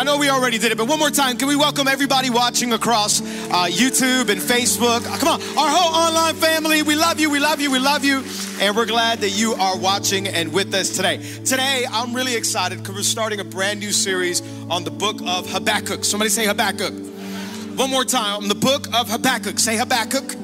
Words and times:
I 0.00 0.02
know 0.02 0.16
we 0.16 0.30
already 0.30 0.56
did 0.56 0.72
it, 0.72 0.78
but 0.78 0.88
one 0.88 0.98
more 0.98 1.10
time, 1.10 1.36
can 1.36 1.46
we 1.46 1.56
welcome 1.56 1.86
everybody 1.86 2.30
watching 2.30 2.72
across 2.72 3.20
uh, 3.20 3.68
YouTube 3.70 4.30
and 4.30 4.40
Facebook? 4.40 5.04
Uh, 5.06 5.18
come 5.18 5.28
on, 5.28 5.42
our 5.58 5.68
whole 5.68 5.94
online 5.94 6.36
family, 6.36 6.82
we 6.82 6.94
love 6.94 7.20
you, 7.20 7.28
we 7.28 7.38
love 7.38 7.60
you, 7.60 7.70
we 7.70 7.78
love 7.78 8.02
you, 8.02 8.24
and 8.62 8.74
we're 8.74 8.86
glad 8.86 9.18
that 9.18 9.28
you 9.28 9.52
are 9.52 9.76
watching 9.76 10.26
and 10.26 10.54
with 10.54 10.72
us 10.72 10.96
today. 10.96 11.18
Today, 11.44 11.84
I'm 11.92 12.16
really 12.16 12.34
excited 12.34 12.78
because 12.78 12.94
we're 12.94 13.02
starting 13.02 13.40
a 13.40 13.44
brand 13.44 13.80
new 13.80 13.92
series 13.92 14.40
on 14.70 14.84
the 14.84 14.90
book 14.90 15.20
of 15.26 15.46
Habakkuk. 15.50 16.02
Somebody 16.06 16.30
say 16.30 16.46
Habakkuk. 16.46 16.94
One 17.76 17.90
more 17.90 18.06
time, 18.06 18.44
on 18.44 18.48
the 18.48 18.54
book 18.54 18.86
of 18.94 19.10
Habakkuk. 19.10 19.58
Say 19.58 19.76
Habakkuk. 19.76 20.39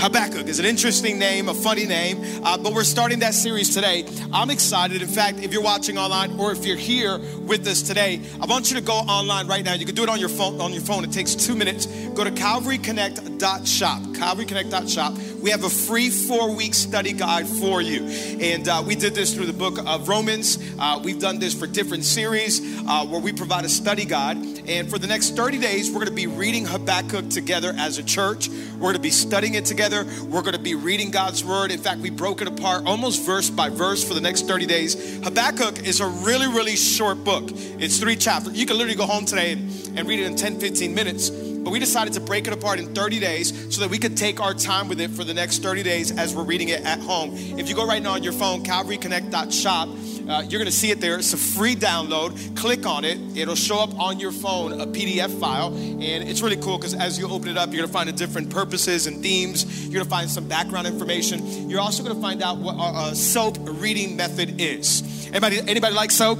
Habakkuk 0.00 0.48
is 0.48 0.58
an 0.58 0.64
interesting 0.64 1.18
name, 1.18 1.50
a 1.50 1.54
funny 1.54 1.84
name, 1.84 2.24
uh, 2.42 2.56
but 2.56 2.72
we're 2.72 2.84
starting 2.84 3.18
that 3.18 3.34
series 3.34 3.74
today. 3.74 4.06
I'm 4.32 4.48
excited. 4.48 5.02
In 5.02 5.08
fact, 5.08 5.40
if 5.40 5.52
you're 5.52 5.62
watching 5.62 5.98
online 5.98 6.40
or 6.40 6.52
if 6.52 6.64
you're 6.64 6.78
here 6.78 7.18
with 7.40 7.66
us 7.66 7.82
today, 7.82 8.22
I 8.40 8.46
want 8.46 8.70
you 8.70 8.76
to 8.76 8.82
go 8.82 8.94
online 8.94 9.46
right 9.46 9.62
now. 9.62 9.74
You 9.74 9.84
can 9.84 9.94
do 9.94 10.02
it 10.02 10.08
on 10.08 10.18
your 10.18 10.30
phone. 10.30 10.58
On 10.58 10.72
your 10.72 10.80
phone, 10.80 11.04
it 11.04 11.12
takes 11.12 11.34
two 11.34 11.54
minutes. 11.54 11.84
Go 12.14 12.24
to 12.24 12.30
CalvaryConnect.shop. 12.30 14.02
CalvaryConnect.shop. 14.02 15.12
We 15.40 15.48
have 15.50 15.64
a 15.64 15.70
free 15.70 16.10
four-week 16.10 16.74
study 16.74 17.14
guide 17.14 17.48
for 17.48 17.80
you, 17.80 18.04
and 18.40 18.68
uh, 18.68 18.82
we 18.86 18.94
did 18.94 19.14
this 19.14 19.34
through 19.34 19.46
the 19.46 19.54
book 19.54 19.78
of 19.86 20.06
Romans. 20.06 20.58
Uh, 20.78 21.00
we've 21.02 21.18
done 21.18 21.38
this 21.38 21.54
for 21.54 21.66
different 21.66 22.04
series 22.04 22.60
uh, 22.86 23.06
where 23.06 23.20
we 23.20 23.32
provide 23.32 23.64
a 23.64 23.68
study 23.70 24.04
guide, 24.04 24.36
and 24.68 24.90
for 24.90 24.98
the 24.98 25.06
next 25.06 25.36
30 25.36 25.58
days, 25.58 25.88
we're 25.88 26.04
going 26.04 26.08
to 26.08 26.12
be 26.12 26.26
reading 26.26 26.66
Habakkuk 26.66 27.30
together 27.30 27.72
as 27.78 27.96
a 27.96 28.02
church. 28.02 28.50
We're 28.50 28.80
going 28.80 28.94
to 28.96 29.00
be 29.00 29.10
studying 29.10 29.54
it 29.54 29.64
together. 29.64 30.04
We're 30.24 30.42
going 30.42 30.52
to 30.52 30.58
be 30.58 30.74
reading 30.74 31.10
God's 31.10 31.42
word. 31.42 31.70
In 31.70 31.80
fact, 31.80 32.00
we 32.00 32.10
broke 32.10 32.42
it 32.42 32.48
apart 32.48 32.84
almost 32.84 33.24
verse 33.24 33.48
by 33.48 33.70
verse 33.70 34.06
for 34.06 34.12
the 34.12 34.20
next 34.20 34.46
30 34.46 34.66
days. 34.66 35.22
Habakkuk 35.24 35.86
is 35.86 36.00
a 36.00 36.06
really, 36.06 36.48
really 36.48 36.76
short 36.76 37.24
book. 37.24 37.44
It's 37.50 37.98
three 37.98 38.16
chapters. 38.16 38.58
You 38.58 38.66
can 38.66 38.76
literally 38.76 38.96
go 38.96 39.06
home 39.06 39.24
today 39.24 39.52
and, 39.52 39.98
and 39.98 40.06
read 40.06 40.20
it 40.20 40.26
in 40.26 40.36
10, 40.36 40.60
15 40.60 40.94
minutes. 40.94 41.49
But 41.62 41.70
we 41.70 41.78
decided 41.78 42.14
to 42.14 42.20
break 42.20 42.46
it 42.46 42.52
apart 42.52 42.78
in 42.78 42.94
30 42.94 43.20
days 43.20 43.74
so 43.74 43.80
that 43.82 43.90
we 43.90 43.98
could 43.98 44.16
take 44.16 44.40
our 44.40 44.54
time 44.54 44.88
with 44.88 45.00
it 45.00 45.10
for 45.10 45.24
the 45.24 45.34
next 45.34 45.62
30 45.62 45.82
days 45.82 46.10
as 46.10 46.34
we're 46.34 46.44
reading 46.44 46.70
it 46.70 46.82
at 46.82 47.00
home. 47.00 47.32
If 47.34 47.68
you 47.68 47.74
go 47.74 47.86
right 47.86 48.02
now 48.02 48.12
on 48.12 48.22
your 48.22 48.32
phone, 48.32 48.64
calvaryconnect.shop, 48.64 49.88
uh, 50.28 50.42
you're 50.42 50.64
to 50.64 50.70
see 50.70 50.90
it 50.90 51.00
there. 51.00 51.18
It's 51.18 51.32
a 51.32 51.36
free 51.36 51.74
download. 51.74 52.56
Click 52.56 52.86
on 52.86 53.04
it. 53.04 53.18
It'll 53.36 53.56
show 53.56 53.80
up 53.80 53.98
on 53.98 54.20
your 54.20 54.32
phone, 54.32 54.80
a 54.80 54.86
PDF 54.86 55.38
file. 55.40 55.74
And 55.74 56.28
it's 56.28 56.40
really 56.40 56.56
cool 56.56 56.78
because 56.78 56.94
as 56.94 57.18
you 57.18 57.28
open 57.28 57.48
it 57.48 57.58
up, 57.58 57.72
you're 57.72 57.86
to 57.86 57.92
find 57.92 58.08
the 58.08 58.12
different 58.12 58.50
purposes 58.50 59.06
and 59.06 59.22
themes. 59.22 59.88
You're 59.88 60.04
to 60.04 60.08
find 60.08 60.30
some 60.30 60.46
background 60.46 60.86
information. 60.86 61.68
You're 61.68 61.80
also 61.80 62.02
to 62.04 62.20
find 62.20 62.42
out 62.42 62.58
what 62.58 62.76
our 62.76 63.10
a 63.10 63.14
soap 63.14 63.56
reading 63.60 64.16
method 64.16 64.60
is. 64.60 65.02
Anybody, 65.28 65.60
anybody 65.66 65.94
like 65.94 66.10
soap? 66.10 66.38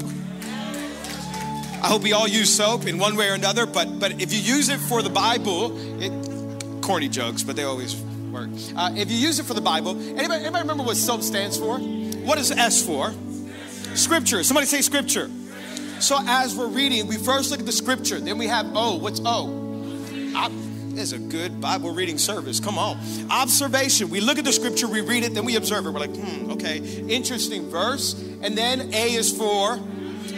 I 1.83 1.87
hope 1.87 2.03
we 2.03 2.13
all 2.13 2.29
use 2.29 2.55
soap 2.55 2.87
in 2.87 2.99
one 2.99 3.17
way 3.17 3.31
or 3.31 3.35
another, 3.35 3.65
but 3.65 3.99
but 3.99 4.21
if 4.21 4.33
you 4.33 4.39
use 4.39 4.69
it 4.69 4.79
for 4.79 5.03
the 5.03 5.09
Bible, 5.09 5.77
it 6.01 6.13
corny 6.83 7.09
jokes, 7.09 7.43
but 7.43 7.57
they 7.57 7.65
always 7.65 7.97
work. 8.31 8.51
Uh, 8.77 8.93
if 8.97 9.11
you 9.11 9.17
use 9.17 9.39
it 9.39 9.47
for 9.47 9.55
the 9.55 9.63
Bible, 9.63 9.99
anybody, 9.99 10.45
anybody 10.45 10.63
remember 10.63 10.83
what 10.83 10.97
soap 10.97 11.23
stands 11.23 11.57
for? 11.57 11.79
What 11.79 12.39
is 12.39 12.51
S 12.51 12.85
for? 12.85 13.15
Scripture. 13.95 14.43
Somebody 14.45 14.67
say 14.67 14.83
scripture. 14.83 15.31
So 16.01 16.19
as 16.21 16.55
we're 16.55 16.69
reading, 16.69 17.07
we 17.07 17.17
first 17.17 17.51
look 17.51 17.61
at 17.61 17.67
the 17.67 17.73
scripture, 17.73 18.21
then 18.21 18.37
we 18.37 18.47
have 18.47 18.67
O. 18.75 18.97
What's 18.97 19.21
O? 19.25 19.57
This 20.91 21.13
is 21.13 21.13
a 21.13 21.19
good 21.19 21.61
Bible 21.61 21.93
reading 21.93 22.19
service. 22.19 22.61
Come 22.61 22.77
on. 22.77 22.99
Observation. 23.31 24.11
We 24.11 24.21
look 24.21 24.39
at 24.39 24.45
the 24.45 24.53
scripture, 24.53 24.87
we 24.87 25.01
read 25.01 25.23
it, 25.23 25.35
then 25.35 25.45
we 25.45 25.57
observe 25.57 25.87
it. 25.87 25.91
We're 25.91 26.01
like, 26.01 26.15
hmm, 26.15 26.51
okay, 26.51 26.79
interesting 27.09 27.71
verse. 27.71 28.21
And 28.43 28.59
then 28.59 28.93
A 28.93 29.15
is 29.15 29.35
for 29.35 29.79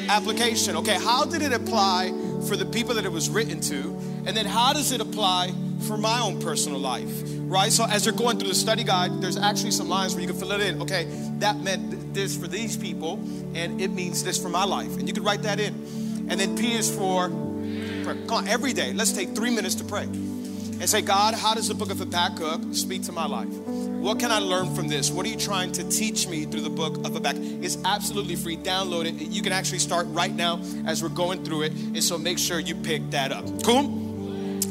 application. 0.09 0.77
Okay, 0.77 0.95
how 0.95 1.25
did 1.25 1.43
it 1.43 1.53
apply 1.53 2.13
for 2.47 2.57
the 2.57 2.67
people 2.67 2.95
that 2.95 3.05
it 3.05 3.13
was 3.13 3.31
written 3.31 3.61
to? 3.61 3.99
And 4.27 4.37
then 4.37 4.47
how 4.47 4.73
does 4.73 4.93
it 4.93 5.01
apply 5.01 5.53
for 5.87 5.97
my 5.97 6.21
own 6.21 6.41
personal 6.41 6.79
life? 6.79 7.23
Right? 7.41 7.73
So 7.73 7.85
as 7.85 8.07
you're 8.07 8.15
going 8.15 8.39
through 8.39 8.49
the 8.49 8.55
study 8.55 8.85
guide, 8.85 9.21
there's 9.21 9.37
actually 9.37 9.73
some 9.73 9.89
lines 9.89 10.15
where 10.15 10.23
you 10.23 10.29
can 10.29 10.39
fill 10.39 10.53
it 10.53 10.61
in. 10.61 10.81
Okay, 10.83 11.07
that 11.39 11.59
meant 11.59 12.15
this 12.15 12.37
for 12.37 12.47
these 12.47 12.77
people, 12.77 13.15
and 13.55 13.81
it 13.81 13.89
means 13.89 14.25
this 14.25 14.41
for 14.41 14.49
my 14.49 14.65
life. 14.65 14.97
And 14.97 15.07
you 15.07 15.15
can 15.15 15.23
write 15.23 15.43
that 15.43 15.61
in. 15.61 15.75
And 16.29 16.41
then 16.41 16.57
P 16.57 16.73
is 16.73 16.95
for 16.95 17.29
prayer. 18.05 18.17
Come 18.27 18.39
on, 18.39 18.49
every 18.49 18.73
day, 18.73 18.93
let's 18.93 19.13
take 19.13 19.35
three 19.35 19.51
minutes 19.51 19.75
to 19.77 19.85
pray. 19.85 20.05
And 20.05 20.89
say, 20.89 21.03
God, 21.03 21.35
how 21.35 21.55
does 21.55 21.69
the 21.69 21.75
book 21.75 21.91
of 21.91 21.99
Habakkuk 21.99 22.75
speak 22.75 23.05
to 23.05 23.13
my 23.13 23.27
life? 23.27 23.49
What 24.03 24.19
can 24.19 24.33
I 24.33 24.41
learn 24.41 24.75
from 24.75 24.89
this? 24.89 25.13
What 25.13 25.25
are 25.27 25.29
you 25.29 25.37
trying 25.37 25.71
to 25.73 25.89
teach 25.89 26.27
me 26.27 26.45
through 26.45 26.63
the 26.63 26.71
book 26.71 26.97
of 27.07 27.15
Habakkuk? 27.15 27.41
It's 27.63 27.79
absolutely 27.85 28.35
free. 28.35 28.57
Download 28.57 29.05
it. 29.07 29.15
You 29.15 29.43
can 29.43 29.53
actually 29.53 29.79
start 29.79 30.09
right 30.09 30.35
now 30.35 30.61
as 30.87 31.05
we're 31.05 31.09
going 31.09 31.45
through 31.45 31.63
it. 31.63 31.73
And 31.73 32.03
so 32.03 32.19
make 32.19 32.37
sure 32.37 32.59
you 32.59 32.75
pick 32.75 33.11
that 33.11 33.31
up. 33.31 33.45
Cool? 33.63 34.01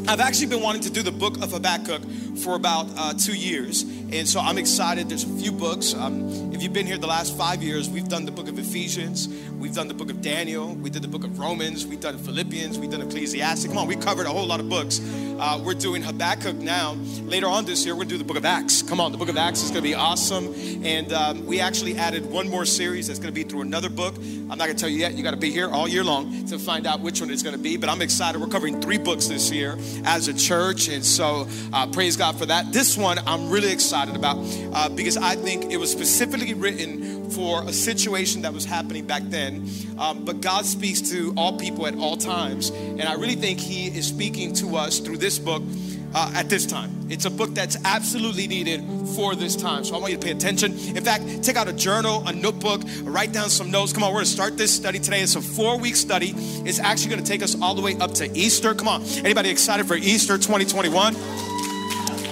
I've 0.09 0.19
actually 0.19 0.47
been 0.47 0.61
wanting 0.61 0.81
to 0.81 0.89
do 0.89 1.01
the 1.01 1.13
book 1.13 1.41
of 1.41 1.53
Habakkuk 1.53 2.01
for 2.43 2.55
about 2.55 2.87
uh, 2.97 3.13
two 3.13 3.33
years. 3.33 3.83
And 3.83 4.27
so 4.27 4.41
I'm 4.41 4.57
excited. 4.57 5.07
There's 5.07 5.23
a 5.23 5.37
few 5.37 5.53
books. 5.53 5.93
Um, 5.93 6.50
if 6.61 6.65
you've 6.65 6.73
been 6.73 6.85
here 6.85 6.99
the 6.99 7.07
last 7.07 7.35
five 7.35 7.63
years, 7.63 7.89
we've 7.89 8.07
done 8.07 8.23
the 8.23 8.31
book 8.31 8.47
of 8.47 8.59
Ephesians, 8.59 9.27
we've 9.57 9.73
done 9.73 9.87
the 9.87 9.95
book 9.95 10.11
of 10.11 10.21
Daniel, 10.21 10.75
we 10.75 10.91
did 10.91 11.01
the 11.01 11.07
book 11.07 11.23
of 11.23 11.39
Romans, 11.39 11.87
we've 11.87 11.99
done 11.99 12.19
Philippians, 12.19 12.77
we've 12.77 12.91
done 12.91 13.01
Ecclesiastes. 13.01 13.65
Come 13.65 13.79
on, 13.79 13.87
we 13.87 13.95
covered 13.95 14.27
a 14.27 14.29
whole 14.29 14.45
lot 14.45 14.59
of 14.59 14.69
books. 14.69 15.01
Uh, 15.39 15.59
we're 15.65 15.73
doing 15.73 16.03
Habakkuk 16.03 16.55
now. 16.57 16.93
Later 17.23 17.47
on 17.47 17.65
this 17.65 17.83
year, 17.83 17.95
we're 17.95 18.01
going 18.01 18.09
to 18.09 18.13
do 18.13 18.17
the 18.19 18.23
book 18.25 18.37
of 18.37 18.45
Acts. 18.45 18.83
Come 18.83 18.99
on, 18.99 19.11
the 19.11 19.17
book 19.17 19.27
of 19.27 19.37
Acts 19.37 19.63
is 19.63 19.71
going 19.71 19.81
to 19.81 19.89
be 19.89 19.95
awesome. 19.95 20.53
And 20.85 21.11
um, 21.11 21.47
we 21.47 21.59
actually 21.59 21.97
added 21.97 22.29
one 22.29 22.47
more 22.47 22.63
series 22.63 23.07
that's 23.07 23.17
going 23.17 23.33
to 23.33 23.35
be 23.35 23.41
through 23.41 23.61
another 23.61 23.89
book. 23.89 24.13
I'm 24.17 24.49
not 24.49 24.65
going 24.65 24.75
to 24.75 24.79
tell 24.79 24.89
you 24.89 24.99
yet. 24.99 25.15
You 25.15 25.23
got 25.23 25.31
to 25.31 25.37
be 25.37 25.49
here 25.49 25.67
all 25.67 25.87
year 25.87 26.03
long 26.03 26.45
to 26.45 26.59
find 26.59 26.85
out 26.85 26.99
which 26.99 27.21
one 27.21 27.31
it's 27.31 27.41
going 27.41 27.55
to 27.55 27.61
be. 27.61 27.75
But 27.75 27.89
I'm 27.89 28.03
excited. 28.03 28.39
We're 28.39 28.49
covering 28.49 28.79
three 28.81 28.99
books 28.99 29.25
this 29.25 29.49
year 29.49 29.79
as 30.05 30.27
a 30.27 30.33
church. 30.33 30.89
And 30.89 31.03
so 31.03 31.47
uh, 31.73 31.87
praise 31.87 32.17
God 32.17 32.37
for 32.37 32.45
that. 32.45 32.71
This 32.71 32.95
one 32.95 33.17
I'm 33.25 33.49
really 33.49 33.71
excited 33.71 34.15
about 34.15 34.37
uh, 34.73 34.89
because 34.89 35.17
I 35.17 35.35
think 35.35 35.71
it 35.71 35.77
was 35.77 35.91
specifically 35.91 36.50
written 36.53 37.29
for 37.31 37.63
a 37.63 37.73
situation 37.73 38.41
that 38.41 38.53
was 38.53 38.65
happening 38.65 39.05
back 39.05 39.23
then. 39.25 39.67
Um, 39.97 40.25
but 40.25 40.41
God 40.41 40.65
speaks 40.65 41.01
to 41.11 41.33
all 41.37 41.57
people 41.57 41.87
at 41.87 41.95
all 41.95 42.17
times. 42.17 42.69
And 42.69 43.03
I 43.03 43.13
really 43.13 43.35
think 43.35 43.59
He 43.59 43.87
is 43.87 44.07
speaking 44.07 44.53
to 44.55 44.75
us 44.75 44.99
through 44.99 45.17
this 45.17 45.39
book 45.39 45.63
uh, 46.13 46.31
at 46.35 46.49
this 46.49 46.65
time. 46.65 46.91
It's 47.09 47.25
a 47.25 47.29
book 47.29 47.53
that's 47.53 47.77
absolutely 47.83 48.47
needed 48.47 48.83
for 49.15 49.35
this 49.35 49.55
time. 49.55 49.83
So 49.83 49.95
I 49.95 49.99
want 49.99 50.11
you 50.11 50.17
to 50.17 50.25
pay 50.25 50.31
attention. 50.31 50.73
In 50.95 51.03
fact, 51.03 51.43
take 51.43 51.55
out 51.55 51.67
a 51.67 51.73
journal, 51.73 52.25
a 52.27 52.33
notebook, 52.33 52.81
write 53.03 53.31
down 53.31 53.49
some 53.49 53.71
notes. 53.71 53.93
Come 53.93 54.03
on, 54.03 54.11
we're 54.11 54.19
gonna 54.19 54.25
start 54.25 54.57
this 54.57 54.73
study 54.73 54.99
today. 54.99 55.21
It's 55.21 55.35
a 55.35 55.41
four 55.41 55.77
week 55.77 55.95
study. 55.95 56.33
It's 56.65 56.79
actually 56.79 57.09
gonna 57.11 57.27
take 57.27 57.43
us 57.43 57.59
all 57.61 57.75
the 57.75 57.81
way 57.81 57.97
up 57.97 58.13
to 58.15 58.31
Easter. 58.37 58.73
Come 58.73 58.87
on, 58.87 59.03
anybody 59.03 59.49
excited 59.49 59.87
for 59.87 59.95
Easter 59.95 60.37
2021? 60.37 61.15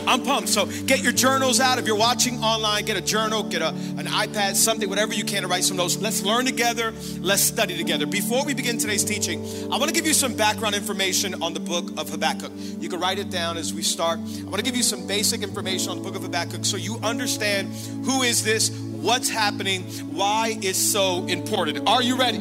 I'm 0.09 0.23
pumped. 0.23 0.49
So 0.49 0.65
get 0.65 1.03
your 1.03 1.11
journals 1.11 1.59
out. 1.59 1.77
If 1.77 1.85
you're 1.85 1.95
watching 1.95 2.43
online, 2.43 2.83
get 2.85 2.97
a 2.97 3.01
journal, 3.01 3.43
get 3.43 3.61
a, 3.61 3.67
an 3.69 4.07
iPad, 4.07 4.55
something, 4.55 4.89
whatever 4.89 5.13
you 5.13 5.23
can 5.23 5.43
to 5.43 5.47
write 5.47 5.63
some 5.63 5.77
notes. 5.77 5.97
Let's 5.97 6.23
learn 6.23 6.45
together. 6.45 6.93
Let's 7.19 7.43
study 7.43 7.77
together. 7.77 8.07
Before 8.07 8.43
we 8.43 8.55
begin 8.55 8.79
today's 8.79 9.05
teaching, 9.05 9.45
I 9.71 9.77
want 9.77 9.85
to 9.85 9.93
give 9.93 10.07
you 10.07 10.13
some 10.13 10.33
background 10.35 10.73
information 10.73 11.43
on 11.43 11.53
the 11.53 11.59
book 11.59 11.91
of 11.99 12.09
Habakkuk. 12.09 12.51
You 12.79 12.89
can 12.89 12.99
write 12.99 13.19
it 13.19 13.29
down 13.29 13.57
as 13.57 13.71
we 13.71 13.83
start. 13.83 14.17
I 14.19 14.43
want 14.45 14.55
to 14.55 14.63
give 14.63 14.75
you 14.75 14.81
some 14.81 15.05
basic 15.05 15.43
information 15.43 15.91
on 15.91 15.97
the 15.97 16.03
book 16.03 16.15
of 16.15 16.23
Habakkuk 16.23 16.65
so 16.65 16.75
you 16.75 16.97
understand 17.03 17.71
who 18.03 18.23
is 18.23 18.43
this, 18.43 18.71
what's 18.71 19.29
happening, 19.29 19.83
why 20.11 20.57
it's 20.63 20.79
so 20.79 21.25
important. 21.27 21.87
Are 21.87 22.01
you 22.01 22.17
ready? 22.17 22.39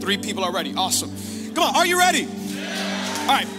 Three 0.00 0.18
people 0.18 0.44
are 0.44 0.52
ready. 0.52 0.74
Awesome. 0.76 1.10
Come 1.54 1.64
on, 1.64 1.74
are 1.74 1.86
you 1.86 1.98
ready? 1.98 2.26
All 2.26 3.28
right. 3.28 3.57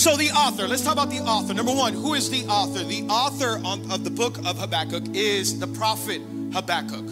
So, 0.00 0.16
the 0.16 0.30
author, 0.30 0.66
let's 0.66 0.80
talk 0.80 0.94
about 0.94 1.10
the 1.10 1.18
author. 1.18 1.52
Number 1.52 1.74
one, 1.74 1.92
who 1.92 2.14
is 2.14 2.30
the 2.30 2.46
author? 2.46 2.82
The 2.82 3.02
author 3.10 3.60
of 3.66 4.02
the 4.02 4.08
book 4.08 4.38
of 4.46 4.56
Habakkuk 4.58 5.14
is 5.14 5.58
the 5.58 5.66
prophet 5.66 6.22
Habakkuk. 6.54 7.04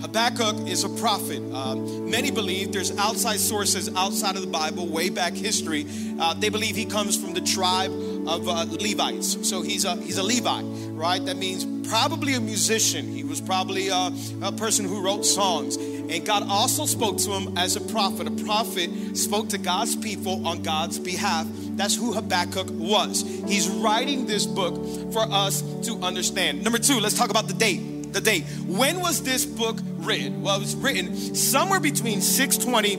Habakkuk 0.00 0.68
is 0.68 0.84
a 0.84 0.88
prophet. 0.90 1.42
Um, 1.52 2.08
many 2.08 2.30
believe 2.30 2.70
there's 2.70 2.96
outside 2.98 3.40
sources 3.40 3.92
outside 3.96 4.36
of 4.36 4.42
the 4.42 4.46
Bible, 4.46 4.86
way 4.86 5.10
back 5.10 5.32
history. 5.32 5.86
Uh, 6.20 6.34
they 6.34 6.48
believe 6.48 6.76
he 6.76 6.84
comes 6.84 7.16
from 7.20 7.34
the 7.34 7.40
tribe 7.40 7.90
of 8.28 8.48
uh, 8.48 8.64
Levites. 8.78 9.48
So 9.48 9.62
he's 9.62 9.84
a 9.84 9.96
he's 9.96 10.18
a 10.18 10.22
Levite, 10.22 10.66
right? 10.92 11.24
That 11.26 11.38
means 11.38 11.64
probably 11.88 12.34
a 12.34 12.40
musician. 12.40 13.12
He 13.12 13.24
was 13.24 13.40
probably 13.40 13.88
a, 13.88 14.12
a 14.42 14.52
person 14.52 14.84
who 14.84 15.02
wrote 15.02 15.26
songs. 15.26 15.76
And 16.08 16.24
God 16.24 16.44
also 16.48 16.86
spoke 16.86 17.18
to 17.18 17.30
him 17.32 17.58
as 17.58 17.76
a 17.76 17.80
prophet. 17.80 18.28
A 18.28 18.44
prophet 18.44 19.16
spoke 19.16 19.48
to 19.50 19.58
God's 19.58 19.96
people 19.96 20.46
on 20.46 20.62
God's 20.62 20.98
behalf. 20.98 21.46
That's 21.76 21.96
who 21.96 22.12
Habakkuk 22.12 22.68
was. 22.70 23.22
He's 23.46 23.68
writing 23.68 24.26
this 24.26 24.46
book 24.46 25.12
for 25.12 25.22
us 25.22 25.62
to 25.86 25.96
understand. 26.02 26.62
Number 26.62 26.78
two, 26.78 27.00
let's 27.00 27.18
talk 27.18 27.30
about 27.30 27.48
the 27.48 27.54
date. 27.54 28.12
The 28.12 28.20
date. 28.20 28.44
When 28.66 29.00
was 29.00 29.22
this 29.22 29.44
book 29.44 29.78
written? 29.96 30.42
Well, 30.42 30.56
it 30.56 30.60
was 30.60 30.76
written 30.76 31.14
somewhere 31.34 31.80
between 31.80 32.20
620 32.20 32.94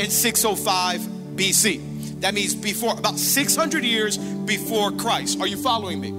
and 0.00 0.10
605 0.10 1.00
BC. 1.36 2.20
That 2.20 2.34
means 2.34 2.54
before, 2.54 2.96
about 2.96 3.18
600 3.18 3.84
years 3.84 4.16
before 4.16 4.92
Christ. 4.92 5.40
Are 5.40 5.46
you 5.46 5.56
following 5.56 6.00
me? 6.00 6.12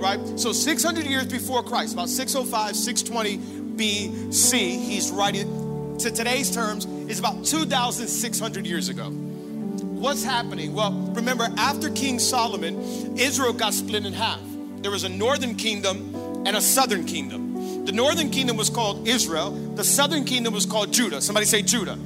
Right? 0.00 0.18
So 0.40 0.52
600 0.52 1.04
years 1.06 1.26
before 1.26 1.62
Christ, 1.62 1.92
about 1.92 2.08
605, 2.08 2.74
620 2.74 3.38
BC, 3.76 4.52
he's 4.52 5.10
writing 5.10 5.63
to 5.98 6.10
today's 6.10 6.50
terms 6.50 6.86
is 6.86 7.18
about 7.18 7.44
2,600 7.44 8.66
years 8.66 8.88
ago. 8.88 9.10
What's 9.10 10.24
happening? 10.24 10.74
Well, 10.74 10.92
remember, 11.14 11.48
after 11.56 11.90
King 11.90 12.18
Solomon, 12.18 13.16
Israel 13.16 13.52
got 13.52 13.74
split 13.74 14.04
in 14.04 14.12
half. 14.12 14.40
There 14.78 14.90
was 14.90 15.04
a 15.04 15.08
northern 15.08 15.54
kingdom 15.54 16.14
and 16.46 16.56
a 16.56 16.60
southern 16.60 17.06
kingdom. 17.06 17.84
The 17.86 17.92
northern 17.92 18.30
kingdom 18.30 18.56
was 18.56 18.70
called 18.70 19.06
Israel, 19.06 19.50
the 19.50 19.84
southern 19.84 20.24
kingdom 20.24 20.52
was 20.52 20.66
called 20.66 20.92
Judah. 20.92 21.20
Somebody 21.20 21.46
say 21.46 21.62
Judah. 21.62 21.98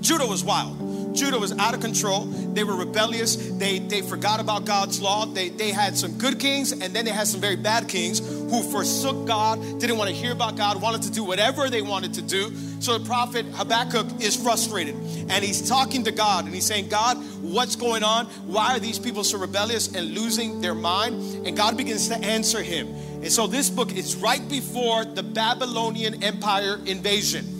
Judah 0.00 0.26
was 0.26 0.42
wild. 0.42 0.78
Judah 1.14 1.38
was 1.38 1.52
out 1.58 1.74
of 1.74 1.80
control. 1.80 2.24
They 2.24 2.64
were 2.64 2.76
rebellious. 2.76 3.36
They, 3.36 3.78
they 3.78 4.02
forgot 4.02 4.40
about 4.40 4.64
God's 4.64 5.00
law. 5.00 5.26
They, 5.26 5.48
they 5.48 5.70
had 5.70 5.96
some 5.96 6.18
good 6.18 6.38
kings, 6.38 6.72
and 6.72 6.94
then 6.94 7.04
they 7.04 7.12
had 7.12 7.26
some 7.26 7.40
very 7.40 7.56
bad 7.56 7.88
kings 7.88 8.18
who 8.18 8.62
forsook 8.70 9.26
God, 9.26 9.60
didn't 9.78 9.96
want 9.96 10.10
to 10.10 10.16
hear 10.16 10.32
about 10.32 10.56
God, 10.56 10.82
wanted 10.82 11.02
to 11.02 11.10
do 11.10 11.24
whatever 11.24 11.70
they 11.70 11.82
wanted 11.82 12.14
to 12.14 12.22
do. 12.22 12.54
So 12.80 12.98
the 12.98 13.04
prophet 13.06 13.46
Habakkuk 13.52 14.20
is 14.20 14.36
frustrated, 14.36 14.94
and 14.94 15.44
he's 15.44 15.66
talking 15.68 16.04
to 16.04 16.12
God, 16.12 16.44
and 16.44 16.54
he's 16.54 16.66
saying, 16.66 16.88
God, 16.88 17.16
what's 17.40 17.76
going 17.76 18.02
on? 18.02 18.26
Why 18.46 18.76
are 18.76 18.80
these 18.80 18.98
people 18.98 19.24
so 19.24 19.38
rebellious 19.38 19.94
and 19.94 20.14
losing 20.14 20.60
their 20.60 20.74
mind? 20.74 21.46
And 21.46 21.56
God 21.56 21.76
begins 21.76 22.08
to 22.08 22.16
answer 22.16 22.62
him. 22.62 22.88
And 23.22 23.32
so 23.32 23.46
this 23.46 23.70
book 23.70 23.96
is 23.96 24.16
right 24.16 24.46
before 24.48 25.04
the 25.04 25.22
Babylonian 25.22 26.22
Empire 26.22 26.80
invasion. 26.84 27.53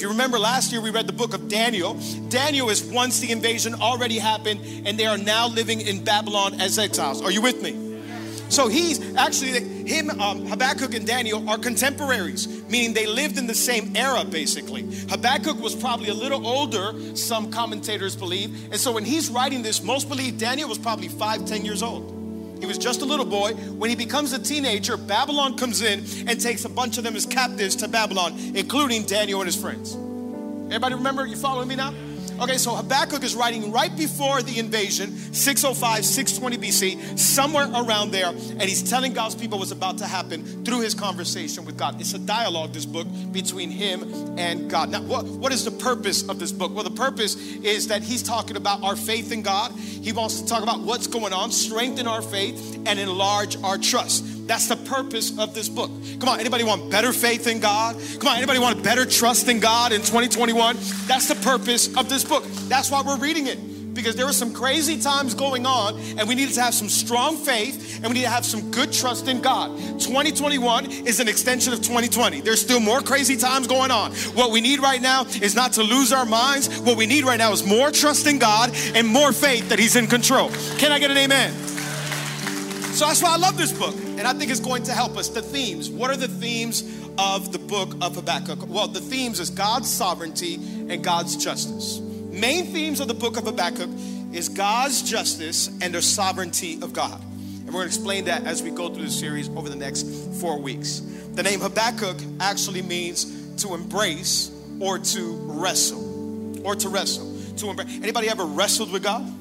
If 0.00 0.04
you 0.04 0.08
remember 0.08 0.38
last 0.38 0.72
year, 0.72 0.80
we 0.80 0.88
read 0.88 1.06
the 1.06 1.12
book 1.12 1.34
of 1.34 1.46
Daniel. 1.46 1.92
Daniel 2.30 2.70
is 2.70 2.82
once 2.82 3.20
the 3.20 3.30
invasion 3.32 3.74
already 3.74 4.18
happened, 4.18 4.62
and 4.86 4.98
they 4.98 5.04
are 5.04 5.18
now 5.18 5.46
living 5.46 5.82
in 5.82 6.02
Babylon 6.02 6.58
as 6.58 6.78
exiles. 6.78 7.20
Are 7.20 7.30
you 7.30 7.42
with 7.42 7.62
me? 7.62 8.00
So 8.48 8.68
he's 8.68 9.14
actually, 9.14 9.60
him, 9.86 10.08
um, 10.18 10.46
Habakkuk 10.46 10.94
and 10.94 11.06
Daniel 11.06 11.46
are 11.50 11.58
contemporaries, 11.58 12.48
meaning 12.70 12.94
they 12.94 13.04
lived 13.04 13.36
in 13.36 13.46
the 13.46 13.54
same 13.54 13.94
era 13.94 14.24
basically. 14.24 14.88
Habakkuk 15.10 15.60
was 15.60 15.76
probably 15.76 16.08
a 16.08 16.14
little 16.14 16.46
older, 16.46 16.94
some 17.14 17.50
commentators 17.50 18.16
believe. 18.16 18.72
And 18.72 18.80
so 18.80 18.92
when 18.92 19.04
he's 19.04 19.28
writing 19.28 19.60
this, 19.60 19.82
most 19.82 20.08
believe 20.08 20.38
Daniel 20.38 20.70
was 20.70 20.78
probably 20.78 21.08
five, 21.08 21.44
ten 21.44 21.62
years 21.62 21.82
old. 21.82 22.19
He 22.60 22.66
was 22.66 22.78
just 22.78 23.02
a 23.02 23.04
little 23.04 23.24
boy. 23.24 23.54
When 23.54 23.90
he 23.90 23.96
becomes 23.96 24.32
a 24.32 24.38
teenager, 24.38 24.96
Babylon 24.96 25.56
comes 25.56 25.82
in 25.82 26.04
and 26.28 26.40
takes 26.40 26.64
a 26.64 26.68
bunch 26.68 26.98
of 26.98 27.04
them 27.04 27.16
as 27.16 27.26
captives 27.26 27.74
to 27.76 27.88
Babylon, 27.88 28.38
including 28.54 29.04
Daniel 29.04 29.40
and 29.40 29.46
his 29.46 29.56
friends. 29.56 29.94
Everybody 30.66 30.94
remember? 30.94 31.26
You 31.26 31.36
following 31.36 31.68
me 31.68 31.76
now? 31.76 31.92
Okay, 32.40 32.56
so 32.56 32.74
Habakkuk 32.74 33.22
is 33.22 33.34
writing 33.34 33.70
right 33.70 33.94
before 33.94 34.40
the 34.40 34.58
invasion, 34.58 35.14
605, 35.34 36.06
620 36.06 36.56
BC, 36.56 37.18
somewhere 37.18 37.68
around 37.74 38.12
there, 38.12 38.28
and 38.28 38.62
he's 38.62 38.82
telling 38.88 39.12
God's 39.12 39.34
people 39.34 39.58
what's 39.58 39.72
about 39.72 39.98
to 39.98 40.06
happen 40.06 40.64
through 40.64 40.80
his 40.80 40.94
conversation 40.94 41.66
with 41.66 41.76
God. 41.76 42.00
It's 42.00 42.14
a 42.14 42.18
dialogue, 42.18 42.72
this 42.72 42.86
book, 42.86 43.06
between 43.30 43.70
him 43.70 44.38
and 44.38 44.70
God. 44.70 44.90
Now, 44.90 45.02
what, 45.02 45.26
what 45.26 45.52
is 45.52 45.66
the 45.66 45.70
purpose 45.70 46.26
of 46.30 46.38
this 46.38 46.50
book? 46.50 46.74
Well, 46.74 46.84
the 46.84 46.90
purpose 46.90 47.36
is 47.56 47.88
that 47.88 48.02
he's 48.02 48.22
talking 48.22 48.56
about 48.56 48.82
our 48.82 48.96
faith 48.96 49.32
in 49.32 49.42
God. 49.42 49.72
He 49.72 50.12
wants 50.12 50.40
to 50.40 50.46
talk 50.46 50.62
about 50.62 50.80
what's 50.80 51.08
going 51.08 51.34
on, 51.34 51.52
strengthen 51.52 52.06
our 52.06 52.22
faith, 52.22 52.78
and 52.86 52.98
enlarge 52.98 53.62
our 53.62 53.76
trust. 53.76 54.24
That's 54.50 54.66
the 54.66 54.74
purpose 54.74 55.38
of 55.38 55.54
this 55.54 55.68
book. 55.68 55.92
Come 56.18 56.28
on, 56.28 56.40
anybody 56.40 56.64
want 56.64 56.90
better 56.90 57.12
faith 57.12 57.46
in 57.46 57.60
God? 57.60 57.94
Come 58.18 58.26
on, 58.26 58.36
anybody 58.36 58.58
want 58.58 58.82
better 58.82 59.06
trust 59.06 59.46
in 59.46 59.60
God 59.60 59.92
in 59.92 60.00
2021? 60.00 60.76
That's 61.06 61.28
the 61.28 61.36
purpose 61.36 61.96
of 61.96 62.08
this 62.08 62.24
book. 62.24 62.42
That's 62.66 62.90
why 62.90 63.00
we're 63.06 63.18
reading 63.18 63.46
it 63.46 63.94
because 63.94 64.16
there 64.16 64.26
were 64.26 64.32
some 64.32 64.52
crazy 64.52 65.00
times 65.00 65.34
going 65.34 65.66
on 65.66 66.00
and 66.18 66.28
we 66.28 66.34
needed 66.34 66.52
to 66.56 66.62
have 66.62 66.74
some 66.74 66.88
strong 66.88 67.36
faith 67.36 67.98
and 67.98 68.08
we 68.08 68.14
need 68.14 68.22
to 68.22 68.28
have 68.28 68.44
some 68.44 68.72
good 68.72 68.92
trust 68.92 69.28
in 69.28 69.40
God. 69.40 69.70
2021 70.00 70.90
is 71.06 71.20
an 71.20 71.28
extension 71.28 71.72
of 71.72 71.78
2020. 71.78 72.40
There's 72.40 72.60
still 72.60 72.80
more 72.80 73.02
crazy 73.02 73.36
times 73.36 73.68
going 73.68 73.92
on. 73.92 74.10
What 74.34 74.50
we 74.50 74.60
need 74.60 74.80
right 74.80 75.00
now 75.00 75.26
is 75.26 75.54
not 75.54 75.74
to 75.74 75.84
lose 75.84 76.12
our 76.12 76.26
minds. 76.26 76.76
What 76.80 76.96
we 76.96 77.06
need 77.06 77.22
right 77.22 77.38
now 77.38 77.52
is 77.52 77.64
more 77.64 77.92
trust 77.92 78.26
in 78.26 78.40
God 78.40 78.74
and 78.96 79.06
more 79.06 79.30
faith 79.32 79.68
that 79.68 79.78
He's 79.78 79.94
in 79.94 80.08
control. 80.08 80.50
Can 80.78 80.90
I 80.90 80.98
get 80.98 81.12
an 81.12 81.18
amen? 81.18 81.79
So 83.00 83.06
that's 83.06 83.22
why 83.22 83.32
I 83.32 83.38
love 83.38 83.56
this 83.56 83.72
book, 83.72 83.94
and 83.94 84.28
I 84.28 84.34
think 84.34 84.50
it's 84.50 84.60
going 84.60 84.82
to 84.82 84.92
help 84.92 85.16
us. 85.16 85.30
The 85.30 85.40
themes. 85.40 85.88
What 85.88 86.10
are 86.10 86.18
the 86.18 86.28
themes 86.28 86.82
of 87.16 87.50
the 87.50 87.58
book 87.58 87.94
of 88.02 88.14
Habakkuk? 88.14 88.68
Well, 88.68 88.88
the 88.88 89.00
themes 89.00 89.40
is 89.40 89.48
God's 89.48 89.88
sovereignty 89.88 90.56
and 90.56 91.02
God's 91.02 91.34
justice. 91.34 91.98
Main 91.98 92.66
themes 92.66 93.00
of 93.00 93.08
the 93.08 93.14
book 93.14 93.38
of 93.38 93.44
Habakkuk 93.44 93.88
is 94.34 94.50
God's 94.50 95.00
justice 95.00 95.68
and 95.80 95.94
the 95.94 96.02
sovereignty 96.02 96.74
of 96.82 96.92
God. 96.92 97.18
And 97.22 97.68
we're 97.68 97.72
going 97.72 97.88
to 97.88 97.96
explain 97.96 98.26
that 98.26 98.44
as 98.44 98.62
we 98.62 98.70
go 98.70 98.92
through 98.92 99.04
the 99.04 99.10
series 99.10 99.48
over 99.48 99.70
the 99.70 99.76
next 99.76 100.06
four 100.38 100.60
weeks. 100.60 101.00
The 101.32 101.42
name 101.42 101.60
Habakkuk 101.60 102.18
actually 102.38 102.82
means 102.82 103.62
to 103.62 103.72
embrace 103.72 104.52
or 104.78 104.98
to 104.98 105.36
wrestle. 105.46 106.66
Or 106.66 106.74
to 106.74 106.88
wrestle. 106.90 107.34
To 107.56 107.70
embrace. 107.70 107.96
Anybody 108.02 108.28
ever 108.28 108.44
wrestled 108.44 108.92
with 108.92 109.02
God? 109.02 109.39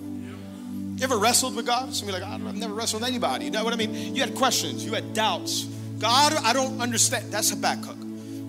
You 1.00 1.06
ever 1.06 1.18
wrestled 1.18 1.56
with 1.56 1.66
God? 1.66 1.94
Somebody 1.96 2.20
like, 2.20 2.30
I've 2.30 2.58
never 2.58 2.74
wrestled 2.74 3.04
with 3.04 3.10
anybody. 3.10 3.46
You 3.46 3.52
know 3.52 3.64
what 3.64 3.72
I 3.72 3.78
mean? 3.78 4.14
You 4.14 4.22
had 4.22 4.36
questions, 4.36 4.84
you 4.84 4.92
had 4.92 5.14
doubts. 5.14 5.64
God, 5.98 6.34
I 6.44 6.52
don't 6.52 6.82
understand. 6.82 7.32
That's 7.32 7.54
a 7.54 7.56
Habakkuk, 7.56 7.96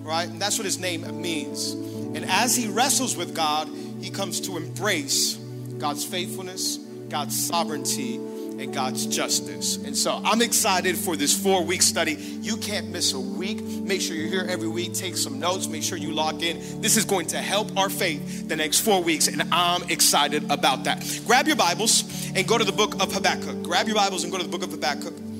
right? 0.03 0.27
And 0.27 0.41
that's 0.41 0.57
what 0.57 0.65
his 0.65 0.77
name 0.77 1.21
means. 1.21 1.71
And 1.71 2.25
as 2.25 2.53
he 2.53 2.67
wrestles 2.67 3.15
with 3.15 3.33
God, 3.33 3.69
he 4.01 4.09
comes 4.09 4.41
to 4.41 4.57
embrace 4.57 5.35
God's 5.77 6.03
faithfulness, 6.03 6.75
God's 7.07 7.41
sovereignty, 7.41 8.19
and 8.61 8.73
God's 8.73 9.05
justice. 9.07 9.77
And 9.77 9.97
so 9.97 10.21
I'm 10.23 10.41
excited 10.41 10.97
for 10.97 11.15
this 11.15 11.37
four 11.37 11.63
week 11.63 11.81
study. 11.81 12.13
You 12.41 12.57
can't 12.57 12.89
miss 12.89 13.13
a 13.13 13.19
week. 13.19 13.61
Make 13.61 14.01
sure 14.01 14.15
you're 14.15 14.29
here 14.29 14.45
every 14.47 14.67
week. 14.67 14.93
Take 14.93 15.17
some 15.17 15.39
notes. 15.39 15.67
Make 15.67 15.83
sure 15.83 15.97
you 15.97 16.13
log 16.13 16.43
in. 16.43 16.81
This 16.81 16.97
is 16.97 17.05
going 17.05 17.27
to 17.27 17.37
help 17.37 17.75
our 17.77 17.89
faith 17.89 18.47
the 18.47 18.55
next 18.55 18.81
four 18.81 19.01
weeks, 19.01 19.27
and 19.27 19.41
I'm 19.51 19.83
excited 19.89 20.49
about 20.51 20.83
that. 20.85 21.03
Grab 21.25 21.47
your 21.47 21.55
Bibles 21.55 22.03
and 22.35 22.47
go 22.47 22.57
to 22.57 22.63
the 22.63 22.71
book 22.71 23.01
of 23.01 23.11
Habakkuk. 23.11 23.63
Grab 23.63 23.87
your 23.87 23.95
Bibles 23.95 24.23
and 24.23 24.31
go 24.31 24.37
to 24.37 24.43
the 24.43 24.49
book 24.49 24.63
of 24.63 24.71
Habakkuk. 24.71 25.30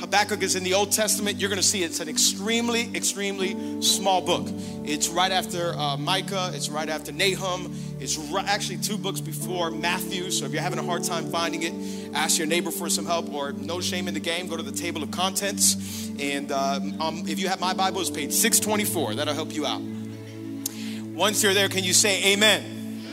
Habakkuk 0.00 0.42
is 0.42 0.54
in 0.54 0.62
the 0.62 0.74
Old 0.74 0.92
Testament. 0.92 1.40
You're 1.40 1.50
going 1.50 1.60
to 1.60 1.66
see 1.66 1.82
it's 1.82 2.00
an 2.00 2.08
extremely, 2.08 2.94
extremely 2.94 3.82
small 3.82 4.20
book. 4.20 4.46
It's 4.84 5.08
right 5.08 5.32
after 5.32 5.74
uh, 5.74 5.96
Micah, 5.96 6.52
it's 6.54 6.68
right 6.68 6.88
after 6.88 7.10
Nahum. 7.12 7.74
It's 7.98 8.18
actually 8.46 8.78
two 8.78 8.96
books 8.96 9.20
before 9.20 9.70
Matthew. 9.70 10.30
So 10.30 10.44
if 10.44 10.52
you're 10.52 10.62
having 10.62 10.78
a 10.78 10.84
hard 10.84 11.02
time 11.02 11.30
finding 11.30 11.62
it, 11.62 12.14
ask 12.14 12.38
your 12.38 12.46
neighbor 12.46 12.70
for 12.70 12.88
some 12.88 13.06
help 13.06 13.32
or 13.32 13.52
no 13.52 13.80
shame 13.80 14.06
in 14.06 14.14
the 14.14 14.20
game. 14.20 14.46
Go 14.46 14.56
to 14.56 14.62
the 14.62 14.72
table 14.72 15.02
of 15.02 15.10
contents. 15.10 16.08
And 16.20 16.52
uh, 16.52 16.80
um, 17.00 17.24
if 17.26 17.40
you 17.40 17.48
have 17.48 17.60
my 17.60 17.74
Bible, 17.74 18.00
it's 18.00 18.10
page 18.10 18.32
624. 18.32 19.16
That'll 19.16 19.34
help 19.34 19.52
you 19.52 19.66
out. 19.66 19.82
Once 21.12 21.42
you're 21.42 21.54
there, 21.54 21.68
can 21.68 21.82
you 21.82 21.92
say 21.92 22.32
amen? 22.32 23.04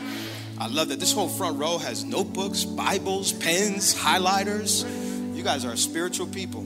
I 0.60 0.68
love 0.68 0.90
that 0.90 1.00
this 1.00 1.12
whole 1.12 1.28
front 1.28 1.58
row 1.58 1.80
has 1.80 2.06
notebooks, 2.06 2.64
Bibles, 2.64 3.34
pens, 3.34 3.94
highlighters. 3.96 5.05
Guys 5.46 5.64
are 5.64 5.76
spiritual 5.76 6.26
people. 6.26 6.66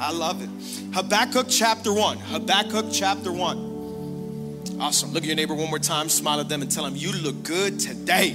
I 0.00 0.12
love 0.12 0.42
it. 0.42 0.48
Habakkuk 0.94 1.44
chapter 1.50 1.92
1. 1.92 2.16
Habakkuk 2.16 2.86
chapter 2.90 3.30
1. 3.30 4.78
Awesome. 4.80 5.12
Look 5.12 5.24
at 5.24 5.26
your 5.26 5.36
neighbor 5.36 5.52
one 5.54 5.68
more 5.68 5.78
time, 5.78 6.08
smile 6.08 6.40
at 6.40 6.48
them, 6.48 6.62
and 6.62 6.70
tell 6.70 6.84
them, 6.84 6.96
You 6.96 7.12
look 7.12 7.42
good 7.42 7.78
today. 7.78 8.34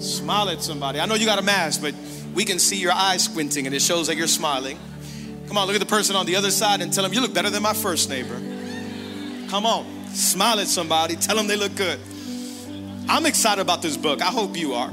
Smile 0.00 0.48
at 0.48 0.62
somebody. 0.62 1.00
I 1.00 1.04
know 1.04 1.16
you 1.16 1.26
got 1.26 1.38
a 1.38 1.42
mask, 1.42 1.82
but 1.82 1.94
we 2.32 2.46
can 2.46 2.58
see 2.58 2.76
your 2.76 2.92
eyes 2.92 3.24
squinting, 3.24 3.66
and 3.66 3.74
it 3.74 3.82
shows 3.82 4.06
that 4.06 4.16
you're 4.16 4.26
smiling. 4.26 4.78
Come 5.46 5.58
on, 5.58 5.66
look 5.66 5.76
at 5.76 5.80
the 5.80 5.84
person 5.84 6.16
on 6.16 6.24
the 6.24 6.36
other 6.36 6.50
side 6.50 6.80
and 6.80 6.90
tell 6.90 7.04
them, 7.04 7.12
You 7.12 7.20
look 7.20 7.34
better 7.34 7.50
than 7.50 7.62
my 7.62 7.74
first 7.74 8.08
neighbor. 8.08 8.40
Come 9.50 9.66
on, 9.66 9.84
smile 10.14 10.60
at 10.60 10.68
somebody, 10.68 11.14
tell 11.16 11.36
them 11.36 11.46
they 11.46 11.56
look 11.56 11.76
good. 11.76 12.00
I'm 13.06 13.26
excited 13.26 13.60
about 13.60 13.82
this 13.82 13.98
book. 13.98 14.22
I 14.22 14.30
hope 14.30 14.56
you 14.56 14.72
are. 14.72 14.90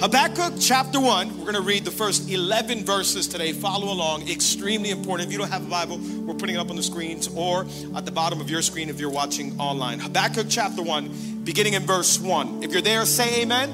Habakkuk 0.00 0.54
chapter 0.58 0.98
1, 0.98 1.36
we're 1.36 1.42
going 1.42 1.54
to 1.56 1.60
read 1.60 1.84
the 1.84 1.90
first 1.90 2.30
11 2.30 2.86
verses 2.86 3.28
today. 3.28 3.52
Follow 3.52 3.92
along, 3.92 4.26
extremely 4.30 4.88
important. 4.88 5.26
If 5.26 5.32
you 5.32 5.36
don't 5.36 5.50
have 5.50 5.66
a 5.66 5.68
Bible, 5.68 5.98
we're 5.98 6.32
putting 6.32 6.54
it 6.54 6.58
up 6.58 6.70
on 6.70 6.76
the 6.76 6.82
screens 6.82 7.28
or 7.36 7.66
at 7.94 8.06
the 8.06 8.10
bottom 8.10 8.40
of 8.40 8.48
your 8.48 8.62
screen 8.62 8.88
if 8.88 8.98
you're 8.98 9.10
watching 9.10 9.60
online. 9.60 10.00
Habakkuk 10.00 10.46
chapter 10.48 10.82
1, 10.82 11.42
beginning 11.44 11.74
in 11.74 11.82
verse 11.82 12.18
1. 12.18 12.62
If 12.62 12.72
you're 12.72 12.80
there, 12.80 13.04
say 13.04 13.42
amen. 13.42 13.68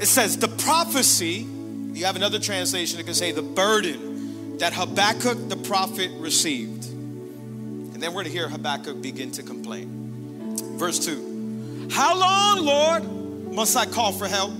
It 0.00 0.06
says, 0.06 0.36
The 0.36 0.48
prophecy, 0.48 1.46
you 1.92 2.04
have 2.04 2.16
another 2.16 2.40
translation 2.40 2.96
that 2.96 3.04
can 3.04 3.14
say, 3.14 3.30
The 3.30 3.40
burden 3.40 4.58
that 4.58 4.72
Habakkuk 4.72 5.48
the 5.48 5.58
prophet 5.58 6.10
received. 6.18 6.86
And 6.86 8.02
then 8.02 8.10
we're 8.10 8.24
going 8.24 8.32
to 8.32 8.32
hear 8.32 8.48
Habakkuk 8.48 9.00
begin 9.00 9.30
to 9.30 9.44
complain. 9.44 10.56
Verse 10.76 10.98
2 11.06 11.88
How 11.92 12.18
long, 12.18 12.66
Lord, 12.66 13.52
must 13.54 13.76
I 13.76 13.86
call 13.86 14.10
for 14.10 14.26
help? 14.26 14.50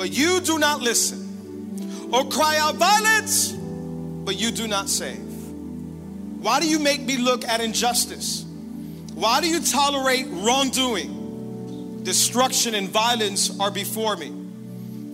But 0.00 0.12
you 0.12 0.40
do 0.40 0.58
not 0.58 0.80
listen, 0.80 2.08
or 2.10 2.24
cry 2.24 2.56
out 2.56 2.76
violence, 2.76 3.52
but 3.52 4.34
you 4.34 4.50
do 4.50 4.66
not 4.66 4.88
save. 4.88 5.18
Why 5.18 6.58
do 6.58 6.66
you 6.66 6.78
make 6.78 7.02
me 7.02 7.18
look 7.18 7.44
at 7.44 7.60
injustice? 7.60 8.46
Why 9.12 9.42
do 9.42 9.46
you 9.50 9.60
tolerate 9.60 10.26
wrongdoing? 10.30 12.02
Destruction 12.02 12.74
and 12.74 12.88
violence 12.88 13.60
are 13.60 13.70
before 13.70 14.16
me. 14.16 14.32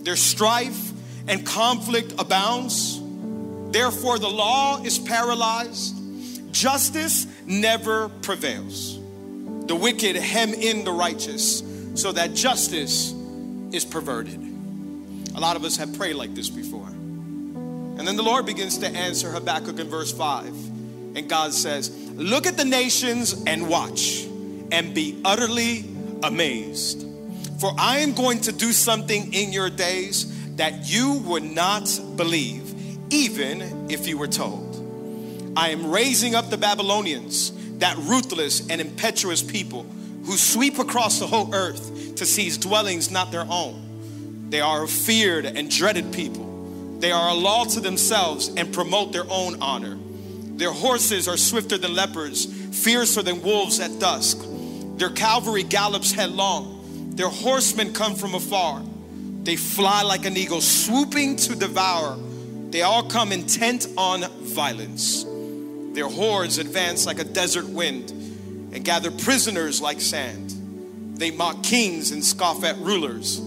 There's 0.03 0.21
strife 0.21 0.93
and 1.27 1.45
conflict 1.45 2.13
abounds. 2.17 3.01
Therefore, 3.73 4.19
the 4.19 4.29
law 4.29 4.81
is 4.81 4.97
paralyzed. 4.99 6.53
Justice 6.53 7.27
never 7.45 8.07
prevails. 8.07 8.97
The 9.67 9.75
wicked 9.75 10.15
hem 10.15 10.53
in 10.53 10.85
the 10.85 10.93
righteous 10.93 11.61
so 11.95 12.13
that 12.13 12.33
justice 12.33 13.13
is 13.73 13.83
perverted. 13.83 14.46
A 15.37 15.39
lot 15.39 15.55
of 15.55 15.63
us 15.63 15.77
have 15.77 15.95
prayed 15.95 16.15
like 16.15 16.33
this 16.33 16.49
before. 16.49 16.87
And 16.87 18.07
then 18.07 18.15
the 18.15 18.23
Lord 18.23 18.47
begins 18.47 18.79
to 18.79 18.87
answer 18.87 19.29
Habakkuk 19.29 19.79
in 19.79 19.87
verse 19.87 20.11
5. 20.11 20.47
And 20.47 21.29
God 21.29 21.53
says, 21.53 21.91
Look 22.13 22.47
at 22.47 22.57
the 22.57 22.65
nations 22.65 23.43
and 23.45 23.69
watch 23.69 24.25
and 24.71 24.95
be 24.95 25.21
utterly 25.23 25.85
amazed. 26.23 27.05
For 27.59 27.71
I 27.77 27.99
am 27.99 28.13
going 28.13 28.41
to 28.41 28.51
do 28.51 28.71
something 28.71 29.31
in 29.31 29.53
your 29.53 29.69
days 29.69 30.55
that 30.55 30.89
you 30.89 31.21
would 31.25 31.43
not 31.43 31.87
believe, 32.15 32.73
even 33.11 33.91
if 33.91 34.07
you 34.07 34.17
were 34.17 34.27
told. 34.27 35.53
I 35.55 35.69
am 35.69 35.91
raising 35.91 36.33
up 36.33 36.49
the 36.49 36.57
Babylonians, 36.57 37.51
that 37.77 37.95
ruthless 37.97 38.67
and 38.71 38.81
impetuous 38.81 39.43
people 39.43 39.85
who 40.25 40.35
sweep 40.35 40.79
across 40.79 41.19
the 41.19 41.27
whole 41.27 41.53
earth 41.53 42.15
to 42.15 42.25
seize 42.25 42.57
dwellings 42.57 43.11
not 43.11 43.31
their 43.31 43.45
own. 43.47 43.86
They 44.49 44.61
are 44.61 44.83
a 44.83 44.87
feared 44.87 45.45
and 45.45 45.69
dreaded 45.69 46.13
people. 46.13 46.97
They 46.99 47.11
are 47.11 47.29
a 47.29 47.33
law 47.33 47.65
to 47.65 47.79
themselves 47.79 48.49
and 48.49 48.73
promote 48.73 49.11
their 49.13 49.29
own 49.29 49.61
honor. 49.61 49.97
Their 50.55 50.71
horses 50.71 51.27
are 51.27 51.37
swifter 51.37 51.77
than 51.77 51.93
leopards, 51.93 52.45
fiercer 52.45 53.21
than 53.21 53.41
wolves 53.41 53.79
at 53.79 53.99
dusk. 53.99 54.39
Their 54.97 55.11
cavalry 55.11 55.63
gallops 55.63 56.11
headlong. 56.11 57.11
Their 57.15 57.29
horsemen 57.29 57.93
come 57.93 58.15
from 58.15 58.33
afar. 58.33 58.81
They 59.43 59.55
fly 59.55 60.01
like 60.01 60.25
an 60.25 60.35
eagle, 60.35 60.61
swooping 60.61 61.35
to 61.37 61.55
devour. 61.55 62.17
They 62.71 62.81
all 62.81 63.03
come 63.03 63.31
intent 63.31 63.87
on 63.97 64.21
violence. 64.41 65.25
Their 65.93 66.07
hordes 66.07 66.57
advance 66.57 67.05
like 67.05 67.19
a 67.19 67.23
desert 67.23 67.67
wind 67.67 68.11
and 68.73 68.83
gather 68.83 69.11
prisoners 69.11 69.81
like 69.81 70.01
sand. 70.01 70.53
They 71.17 71.31
mock 71.31 71.63
kings 71.63 72.11
and 72.11 72.23
scoff 72.23 72.63
at 72.63 72.77
rulers. 72.77 73.39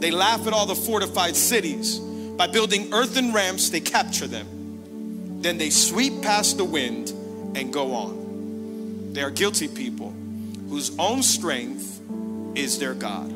They 0.00 0.10
laugh 0.10 0.46
at 0.46 0.52
all 0.52 0.66
the 0.66 0.74
fortified 0.74 1.36
cities. 1.36 1.98
By 1.98 2.46
building 2.48 2.92
earthen 2.92 3.32
ramps, 3.32 3.70
they 3.70 3.80
capture 3.80 4.26
them. 4.26 5.40
Then 5.40 5.58
they 5.58 5.70
sweep 5.70 6.22
past 6.22 6.56
the 6.56 6.64
wind 6.64 7.10
and 7.54 7.72
go 7.72 7.94
on. 7.94 9.12
They 9.12 9.22
are 9.22 9.30
guilty 9.30 9.68
people 9.68 10.12
whose 10.68 10.96
own 10.98 11.22
strength 11.22 12.00
is 12.56 12.78
their 12.78 12.94
God. 12.94 13.30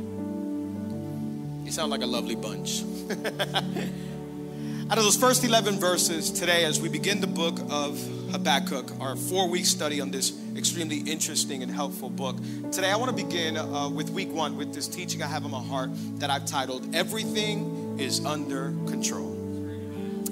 You 1.64 1.70
sound 1.70 1.90
like 1.90 2.02
a 2.02 2.06
lovely 2.06 2.34
bunch. 2.34 2.82
Out 4.90 4.96
of 4.96 5.04
those 5.04 5.16
first 5.16 5.44
11 5.44 5.78
verses 5.78 6.30
today, 6.30 6.64
as 6.64 6.80
we 6.80 6.88
begin 6.88 7.20
the 7.20 7.26
book 7.26 7.58
of 7.68 8.00
Habakkuk, 8.30 9.00
our 9.00 9.16
four 9.16 9.48
week 9.48 9.66
study 9.66 10.00
on 10.00 10.10
this 10.10 10.32
extremely 10.56 10.98
interesting 10.98 11.62
and 11.62 11.70
helpful 11.70 12.10
book, 12.10 12.36
today 12.70 12.90
I 12.90 12.96
want 12.96 13.16
to 13.16 13.24
begin 13.24 13.56
uh, 13.56 13.88
with 13.88 14.10
week 14.10 14.32
one 14.32 14.56
with 14.56 14.74
this 14.74 14.88
teaching 14.88 15.22
I 15.22 15.26
have 15.26 15.44
in 15.44 15.50
my 15.50 15.62
heart 15.62 15.90
that 16.18 16.30
I've 16.30 16.46
titled 16.46 16.94
Everything 16.94 17.98
is 17.98 18.24
Under 18.24 18.72
Control. 18.86 19.34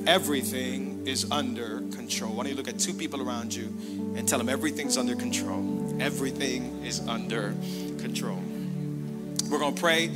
Everything 0.07 1.07
is 1.07 1.31
under 1.33 1.81
control. 1.91 2.33
Why 2.33 2.45
don't 2.45 2.53
you 2.53 2.57
look 2.57 2.69
at 2.69 2.79
two 2.79 2.95
people 2.95 3.21
around 3.21 3.53
you 3.53 3.65
and 4.17 4.29
tell 4.29 4.39
them 4.39 4.49
everything's 4.49 4.97
under 4.97 5.17
control? 5.17 5.97
Everything 6.01 6.85
is 6.85 7.01
under 7.09 7.55
control. 7.99 8.41
We're 9.51 9.59
going 9.59 9.75
to 9.75 9.81
pray 9.81 10.11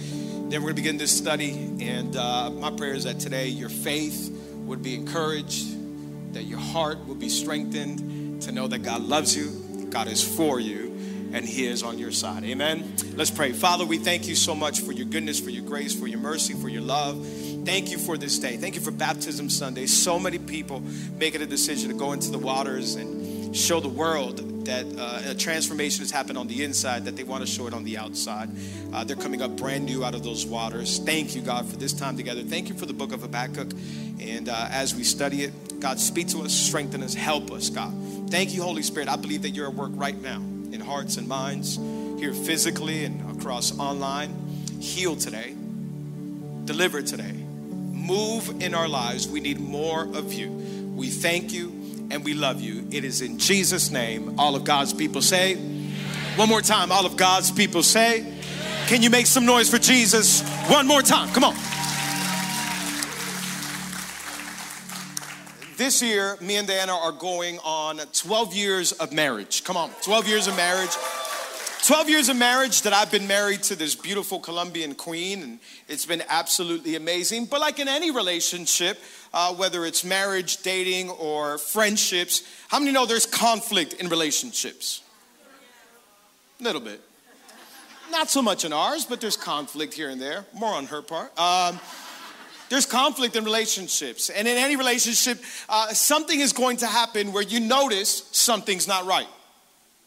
then 0.51 0.63
we're 0.63 0.73
going 0.73 0.77
to 0.77 0.83
begin 0.83 0.97
this 0.97 1.17
study. 1.17 1.53
And 1.81 2.17
uh, 2.17 2.51
my 2.51 2.73
prayer 2.73 2.95
is 2.95 3.05
that 3.05 3.21
today 3.21 3.47
your 3.47 3.69
faith 3.69 4.37
would 4.67 4.83
be 4.83 4.97
encouraged, 4.97 5.65
that 6.33 6.45
your 6.45 6.59
heart 6.59 7.07
will 7.07 7.15
be 7.15 7.29
strengthened 7.29 8.43
to 8.43 8.53
know 8.53 8.67
that 8.69 8.79
God 8.81 9.03
loves 9.03 9.37
you, 9.37 9.87
God 9.91 10.09
is 10.09 10.23
for 10.23 10.61
you, 10.61 10.91
and 11.33 11.45
He 11.45 11.67
is 11.67 11.83
on 11.83 11.99
your 11.99 12.11
side. 12.11 12.45
Amen. 12.45 12.95
Let's 13.15 13.31
pray. 13.31 13.53
Father, 13.53 13.85
we 13.85 13.99
thank 13.99 14.27
you 14.27 14.35
so 14.35 14.55
much 14.55 14.81
for 14.81 14.93
your 14.93 15.07
goodness, 15.07 15.39
for 15.39 15.51
your 15.51 15.65
grace, 15.65 15.99
for 15.99 16.07
your 16.07 16.21
mercy, 16.21 16.55
for 16.55 16.69
your 16.69 16.83
love. 16.83 17.25
Thank 17.65 17.91
you 17.91 17.99
for 17.99 18.17
this 18.17 18.39
day. 18.39 18.57
Thank 18.57 18.75
you 18.75 18.81
for 18.81 18.91
Baptism 18.91 19.51
Sunday. 19.51 19.87
So 19.87 20.19
many 20.19 20.39
people 20.39 20.81
making 21.19 21.43
a 21.43 21.47
decision 21.47 21.91
to 21.91 21.97
go 21.97 22.13
into 22.13 22.31
the 22.31 22.39
waters 22.39 22.95
and 22.95 23.55
show 23.55 23.81
the 23.81 23.89
world 23.89 24.41
that 24.71 24.87
uh, 24.97 25.31
a 25.31 25.35
transformation 25.35 26.01
has 26.01 26.13
happened 26.13 26.39
on 26.39 26.47
the 26.47 26.63
inside, 26.63 27.05
that 27.05 27.17
they 27.17 27.25
want 27.25 27.45
to 27.45 27.47
show 27.47 27.67
it 27.67 27.75
on 27.75 27.83
the 27.83 27.99
outside. 27.99 28.49
Uh, 28.93 29.03
they're 29.03 29.17
coming 29.17 29.43
up 29.43 29.57
brand 29.57 29.85
new 29.85 30.05
out 30.05 30.15
of 30.15 30.23
those 30.23 30.47
waters. 30.47 31.01
Thank 31.01 31.35
you, 31.35 31.43
God, 31.43 31.67
for 31.67 31.77
this 31.77 31.93
time 31.93 32.17
together. 32.17 32.43
Thank 32.43 32.69
you 32.69 32.77
for 32.77 32.87
the 32.87 32.93
book 32.93 33.13
of 33.13 33.23
Habakkuk. 33.23 33.73
And 34.21 34.49
uh, 34.49 34.69
as 34.71 34.95
we 34.95 35.03
study 35.03 35.43
it, 35.43 35.81
God, 35.81 35.99
speak 35.99 36.29
to 36.29 36.43
us, 36.43 36.55
strengthen 36.55 37.03
us, 37.03 37.15
help 37.15 37.51
us, 37.51 37.69
God. 37.69 37.93
Thank 38.31 38.55
you, 38.55 38.63
Holy 38.63 38.83
Spirit. 38.83 39.09
I 39.09 39.17
believe 39.17 39.43
that 39.43 39.51
you're 39.51 39.67
at 39.67 39.75
work 39.75 39.91
right 39.95 40.21
now 40.21 40.37
in 40.37 40.81
hearts 40.81 41.17
and 41.17 41.27
minds, 41.27 41.77
here 42.21 42.33
physically 42.33 43.05
and 43.05 43.37
across 43.37 43.77
online. 43.77 44.31
Heal 44.79 45.17
today, 45.17 45.53
deliver 46.65 47.03
today, 47.03 47.33
move 47.33 48.63
in 48.63 48.75
our 48.75 48.87
lives. 48.87 49.27
We 49.27 49.41
need 49.41 49.59
more 49.59 50.05
of 50.05 50.33
you. 50.33 50.49
We 50.95 51.09
thank 51.09 51.53
you 51.53 51.80
and 52.11 52.25
we 52.25 52.35
love 52.35 52.61
you. 52.61 52.87
It 52.91 53.05
is 53.05 53.23
in 53.23 53.39
Jesus' 53.39 53.91
name. 53.91 54.39
All 54.39 54.57
of 54.57 54.65
God's 54.65 54.93
people 54.93 55.23
say, 55.23 55.55
one 56.37 56.49
more 56.49 56.61
time, 56.61 56.91
all 56.91 57.07
of 57.07 57.17
God's 57.17 57.51
people 57.51 57.83
say, 57.83 58.27
can 58.87 59.03
you 59.03 59.11
make 59.11 59.27
some 59.27 59.47
noise 59.47 59.71
for 59.71 59.79
Jesus? 59.79 60.43
One 60.69 60.87
more 60.87 61.03
time, 61.03 61.29
come 61.31 61.45
on. 61.45 61.55
This 65.77 66.03
year, 66.03 66.37
me 66.41 66.57
and 66.57 66.69
Diana 66.69 66.95
are 66.95 67.13
going 67.13 67.59
on 67.61 67.99
12 68.13 68.55
years 68.55 68.93
of 68.93 69.13
marriage. 69.13 69.65
Come 69.65 69.77
on, 69.77 69.91
12 70.03 70.29
years 70.29 70.47
of 70.47 70.57
marriage. 70.57 70.91
12 71.87 72.11
years 72.11 72.29
of 72.29 72.37
marriage 72.37 72.83
that 72.83 72.93
I've 72.93 73.11
been 73.11 73.27
married 73.27 73.63
to 73.65 73.75
this 73.75 73.95
beautiful 73.95 74.39
Colombian 74.39 74.95
queen, 74.95 75.43
and 75.43 75.59
it's 75.89 76.05
been 76.05 76.23
absolutely 76.29 76.95
amazing. 76.95 77.47
But, 77.47 77.63
like 77.63 77.79
in 77.79 77.89
any 77.89 78.11
relationship, 78.11 78.99
uh, 79.33 79.55
whether 79.55 79.85
it's 79.85 80.05
marriage, 80.05 80.59
dating, 80.59 81.11
or 81.11 81.59
friendships, 81.59 82.43
how 82.69 82.79
many 82.79 82.93
know 82.93 83.07
there's 83.07 83.27
conflict 83.27 83.95
in 83.95 84.09
relationships? 84.09 85.03
A 86.61 86.65
little 86.65 86.81
bit. 86.81 87.01
Not 88.11 88.29
so 88.29 88.43
much 88.43 88.65
in 88.65 88.73
ours, 88.73 89.05
but 89.05 89.21
there's 89.21 89.37
conflict 89.37 89.95
here 89.95 90.11
and 90.11 90.21
there, 90.21 90.45
more 90.53 90.75
on 90.75 90.87
her 90.87 91.01
part. 91.01 91.39
Um, 91.39 91.79
there's 92.69 92.87
conflict 92.87 93.37
in 93.37 93.45
relationships. 93.45 94.31
And 94.31 94.47
in 94.47 94.57
any 94.57 94.77
relationship, 94.77 95.39
uh, 95.69 95.89
something 95.89 96.39
is 96.39 96.53
going 96.53 96.79
to 96.79 96.87
happen 96.87 97.33
where 97.33 97.43
you 97.43 97.61
notice 97.61 98.29
something's 98.33 98.89
not 98.89 99.07
right. 99.07 99.29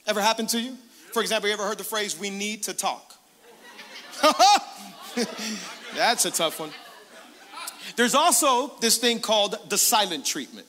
Ever 0.08 0.22
happened 0.22 0.50
to 0.50 0.60
you? 0.60 0.78
For 1.12 1.22
example, 1.22 1.48
you 1.48 1.54
ever 1.54 1.66
heard 1.66 1.78
the 1.78 1.84
phrase, 1.84 2.20
we 2.20 2.30
need 2.30 2.64
to 2.64 2.74
talk? 2.74 3.16
That's 5.96 6.26
a 6.26 6.32
tough 6.32 6.60
one. 6.60 6.72
There's 7.96 8.16
also 8.16 8.76
this 8.80 8.98
thing 8.98 9.20
called 9.20 9.56
the 9.70 9.78
silent 9.78 10.26
treatment. 10.26 10.68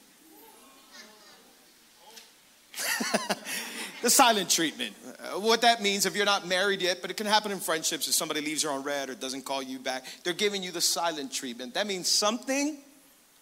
the 4.03 4.11
silent 4.11 4.51
treatment. 4.51 4.95
Uh, 5.19 5.41
what 5.41 5.63
that 5.63 5.81
means, 5.81 6.07
if 6.07 6.15
you're 6.15 6.27
not 6.27 6.47
married 6.47 6.83
yet, 6.83 6.99
but 7.01 7.11
it 7.11 7.17
can 7.17 7.27
happen 7.27 7.53
in 7.53 7.59
friendships 7.59 8.07
if 8.09 8.15
somebody 8.15 8.41
leaves 8.41 8.63
you 8.63 8.69
on 8.71 8.83
read 8.83 9.09
or 9.09 9.15
doesn't 9.15 9.45
call 9.45 9.63
you 9.63 9.79
back, 9.79 10.05
they're 10.23 10.33
giving 10.33 10.63
you 10.63 10.71
the 10.71 10.81
silent 10.81 11.33
treatment. 11.33 11.75
That 11.75 11.87
means 11.87 12.09
something 12.09 12.79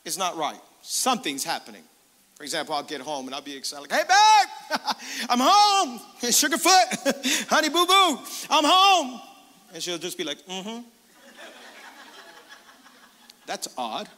is 0.05 0.19
not 0.19 0.37
right, 0.37 0.61
something's 0.83 1.45
happening. 1.45 1.83
For 2.37 2.45
example, 2.45 2.75
I'll 2.75 2.83
get 2.83 3.01
home 3.01 3.27
and 3.27 3.35
I'll 3.35 3.43
be 3.43 3.57
excited, 3.57 3.91
like, 3.91 3.93
hey, 3.93 4.07
babe, 4.09 4.81
I'm 5.29 5.39
home. 5.41 6.01
Sugarfoot, 6.23 7.49
honey 7.49 7.69
boo 7.69 7.87
boo, 7.87 8.19
I'm 8.51 8.65
home. 8.65 9.21
And 9.75 9.83
she'll 9.83 9.99
just 9.99 10.19
be 10.19 10.25
like, 10.25 10.39
mm 10.47 10.62
hmm. 10.62 10.89
That's 13.47 13.69
odd. 13.77 14.09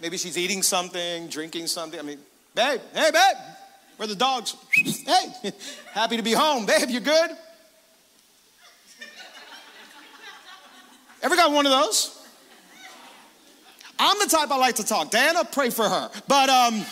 Maybe 0.00 0.16
she's 0.16 0.38
eating 0.38 0.62
something, 0.62 1.28
drinking 1.28 1.66
something. 1.66 1.98
I 1.98 2.02
mean, 2.02 2.18
babe, 2.54 2.80
hey, 2.94 3.10
babe, 3.10 3.36
where 3.96 4.06
the 4.06 4.14
dogs? 4.14 4.54
hey, 4.72 5.52
happy 5.92 6.16
to 6.16 6.22
be 6.22 6.32
home. 6.32 6.66
Babe, 6.66 6.88
you 6.88 7.00
good? 7.00 7.30
Ever 11.20 11.34
got 11.34 11.50
one 11.50 11.66
of 11.66 11.72
those? 11.72 12.14
I'm 13.98 14.16
the 14.20 14.26
type 14.26 14.50
I 14.52 14.56
like 14.56 14.76
to 14.76 14.84
talk. 14.84 15.10
Diana, 15.10 15.44
pray 15.44 15.70
for 15.70 15.82
her. 15.82 16.10
But 16.28 16.48
um, 16.48 16.84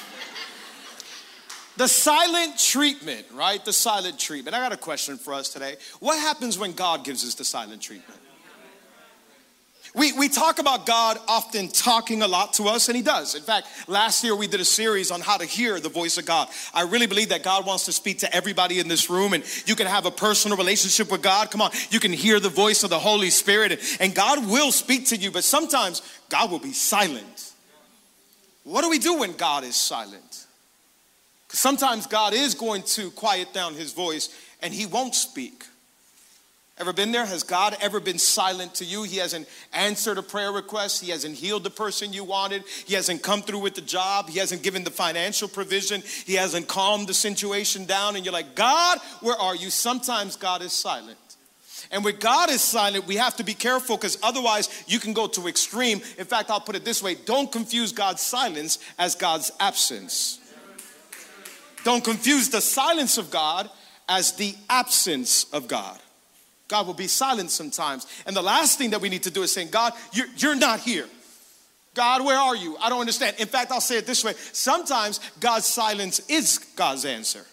The 1.76 1.86
silent 1.86 2.58
treatment, 2.58 3.26
right? 3.32 3.64
The 3.64 3.72
silent 3.72 4.18
treatment. 4.18 4.56
I 4.56 4.60
got 4.60 4.72
a 4.72 4.78
question 4.78 5.18
for 5.18 5.34
us 5.34 5.50
today. 5.50 5.76
What 6.00 6.18
happens 6.18 6.58
when 6.58 6.72
God 6.72 7.04
gives 7.04 7.24
us 7.24 7.34
the 7.34 7.44
silent 7.44 7.82
treatment? 7.82 8.18
We, 9.96 10.12
we 10.12 10.28
talk 10.28 10.58
about 10.58 10.84
God 10.84 11.18
often 11.26 11.68
talking 11.68 12.20
a 12.20 12.28
lot 12.28 12.52
to 12.54 12.64
us, 12.64 12.88
and 12.88 12.96
He 12.96 13.02
does. 13.02 13.34
In 13.34 13.40
fact, 13.40 13.66
last 13.88 14.22
year 14.22 14.36
we 14.36 14.46
did 14.46 14.60
a 14.60 14.64
series 14.64 15.10
on 15.10 15.22
how 15.22 15.38
to 15.38 15.46
hear 15.46 15.80
the 15.80 15.88
voice 15.88 16.18
of 16.18 16.26
God. 16.26 16.48
I 16.74 16.82
really 16.82 17.06
believe 17.06 17.30
that 17.30 17.42
God 17.42 17.64
wants 17.64 17.86
to 17.86 17.92
speak 17.92 18.18
to 18.18 18.34
everybody 18.34 18.78
in 18.78 18.88
this 18.88 19.08
room, 19.08 19.32
and 19.32 19.42
you 19.64 19.74
can 19.74 19.86
have 19.86 20.04
a 20.04 20.10
personal 20.10 20.58
relationship 20.58 21.10
with 21.10 21.22
God. 21.22 21.50
Come 21.50 21.62
on, 21.62 21.70
you 21.88 21.98
can 21.98 22.12
hear 22.12 22.38
the 22.40 22.50
voice 22.50 22.84
of 22.84 22.90
the 22.90 22.98
Holy 22.98 23.30
Spirit, 23.30 23.80
and, 23.98 24.14
God 24.14 24.46
will 24.46 24.72
speak 24.72 25.06
to 25.08 25.16
you, 25.16 25.30
but 25.30 25.44
sometimes 25.44 26.02
God 26.28 26.50
will 26.50 26.58
be 26.58 26.72
silent. 26.72 27.52
What 28.64 28.82
do 28.82 28.90
we 28.90 28.98
do 28.98 29.18
when 29.18 29.32
God 29.32 29.64
is 29.64 29.76
silent? 29.76 30.46
Because 31.46 31.60
sometimes 31.60 32.06
God 32.06 32.34
is 32.34 32.54
going 32.54 32.82
to 32.82 33.10
quiet 33.12 33.52
down 33.54 33.74
His 33.74 33.92
voice 33.92 34.28
and 34.60 34.74
He 34.74 34.86
won't 34.86 35.14
speak. 35.14 35.64
Ever 36.78 36.92
been 36.92 37.10
there? 37.10 37.24
Has 37.24 37.42
God 37.42 37.74
ever 37.80 38.00
been 38.00 38.18
silent 38.18 38.74
to 38.74 38.84
you? 38.84 39.04
He 39.04 39.16
hasn't 39.16 39.48
answered 39.72 40.18
a 40.18 40.22
prayer 40.22 40.52
request. 40.52 41.02
He 41.02 41.10
hasn't 41.10 41.36
healed 41.36 41.64
the 41.64 41.70
person 41.70 42.12
you 42.12 42.22
wanted. 42.22 42.64
He 42.84 42.94
hasn't 42.94 43.22
come 43.22 43.40
through 43.40 43.60
with 43.60 43.74
the 43.74 43.80
job. 43.80 44.28
He 44.28 44.38
hasn't 44.38 44.62
given 44.62 44.84
the 44.84 44.90
financial 44.90 45.48
provision. 45.48 46.02
He 46.26 46.34
hasn't 46.34 46.68
calmed 46.68 47.08
the 47.08 47.14
situation 47.14 47.86
down. 47.86 48.14
And 48.14 48.26
you're 48.26 48.32
like, 48.32 48.54
God, 48.54 48.98
where 49.22 49.36
are 49.36 49.56
you? 49.56 49.70
Sometimes 49.70 50.36
God 50.36 50.60
is 50.60 50.74
silent. 50.74 51.16
And 51.90 52.04
when 52.04 52.18
God 52.18 52.50
is 52.50 52.60
silent, 52.60 53.06
we 53.06 53.16
have 53.16 53.36
to 53.36 53.44
be 53.44 53.54
careful 53.54 53.96
because 53.96 54.18
otherwise 54.22 54.68
you 54.86 54.98
can 54.98 55.14
go 55.14 55.26
to 55.28 55.48
extreme. 55.48 56.02
In 56.18 56.26
fact, 56.26 56.50
I'll 56.50 56.60
put 56.60 56.76
it 56.76 56.84
this 56.84 57.02
way 57.02 57.14
don't 57.14 57.50
confuse 57.50 57.92
God's 57.92 58.20
silence 58.20 58.78
as 58.98 59.14
God's 59.14 59.50
absence. 59.60 60.40
Don't 61.84 62.04
confuse 62.04 62.50
the 62.50 62.60
silence 62.60 63.16
of 63.16 63.30
God 63.30 63.70
as 64.08 64.32
the 64.32 64.54
absence 64.68 65.44
of 65.52 65.68
God. 65.68 66.00
God 66.68 66.86
will 66.86 66.94
be 66.94 67.06
silent 67.06 67.50
sometimes. 67.50 68.06
And 68.26 68.36
the 68.36 68.42
last 68.42 68.78
thing 68.78 68.90
that 68.90 69.00
we 69.00 69.08
need 69.08 69.22
to 69.24 69.30
do 69.30 69.42
is 69.42 69.52
saying, 69.52 69.68
God, 69.70 69.92
you're, 70.12 70.26
you're 70.36 70.56
not 70.56 70.80
here. 70.80 71.06
God, 71.94 72.24
where 72.24 72.36
are 72.38 72.54
you? 72.54 72.76
I 72.78 72.90
don't 72.90 73.00
understand. 73.00 73.36
In 73.38 73.48
fact, 73.48 73.72
I'll 73.72 73.80
say 73.80 73.96
it 73.96 74.06
this 74.06 74.22
way 74.22 74.34
sometimes 74.52 75.18
God's 75.40 75.66
silence 75.66 76.20
is 76.28 76.58
God's 76.76 77.04
answer. 77.04 77.44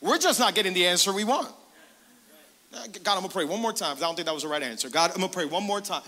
We're 0.00 0.18
just 0.18 0.38
not 0.38 0.54
getting 0.54 0.74
the 0.74 0.86
answer 0.86 1.12
we 1.12 1.24
want. 1.24 1.48
Uh, 2.72 2.86
God, 3.02 3.14
I'm 3.14 3.22
gonna 3.22 3.28
pray 3.30 3.46
one 3.46 3.60
more 3.60 3.72
time. 3.72 3.96
I 3.96 4.00
don't 4.00 4.14
think 4.14 4.26
that 4.26 4.34
was 4.34 4.42
the 4.42 4.48
right 4.48 4.62
answer. 4.62 4.90
God, 4.90 5.10
I'm 5.10 5.20
gonna 5.20 5.32
pray 5.32 5.46
one 5.46 5.64
more 5.64 5.80
time. 5.80 6.02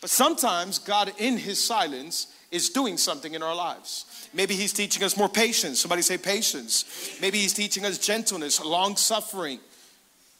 But 0.00 0.10
sometimes 0.10 0.78
God, 0.78 1.12
in 1.18 1.38
His 1.38 1.62
silence, 1.64 2.28
is 2.50 2.68
doing 2.68 2.98
something 2.98 3.34
in 3.34 3.42
our 3.42 3.54
lives. 3.54 4.28
Maybe 4.34 4.54
He's 4.54 4.74
teaching 4.74 5.02
us 5.02 5.16
more 5.16 5.28
patience. 5.28 5.80
Somebody 5.80 6.02
say 6.02 6.18
patience. 6.18 7.16
Maybe 7.20 7.38
He's 7.38 7.54
teaching 7.54 7.86
us 7.86 7.96
gentleness, 7.98 8.62
long 8.62 8.96
suffering. 8.96 9.58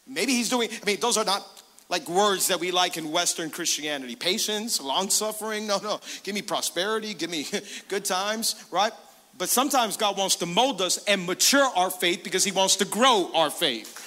Maybe 0.07 0.33
he's 0.33 0.49
doing, 0.49 0.69
I 0.71 0.85
mean, 0.85 0.99
those 0.99 1.17
are 1.17 1.25
not 1.25 1.45
like 1.89 2.07
words 2.09 2.47
that 2.47 2.59
we 2.59 2.71
like 2.71 2.97
in 2.97 3.11
Western 3.11 3.49
Christianity. 3.49 4.15
Patience, 4.15 4.81
long 4.81 5.09
suffering. 5.09 5.67
No, 5.67 5.79
no. 5.79 5.99
Give 6.23 6.35
me 6.35 6.41
prosperity, 6.41 7.13
give 7.13 7.29
me 7.29 7.47
good 7.87 8.05
times, 8.05 8.55
right? 8.71 8.91
But 9.37 9.49
sometimes 9.49 9.97
God 9.97 10.17
wants 10.17 10.37
to 10.37 10.45
mold 10.45 10.81
us 10.81 11.03
and 11.05 11.25
mature 11.25 11.69
our 11.75 11.91
faith 11.91 12.23
because 12.23 12.43
he 12.43 12.51
wants 12.51 12.77
to 12.77 12.85
grow 12.85 13.31
our 13.33 13.49
faith. 13.49 14.03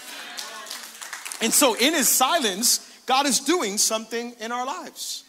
And 1.41 1.53
so 1.53 1.75
in 1.75 1.95
his 1.95 2.09
silence, 2.09 2.87
God 3.07 3.27
is 3.27 3.41
doing 3.41 3.79
something 3.79 4.35
in 4.41 4.53
our 4.53 4.67
lives. 4.67 5.25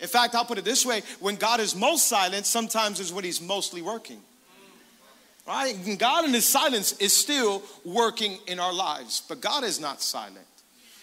In 0.00 0.08
fact, 0.08 0.34
I'll 0.34 0.44
put 0.44 0.58
it 0.58 0.64
this 0.64 0.84
way 0.84 1.02
when 1.20 1.36
God 1.36 1.60
is 1.60 1.76
most 1.76 2.08
silent, 2.08 2.44
sometimes 2.44 2.98
is 2.98 3.12
when 3.12 3.24
he's 3.24 3.40
mostly 3.40 3.82
working. 3.82 4.20
Right? 5.46 5.74
God 5.98 6.24
in 6.24 6.32
his 6.32 6.46
silence 6.46 6.92
is 6.98 7.12
still 7.12 7.62
working 7.84 8.38
in 8.46 8.60
our 8.60 8.72
lives, 8.72 9.22
but 9.28 9.40
God 9.40 9.64
is 9.64 9.80
not 9.80 10.00
silent. 10.00 10.46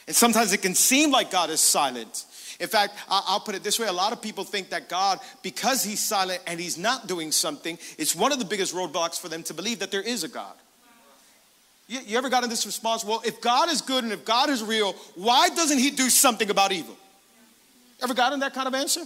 And 0.07 0.15
sometimes 0.15 0.53
it 0.53 0.61
can 0.61 0.75
seem 0.75 1.11
like 1.11 1.29
God 1.29 1.49
is 1.49 1.59
silent. 1.59 2.25
In 2.59 2.67
fact, 2.67 2.93
I'll 3.09 3.39
put 3.39 3.55
it 3.55 3.63
this 3.63 3.79
way 3.79 3.87
a 3.87 3.93
lot 3.93 4.11
of 4.11 4.21
people 4.21 4.43
think 4.43 4.69
that 4.69 4.89
God, 4.89 5.19
because 5.43 5.83
he's 5.83 5.99
silent 5.99 6.41
and 6.47 6.59
he's 6.59 6.77
not 6.77 7.07
doing 7.07 7.31
something, 7.31 7.77
it's 7.97 8.15
one 8.15 8.31
of 8.31 8.39
the 8.39 8.45
biggest 8.45 8.73
roadblocks 8.73 9.19
for 9.19 9.29
them 9.29 9.43
to 9.43 9.53
believe 9.53 9.79
that 9.79 9.91
there 9.91 10.01
is 10.01 10.23
a 10.23 10.27
God. 10.27 10.53
You, 11.87 11.99
you 12.05 12.17
ever 12.17 12.29
gotten 12.29 12.49
this 12.49 12.65
response? 12.65 13.03
Well, 13.03 13.21
if 13.25 13.41
God 13.41 13.69
is 13.69 13.81
good 13.81 14.03
and 14.03 14.13
if 14.13 14.25
God 14.25 14.49
is 14.49 14.63
real, 14.63 14.93
why 15.15 15.49
doesn't 15.49 15.79
he 15.79 15.91
do 15.91 16.09
something 16.09 16.49
about 16.49 16.71
evil? 16.71 16.95
Ever 18.01 18.13
gotten 18.13 18.39
that 18.39 18.53
kind 18.53 18.67
of 18.67 18.73
answer? 18.73 19.01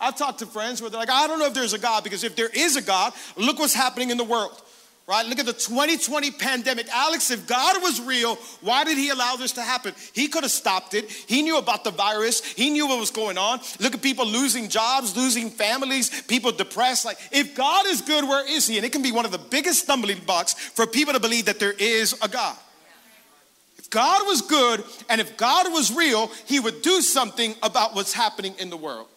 I've 0.00 0.16
talked 0.16 0.40
to 0.40 0.46
friends 0.46 0.80
where 0.80 0.90
they're 0.90 0.98
like, 0.98 1.10
I 1.10 1.26
don't 1.28 1.38
know 1.38 1.46
if 1.46 1.54
there's 1.54 1.74
a 1.74 1.78
God 1.78 2.02
because 2.02 2.24
if 2.24 2.34
there 2.34 2.50
is 2.52 2.76
a 2.76 2.82
God, 2.82 3.12
look 3.36 3.58
what's 3.58 3.74
happening 3.74 4.10
in 4.10 4.16
the 4.16 4.24
world 4.24 4.60
right? 5.06 5.26
Look 5.26 5.38
at 5.38 5.46
the 5.46 5.52
2020 5.52 6.30
pandemic. 6.32 6.88
Alex, 6.88 7.30
if 7.30 7.46
God 7.46 7.82
was 7.82 8.00
real, 8.00 8.36
why 8.60 8.84
did 8.84 8.96
he 8.96 9.10
allow 9.10 9.36
this 9.36 9.52
to 9.52 9.62
happen? 9.62 9.94
He 10.12 10.28
could 10.28 10.44
have 10.44 10.52
stopped 10.52 10.94
it. 10.94 11.10
He 11.10 11.42
knew 11.42 11.58
about 11.58 11.84
the 11.84 11.90
virus, 11.90 12.44
he 12.44 12.70
knew 12.70 12.86
what 12.86 12.98
was 12.98 13.10
going 13.10 13.38
on. 13.38 13.60
Look 13.80 13.94
at 13.94 14.02
people 14.02 14.26
losing 14.26 14.68
jobs, 14.68 15.16
losing 15.16 15.50
families, 15.50 16.22
people 16.22 16.52
depressed. 16.52 17.04
Like, 17.04 17.18
if 17.30 17.54
God 17.54 17.86
is 17.86 18.00
good, 18.02 18.24
where 18.24 18.48
is 18.48 18.66
he? 18.66 18.76
And 18.76 18.86
it 18.86 18.92
can 18.92 19.02
be 19.02 19.12
one 19.12 19.24
of 19.24 19.32
the 19.32 19.38
biggest 19.38 19.82
stumbling 19.82 20.20
blocks 20.20 20.54
for 20.54 20.86
people 20.86 21.14
to 21.14 21.20
believe 21.20 21.46
that 21.46 21.58
there 21.58 21.72
is 21.72 22.14
a 22.22 22.28
God. 22.28 22.56
If 23.78 23.90
God 23.90 24.26
was 24.26 24.42
good 24.42 24.84
and 25.10 25.20
if 25.20 25.36
God 25.36 25.70
was 25.72 25.92
real, 25.92 26.30
he 26.46 26.60
would 26.60 26.80
do 26.82 27.00
something 27.00 27.54
about 27.62 27.94
what's 27.94 28.12
happening 28.12 28.54
in 28.58 28.70
the 28.70 28.76
world. 28.76 29.08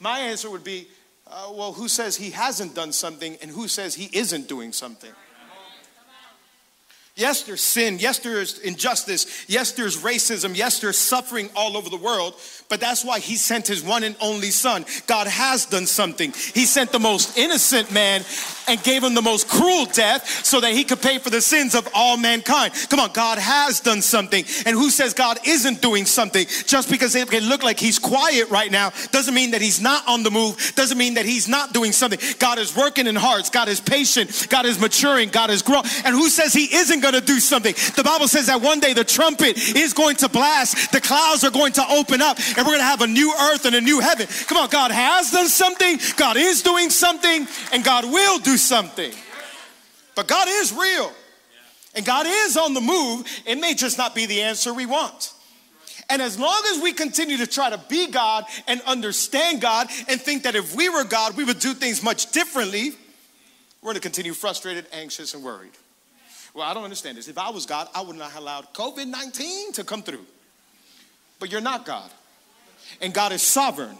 My 0.00 0.18
answer 0.18 0.50
would 0.50 0.64
be, 0.64 0.88
uh, 1.26 1.52
well, 1.52 1.72
who 1.72 1.88
says 1.88 2.16
he 2.16 2.30
hasn't 2.30 2.74
done 2.74 2.92
something 2.92 3.36
and 3.42 3.50
who 3.50 3.68
says 3.68 3.94
he 3.94 4.10
isn't 4.12 4.48
doing 4.48 4.72
something? 4.72 5.12
Yes, 7.18 7.44
there's 7.44 7.62
sin. 7.62 7.96
Yes, 7.98 8.18
there's 8.18 8.58
injustice. 8.58 9.46
Yes, 9.48 9.72
there's 9.72 10.02
racism. 10.02 10.54
Yes, 10.54 10.80
there's 10.80 10.98
suffering 10.98 11.48
all 11.56 11.78
over 11.78 11.88
the 11.88 11.96
world. 11.96 12.34
But 12.68 12.78
that's 12.78 13.06
why 13.06 13.20
he 13.20 13.36
sent 13.36 13.66
his 13.66 13.82
one 13.82 14.04
and 14.04 14.14
only 14.20 14.50
son. 14.50 14.84
God 15.06 15.26
has 15.26 15.64
done 15.64 15.86
something. 15.86 16.32
He 16.32 16.66
sent 16.66 16.92
the 16.92 16.98
most 16.98 17.38
innocent 17.38 17.90
man 17.90 18.22
and 18.68 18.82
gave 18.82 19.02
him 19.02 19.14
the 19.14 19.22
most 19.22 19.48
cruel 19.48 19.86
death 19.86 20.28
so 20.44 20.60
that 20.60 20.72
he 20.72 20.84
could 20.84 21.00
pay 21.00 21.16
for 21.16 21.30
the 21.30 21.40
sins 21.40 21.74
of 21.74 21.88
all 21.94 22.18
mankind. 22.18 22.74
Come 22.90 23.00
on, 23.00 23.12
God 23.12 23.38
has 23.38 23.80
done 23.80 24.02
something. 24.02 24.44
And 24.66 24.76
who 24.76 24.90
says 24.90 25.14
God 25.14 25.38
isn't 25.46 25.80
doing 25.80 26.04
something? 26.04 26.46
Just 26.66 26.90
because 26.90 27.14
it 27.14 27.30
can 27.30 27.48
look 27.48 27.62
like 27.62 27.80
he's 27.80 27.98
quiet 27.98 28.50
right 28.50 28.70
now 28.70 28.90
doesn't 29.10 29.34
mean 29.34 29.52
that 29.52 29.62
he's 29.62 29.80
not 29.80 30.06
on 30.06 30.22
the 30.22 30.30
move, 30.30 30.74
doesn't 30.74 30.98
mean 30.98 31.14
that 31.14 31.24
he's 31.24 31.48
not 31.48 31.72
doing 31.72 31.92
something. 31.92 32.18
God 32.38 32.58
is 32.58 32.76
working 32.76 33.06
in 33.06 33.16
hearts. 33.16 33.48
God 33.48 33.68
is 33.68 33.80
patient. 33.80 34.48
God 34.50 34.66
is 34.66 34.78
maturing. 34.78 35.30
God 35.30 35.48
is 35.48 35.62
growing. 35.62 35.86
And 36.04 36.14
who 36.14 36.28
says 36.28 36.52
he 36.52 36.74
isn't 36.74 37.05
going 37.10 37.20
to 37.20 37.26
do 37.26 37.38
something. 37.38 37.74
The 37.94 38.02
Bible 38.02 38.28
says 38.28 38.46
that 38.46 38.60
one 38.60 38.80
day 38.80 38.92
the 38.92 39.04
trumpet 39.04 39.56
is 39.76 39.92
going 39.92 40.16
to 40.16 40.28
blast, 40.28 40.92
the 40.92 41.00
clouds 41.00 41.44
are 41.44 41.50
going 41.50 41.72
to 41.74 41.84
open 41.88 42.20
up, 42.20 42.38
and 42.38 42.58
we're 42.58 42.74
going 42.74 42.78
to 42.78 42.84
have 42.84 43.00
a 43.00 43.06
new 43.06 43.32
earth 43.32 43.64
and 43.64 43.74
a 43.74 43.80
new 43.80 44.00
heaven. 44.00 44.26
Come 44.46 44.58
on, 44.58 44.68
God 44.68 44.90
has 44.90 45.30
done 45.30 45.48
something, 45.48 45.98
God 46.16 46.36
is 46.36 46.62
doing 46.62 46.90
something, 46.90 47.46
and 47.72 47.84
God 47.84 48.04
will 48.04 48.38
do 48.38 48.56
something. 48.56 49.12
But 50.14 50.26
God 50.26 50.48
is 50.48 50.72
real, 50.72 51.12
and 51.94 52.04
God 52.04 52.26
is 52.28 52.56
on 52.56 52.74
the 52.74 52.80
move. 52.80 53.26
It 53.46 53.60
may 53.60 53.74
just 53.74 53.98
not 53.98 54.14
be 54.14 54.26
the 54.26 54.42
answer 54.42 54.74
we 54.74 54.86
want. 54.86 55.32
And 56.08 56.22
as 56.22 56.38
long 56.38 56.62
as 56.72 56.80
we 56.80 56.92
continue 56.92 57.36
to 57.38 57.46
try 57.46 57.70
to 57.70 57.78
be 57.88 58.08
God 58.08 58.44
and 58.68 58.80
understand 58.82 59.60
God 59.60 59.88
and 60.08 60.20
think 60.20 60.44
that 60.44 60.54
if 60.54 60.74
we 60.76 60.88
were 60.88 61.04
God, 61.04 61.36
we 61.36 61.44
would 61.44 61.58
do 61.58 61.74
things 61.74 62.02
much 62.02 62.30
differently, 62.30 62.92
we're 63.82 63.88
going 63.88 63.94
to 63.96 64.00
continue 64.00 64.32
frustrated, 64.32 64.86
anxious, 64.92 65.34
and 65.34 65.42
worried. 65.42 65.72
Well, 66.56 66.66
I 66.66 66.72
don't 66.72 66.84
understand 66.84 67.18
this. 67.18 67.28
If 67.28 67.36
I 67.36 67.50
was 67.50 67.66
God, 67.66 67.86
I 67.94 68.00
would 68.00 68.16
not 68.16 68.30
have 68.30 68.40
allowed 68.40 68.72
COVID 68.72 69.06
19 69.06 69.72
to 69.72 69.84
come 69.84 70.02
through. 70.02 70.24
But 71.38 71.52
you're 71.52 71.60
not 71.60 71.84
God. 71.84 72.10
And 73.02 73.12
God 73.12 73.32
is 73.32 73.42
sovereign. 73.42 73.98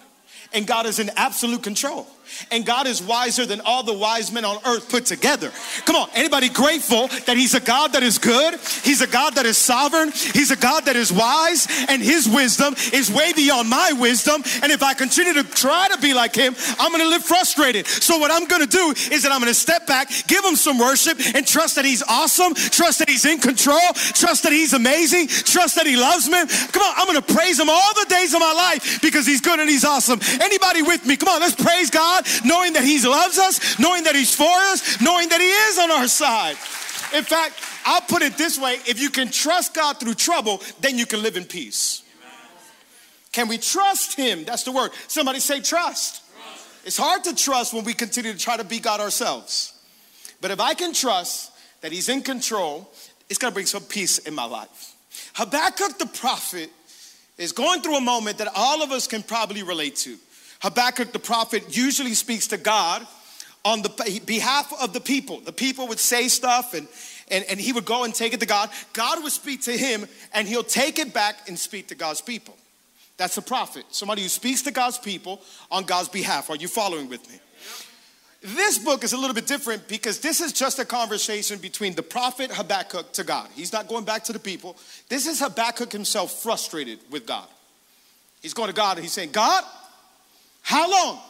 And 0.53 0.67
God 0.67 0.87
is 0.87 0.99
in 0.99 1.11
absolute 1.17 1.63
control 1.63 2.07
and 2.51 2.65
God 2.65 2.87
is 2.87 3.03
wiser 3.03 3.47
than 3.47 3.61
all 3.61 3.83
the 3.83 3.93
wise 3.93 4.33
men 4.33 4.45
on 4.45 4.59
earth 4.67 4.89
put 4.89 5.07
together. 5.07 5.51
Come 5.85 5.97
on, 5.97 6.09
anybody 6.15 6.49
grateful 6.49 7.09
that 7.27 7.37
He's 7.37 7.55
a 7.55 7.61
God 7.61 7.93
that 7.93 8.03
is 8.03 8.19
good? 8.19 8.59
He's 8.83 9.01
a 9.01 9.07
God 9.07 9.35
that 9.35 9.47
is 9.47 9.57
sovereign. 9.57 10.11
He's 10.13 10.51
a 10.51 10.57
God 10.57 10.85
that 10.87 10.97
is 10.97 11.13
wise, 11.13 11.67
and 11.89 12.03
His 12.03 12.29
wisdom 12.29 12.75
is 12.93 13.11
way 13.11 13.33
beyond 13.33 13.69
my 13.69 13.93
wisdom. 13.93 14.43
And 14.63 14.73
if 14.73 14.83
I 14.83 14.95
continue 14.95 15.35
to 15.35 15.45
try 15.45 15.89
to 15.89 15.99
be 16.01 16.15
like 16.15 16.35
Him, 16.35 16.55
I'm 16.79 16.93
gonna 16.93 17.05
live 17.05 17.25
frustrated. 17.25 17.87
So, 17.87 18.19
what 18.19 18.31
I'm 18.31 18.47
gonna 18.47 18.67
do 18.67 18.95
is 19.11 19.23
that 19.23 19.33
I'm 19.33 19.41
gonna 19.41 19.55
step 19.55 19.87
back, 19.87 20.09
give 20.27 20.45
Him 20.45 20.57
some 20.57 20.79
worship, 20.79 21.19
and 21.35 21.47
trust 21.47 21.77
that 21.77 21.85
He's 21.85 22.03
awesome, 22.03 22.55
trust 22.55 22.99
that 23.01 23.09
He's 23.09 23.25
in 23.25 23.39
control, 23.39 23.93
trust 24.15 24.43
that 24.43 24.53
He's 24.53 24.73
amazing, 24.73 25.29
trust 25.29 25.77
that 25.77 25.87
He 25.87 25.97
loves 25.97 26.29
me. 26.29 26.39
Come 26.73 26.83
on, 26.83 26.95
I'm 26.97 27.07
gonna 27.07 27.23
praise 27.23 27.59
Him 27.59 27.69
all 27.71 27.95
the 27.95 28.07
days 28.09 28.35
of 28.35 28.41
my 28.41 28.53
life 28.53 29.01
because 29.03 29.27
He's 29.27 29.41
good 29.41 29.61
and 29.61 29.69
He's 29.69 29.85
awesome. 29.85 30.21
Anybody 30.41 30.83
with 30.83 31.05
me? 31.07 31.17
Come 31.17 31.29
on, 31.29 31.41
let's 31.41 31.55
praise 31.55 31.91
God 31.91 32.27
knowing 32.45 32.73
that 32.75 32.85
He 32.85 33.01
loves 33.07 33.39
us, 33.39 33.79
knowing 33.79 34.05
that 34.05 34.15
He's 34.15 34.35
for 34.35 34.45
us, 34.45 35.01
knowing 35.01 35.29
that 35.29 35.41
He 35.41 35.49
is 35.49 35.79
on 35.79 35.91
our 35.91 36.09
side. 36.09 36.57
In 37.15 37.25
fact, 37.25 37.55
I'll 37.85 38.01
put 38.01 38.23
it 38.23 38.37
this 38.37 38.59
way 38.59 38.75
if 38.87 39.01
you 39.01 39.11
can 39.11 39.31
trust 39.31 39.75
God 39.75 39.99
through 40.01 40.15
trouble, 40.15 40.61
then 40.81 40.99
you 40.99 41.07
can 41.07 41.23
live 41.23 41.37
in 41.37 41.45
peace. 41.45 42.03
Can 43.33 43.49
we 43.49 43.59
trust 43.59 44.17
Him? 44.17 44.45
That's 44.45 44.63
the 44.63 44.73
word. 44.73 44.91
Somebody 45.09 45.41
say 45.41 45.61
trust. 45.61 46.23
trust. 46.33 46.87
It's 46.87 46.97
hard 46.97 47.23
to 47.25 47.35
trust 47.35 47.75
when 47.75 47.85
we 47.85 47.93
continue 47.93 48.33
to 48.33 48.39
try 48.39 48.57
to 48.57 48.65
be 48.65 48.79
God 48.79 49.01
ourselves. 49.01 49.73
But 50.41 50.51
if 50.51 50.61
I 50.61 50.75
can 50.75 50.93
trust 50.93 51.53
that 51.83 51.93
He's 51.93 52.09
in 52.09 52.23
control, 52.23 52.91
it's 53.29 53.39
gonna 53.39 53.53
bring 53.53 53.67
some 53.67 53.83
peace 53.83 54.19
in 54.19 54.35
my 54.35 54.45
life. 54.45 54.95
Habakkuk 55.35 55.99
the 55.99 56.07
prophet 56.07 56.71
is 57.39 57.53
going 57.53 57.83
through 57.83 57.97
a 57.97 58.01
moment 58.01 58.39
that 58.39 58.49
all 58.55 58.83
of 58.83 58.91
us 58.91 59.07
can 59.07 59.23
probably 59.23 59.63
relate 59.63 59.97
to. 59.97 60.17
Habakkuk 60.61 61.13
the 61.13 61.19
prophet 61.19 61.77
usually 61.77 62.15
speaks 62.15 62.49
to 62.49 62.57
God 62.57 63.07
on 63.65 63.83
the 63.83 64.21
behalf 64.25 64.73
of 64.81 64.93
the 64.93 65.01
people. 65.01 65.41
The 65.41 65.53
people 65.53 65.89
would 65.89 65.99
say 65.99 66.29
stuff 66.29 66.73
and, 66.73 66.87
and, 67.31 67.45
and 67.51 67.61
he 67.61 67.73
would 67.73 67.85
go 67.85 68.05
and 68.05 68.15
take 68.15 68.33
it 68.33 68.41
to 68.41 68.47
God. 68.47 68.71
God 68.93 69.23
would 69.23 69.33
speak 69.33 69.63
to 69.63 69.73
him 69.73 70.07
and 70.33 70.47
he'll 70.47 70.63
take 70.63 70.99
it 70.99 71.13
back 71.13 71.49
and 71.49 71.59
speak 71.59 71.89
to 71.89 71.95
God's 71.95 72.21
people. 72.21 72.57
That's 73.17 73.37
a 73.39 73.43
prophet, 73.43 73.85
somebody 73.91 74.23
who 74.23 74.29
speaks 74.29 74.63
to 74.63 74.71
God's 74.71 74.99
people 74.99 75.41
on 75.71 75.85
God's 75.85 76.09
behalf. 76.09 76.51
Are 76.51 76.57
you 76.57 76.69
following 76.69 77.09
with 77.09 77.29
me? 77.31 77.41
This 78.43 78.79
book 78.79 79.03
is 79.03 79.13
a 79.13 79.17
little 79.17 79.35
bit 79.35 79.47
different 79.47 79.89
because 79.89 80.21
this 80.21 80.41
is 80.41 80.53
just 80.53 80.79
a 80.79 80.85
conversation 80.85 81.59
between 81.59 81.95
the 81.95 82.03
prophet 82.03 82.53
Habakkuk 82.53 83.13
to 83.15 83.25
God. 83.25 83.49
He's 83.55 83.73
not 83.73 83.89
going 83.89 84.05
back 84.05 84.23
to 84.25 84.33
the 84.33 84.39
people. 84.39 84.77
This 85.09 85.27
is 85.27 85.41
Habakkuk 85.41 85.91
himself 85.91 86.43
frustrated 86.43 87.01
with 87.11 87.27
God. 87.27 87.49
He's 88.43 88.55
going 88.55 88.69
to 88.69 88.75
God 88.75 88.99
and 88.99 89.05
he's 89.05 89.13
saying, 89.13 89.33
God, 89.33 89.65
how 90.67 90.91
long? 90.91 91.21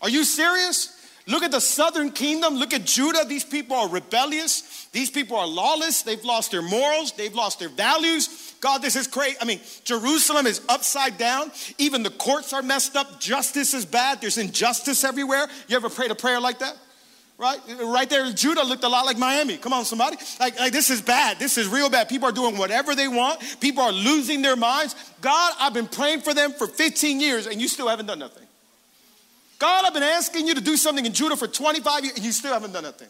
Are 0.00 0.08
you 0.08 0.24
serious? 0.24 0.98
Look 1.26 1.42
at 1.42 1.50
the 1.50 1.60
southern 1.60 2.10
kingdom. 2.10 2.54
Look 2.54 2.72
at 2.72 2.86
Judah. 2.86 3.26
These 3.28 3.44
people 3.44 3.76
are 3.76 3.86
rebellious. 3.86 4.86
These 4.92 5.10
people 5.10 5.36
are 5.36 5.46
lawless. 5.46 6.00
They've 6.00 6.24
lost 6.24 6.52
their 6.52 6.62
morals. 6.62 7.12
They've 7.12 7.34
lost 7.34 7.58
their 7.58 7.68
values. 7.68 8.54
God, 8.62 8.80
this 8.80 8.96
is 8.96 9.08
crazy. 9.08 9.36
I 9.42 9.44
mean, 9.44 9.60
Jerusalem 9.84 10.46
is 10.46 10.62
upside 10.70 11.18
down. 11.18 11.52
Even 11.76 12.02
the 12.02 12.08
courts 12.08 12.54
are 12.54 12.62
messed 12.62 12.96
up. 12.96 13.20
Justice 13.20 13.74
is 13.74 13.84
bad. 13.84 14.22
There's 14.22 14.38
injustice 14.38 15.04
everywhere. 15.04 15.48
You 15.68 15.76
ever 15.76 15.90
prayed 15.90 16.10
a 16.10 16.14
prayer 16.14 16.40
like 16.40 16.60
that? 16.60 16.78
Right? 17.38 17.60
Right 17.82 18.08
there, 18.08 18.32
Judah 18.32 18.62
looked 18.62 18.84
a 18.84 18.88
lot 18.88 19.04
like 19.04 19.18
Miami. 19.18 19.58
Come 19.58 19.74
on, 19.74 19.84
somebody. 19.84 20.16
Like, 20.40 20.58
like, 20.58 20.72
this 20.72 20.88
is 20.88 21.02
bad. 21.02 21.38
This 21.38 21.58
is 21.58 21.68
real 21.68 21.90
bad. 21.90 22.08
People 22.08 22.30
are 22.30 22.32
doing 22.32 22.56
whatever 22.56 22.94
they 22.94 23.08
want. 23.08 23.40
People 23.60 23.82
are 23.82 23.92
losing 23.92 24.40
their 24.40 24.56
minds. 24.56 24.96
God, 25.20 25.52
I've 25.60 25.74
been 25.74 25.86
praying 25.86 26.22
for 26.22 26.32
them 26.32 26.52
for 26.54 26.66
15 26.66 27.20
years 27.20 27.46
and 27.46 27.60
you 27.60 27.68
still 27.68 27.88
haven't 27.88 28.06
done 28.06 28.20
nothing. 28.20 28.45
God, 29.58 29.84
I've 29.84 29.94
been 29.94 30.02
asking 30.02 30.46
you 30.46 30.54
to 30.54 30.60
do 30.60 30.76
something 30.76 31.06
in 31.06 31.12
Judah 31.12 31.36
for 31.36 31.46
25 31.46 32.04
years 32.04 32.16
and 32.16 32.24
you 32.24 32.32
still 32.32 32.52
haven't 32.52 32.72
done 32.72 32.84
nothing. 32.84 33.08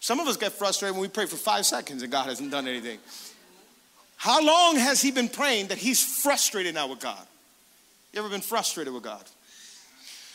Some 0.00 0.20
of 0.20 0.26
us 0.26 0.36
get 0.36 0.52
frustrated 0.52 0.94
when 0.94 1.02
we 1.02 1.08
pray 1.08 1.26
for 1.26 1.36
five 1.36 1.66
seconds 1.66 2.02
and 2.02 2.10
God 2.10 2.26
hasn't 2.26 2.50
done 2.50 2.68
anything. 2.68 2.98
How 4.16 4.44
long 4.44 4.76
has 4.76 5.02
he 5.02 5.10
been 5.10 5.28
praying 5.28 5.68
that 5.68 5.78
he's 5.78 6.02
frustrated 6.22 6.74
now 6.74 6.86
with 6.88 7.00
God? 7.00 7.26
You 8.12 8.20
ever 8.20 8.28
been 8.28 8.40
frustrated 8.40 8.92
with 8.92 9.02
God? 9.02 9.24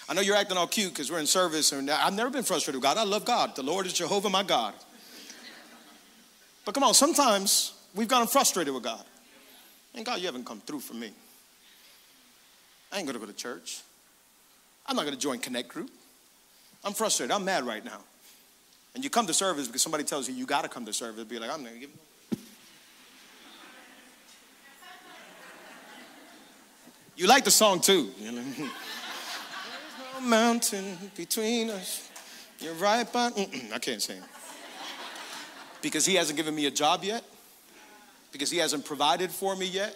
I 0.10 0.14
know 0.14 0.22
you're 0.22 0.36
acting 0.36 0.58
all 0.58 0.68
cute 0.68 0.94
because 0.94 1.12
we're 1.12 1.20
in 1.20 1.28
service, 1.28 1.72
and 1.74 1.90
I've 1.90 2.14
never 2.14 2.30
been 2.30 2.44
frustrated 2.44 2.76
with 2.76 2.84
God. 2.84 2.98
I 2.98 3.04
love 3.04 3.26
God. 3.26 3.56
The 3.56 3.64
Lord 3.64 3.86
is 3.86 3.94
Jehovah, 3.94 4.30
my 4.30 4.44
God. 4.44 4.74
But 6.66 6.74
come 6.74 6.84
on, 6.84 6.94
sometimes 6.94 7.74
we've 7.94 8.08
gotten 8.08 8.28
frustrated 8.28 8.74
with 8.74 8.84
God. 8.84 9.04
And 9.96 10.06
God, 10.06 10.20
you 10.20 10.26
haven't 10.26 10.46
come 10.46 10.62
through 10.62 10.80
for 10.80 10.94
me. 10.94 11.12
I 12.92 12.98
ain't 12.98 13.08
gonna 13.08 13.20
go 13.20 13.26
to 13.26 13.34
church. 13.34 13.82
I'm 14.88 14.96
not 14.96 15.06
gonna 15.06 15.18
join 15.18 15.40
Connect 15.40 15.68
Group. 15.68 15.92
I'm 16.84 16.94
frustrated. 16.94 17.32
I'm 17.32 17.46
mad 17.46 17.66
right 17.66 17.84
now. 17.84 18.00
And 18.96 19.04
you 19.04 19.10
come 19.10 19.28
to 19.28 19.34
service 19.34 19.68
because 19.68 19.82
somebody 19.82 20.04
tells 20.04 20.28
you 20.28 20.34
you 20.34 20.46
gotta 20.46 20.70
come 20.70 20.86
to 20.86 20.94
service. 20.94 21.24
Be 21.26 21.40
like, 21.40 21.52
I'm 21.52 21.64
not 21.64 21.70
gonna 21.70 21.82
give 21.82 21.90
You 27.18 27.26
like 27.26 27.44
the 27.44 27.52
song 27.52 27.80
too. 27.80 28.12
There's 28.20 28.36
no 30.14 30.22
mountain 30.22 30.98
between 31.16 31.72
us. 31.72 32.08
You're 32.60 32.76
right 32.76 33.12
but 33.12 33.38
I 33.74 33.80
can't 33.80 34.02
sing. 34.02 34.22
Because 35.82 36.06
he 36.06 36.14
hasn't 36.14 36.38
given 36.38 36.54
me 36.54 36.68
a 36.68 36.72
job 36.72 37.04
yet. 37.04 37.24
Because 38.32 38.52
he 38.52 38.60
hasn't 38.60 38.86
provided 38.86 39.32
for 39.32 39.56
me 39.56 39.66
yet. 39.66 39.96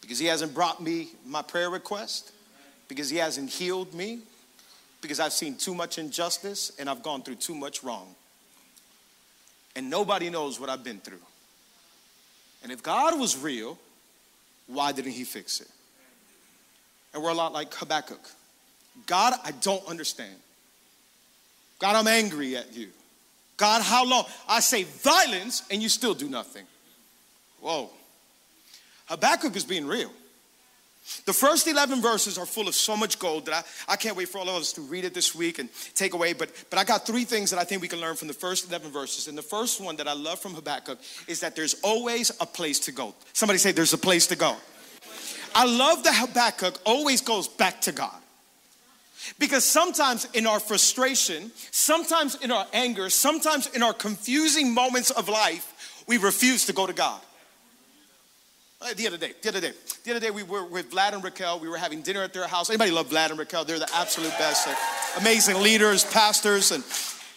Because 0.00 0.18
he 0.18 0.26
hasn't 0.26 0.54
brought 0.54 0.82
me 0.82 1.10
my 1.24 1.42
prayer 1.42 1.70
request. 1.70 2.31
Because 2.92 3.08
he 3.08 3.16
hasn't 3.16 3.48
healed 3.48 3.94
me. 3.94 4.18
Because 5.00 5.18
I've 5.18 5.32
seen 5.32 5.56
too 5.56 5.74
much 5.74 5.96
injustice 5.96 6.72
and 6.78 6.90
I've 6.90 7.02
gone 7.02 7.22
through 7.22 7.36
too 7.36 7.54
much 7.54 7.82
wrong. 7.82 8.14
And 9.74 9.88
nobody 9.88 10.28
knows 10.28 10.60
what 10.60 10.68
I've 10.68 10.84
been 10.84 10.98
through. 10.98 11.22
And 12.62 12.70
if 12.70 12.82
God 12.82 13.18
was 13.18 13.34
real, 13.38 13.78
why 14.66 14.92
didn't 14.92 15.12
he 15.12 15.24
fix 15.24 15.62
it? 15.62 15.68
And 17.14 17.22
we're 17.22 17.30
a 17.30 17.34
lot 17.34 17.54
like 17.54 17.72
Habakkuk. 17.72 18.20
God, 19.06 19.32
I 19.42 19.52
don't 19.52 19.88
understand. 19.88 20.36
God, 21.78 21.96
I'm 21.96 22.06
angry 22.06 22.58
at 22.58 22.76
you. 22.76 22.88
God, 23.56 23.80
how 23.80 24.04
long? 24.04 24.26
I 24.46 24.60
say 24.60 24.82
violence 24.82 25.62
and 25.70 25.82
you 25.82 25.88
still 25.88 26.12
do 26.12 26.28
nothing. 26.28 26.66
Whoa. 27.58 27.88
Habakkuk 29.06 29.56
is 29.56 29.64
being 29.64 29.86
real. 29.86 30.10
The 31.24 31.32
first 31.32 31.66
11 31.66 32.00
verses 32.00 32.38
are 32.38 32.46
full 32.46 32.68
of 32.68 32.74
so 32.74 32.96
much 32.96 33.18
gold 33.18 33.46
that 33.46 33.64
I, 33.88 33.92
I 33.92 33.96
can't 33.96 34.16
wait 34.16 34.28
for 34.28 34.38
all 34.38 34.48
of 34.48 34.54
us 34.56 34.72
to 34.74 34.80
read 34.82 35.04
it 35.04 35.14
this 35.14 35.34
week 35.34 35.58
and 35.58 35.68
take 35.94 36.14
away. 36.14 36.32
But, 36.32 36.50
but 36.70 36.78
I 36.78 36.84
got 36.84 37.06
three 37.06 37.24
things 37.24 37.50
that 37.50 37.58
I 37.58 37.64
think 37.64 37.82
we 37.82 37.88
can 37.88 38.00
learn 38.00 38.14
from 38.14 38.28
the 38.28 38.34
first 38.34 38.68
11 38.68 38.92
verses. 38.92 39.26
And 39.26 39.36
the 39.36 39.42
first 39.42 39.80
one 39.80 39.96
that 39.96 40.06
I 40.06 40.12
love 40.12 40.38
from 40.38 40.54
Habakkuk 40.54 40.98
is 41.26 41.40
that 41.40 41.56
there's 41.56 41.74
always 41.82 42.30
a 42.40 42.46
place 42.46 42.78
to 42.80 42.92
go. 42.92 43.14
Somebody 43.32 43.58
say, 43.58 43.72
There's 43.72 43.92
a 43.92 43.98
place 43.98 44.28
to 44.28 44.36
go. 44.36 44.56
I 45.54 45.66
love 45.66 46.04
that 46.04 46.14
Habakkuk 46.14 46.78
always 46.84 47.20
goes 47.20 47.48
back 47.48 47.80
to 47.82 47.92
God. 47.92 48.16
Because 49.38 49.64
sometimes 49.64 50.26
in 50.34 50.46
our 50.46 50.60
frustration, 50.60 51.52
sometimes 51.70 52.36
in 52.36 52.50
our 52.50 52.66
anger, 52.72 53.10
sometimes 53.10 53.66
in 53.68 53.82
our 53.82 53.92
confusing 53.92 54.72
moments 54.72 55.10
of 55.10 55.28
life, 55.28 56.04
we 56.06 56.16
refuse 56.16 56.66
to 56.66 56.72
go 56.72 56.86
to 56.86 56.92
God. 56.92 57.20
Uh, 58.82 58.94
the 58.96 59.06
other 59.06 59.16
day, 59.16 59.32
the 59.40 59.48
other 59.48 59.60
day, 59.60 59.72
the 60.02 60.10
other 60.10 60.20
day 60.20 60.30
we 60.30 60.42
were 60.42 60.64
with 60.64 60.90
Vlad 60.90 61.12
and 61.12 61.22
Raquel. 61.22 61.60
We 61.60 61.68
were 61.68 61.76
having 61.76 62.02
dinner 62.02 62.22
at 62.22 62.32
their 62.32 62.48
house. 62.48 62.68
Anybody 62.68 62.90
love 62.90 63.10
Vlad 63.10 63.30
and 63.30 63.38
Raquel? 63.38 63.64
They're 63.64 63.78
the 63.78 63.88
absolute 63.94 64.32
best. 64.38 64.66
They're 64.66 64.76
amazing 65.18 65.62
leaders, 65.62 66.04
pastors, 66.04 66.72
and 66.72 66.82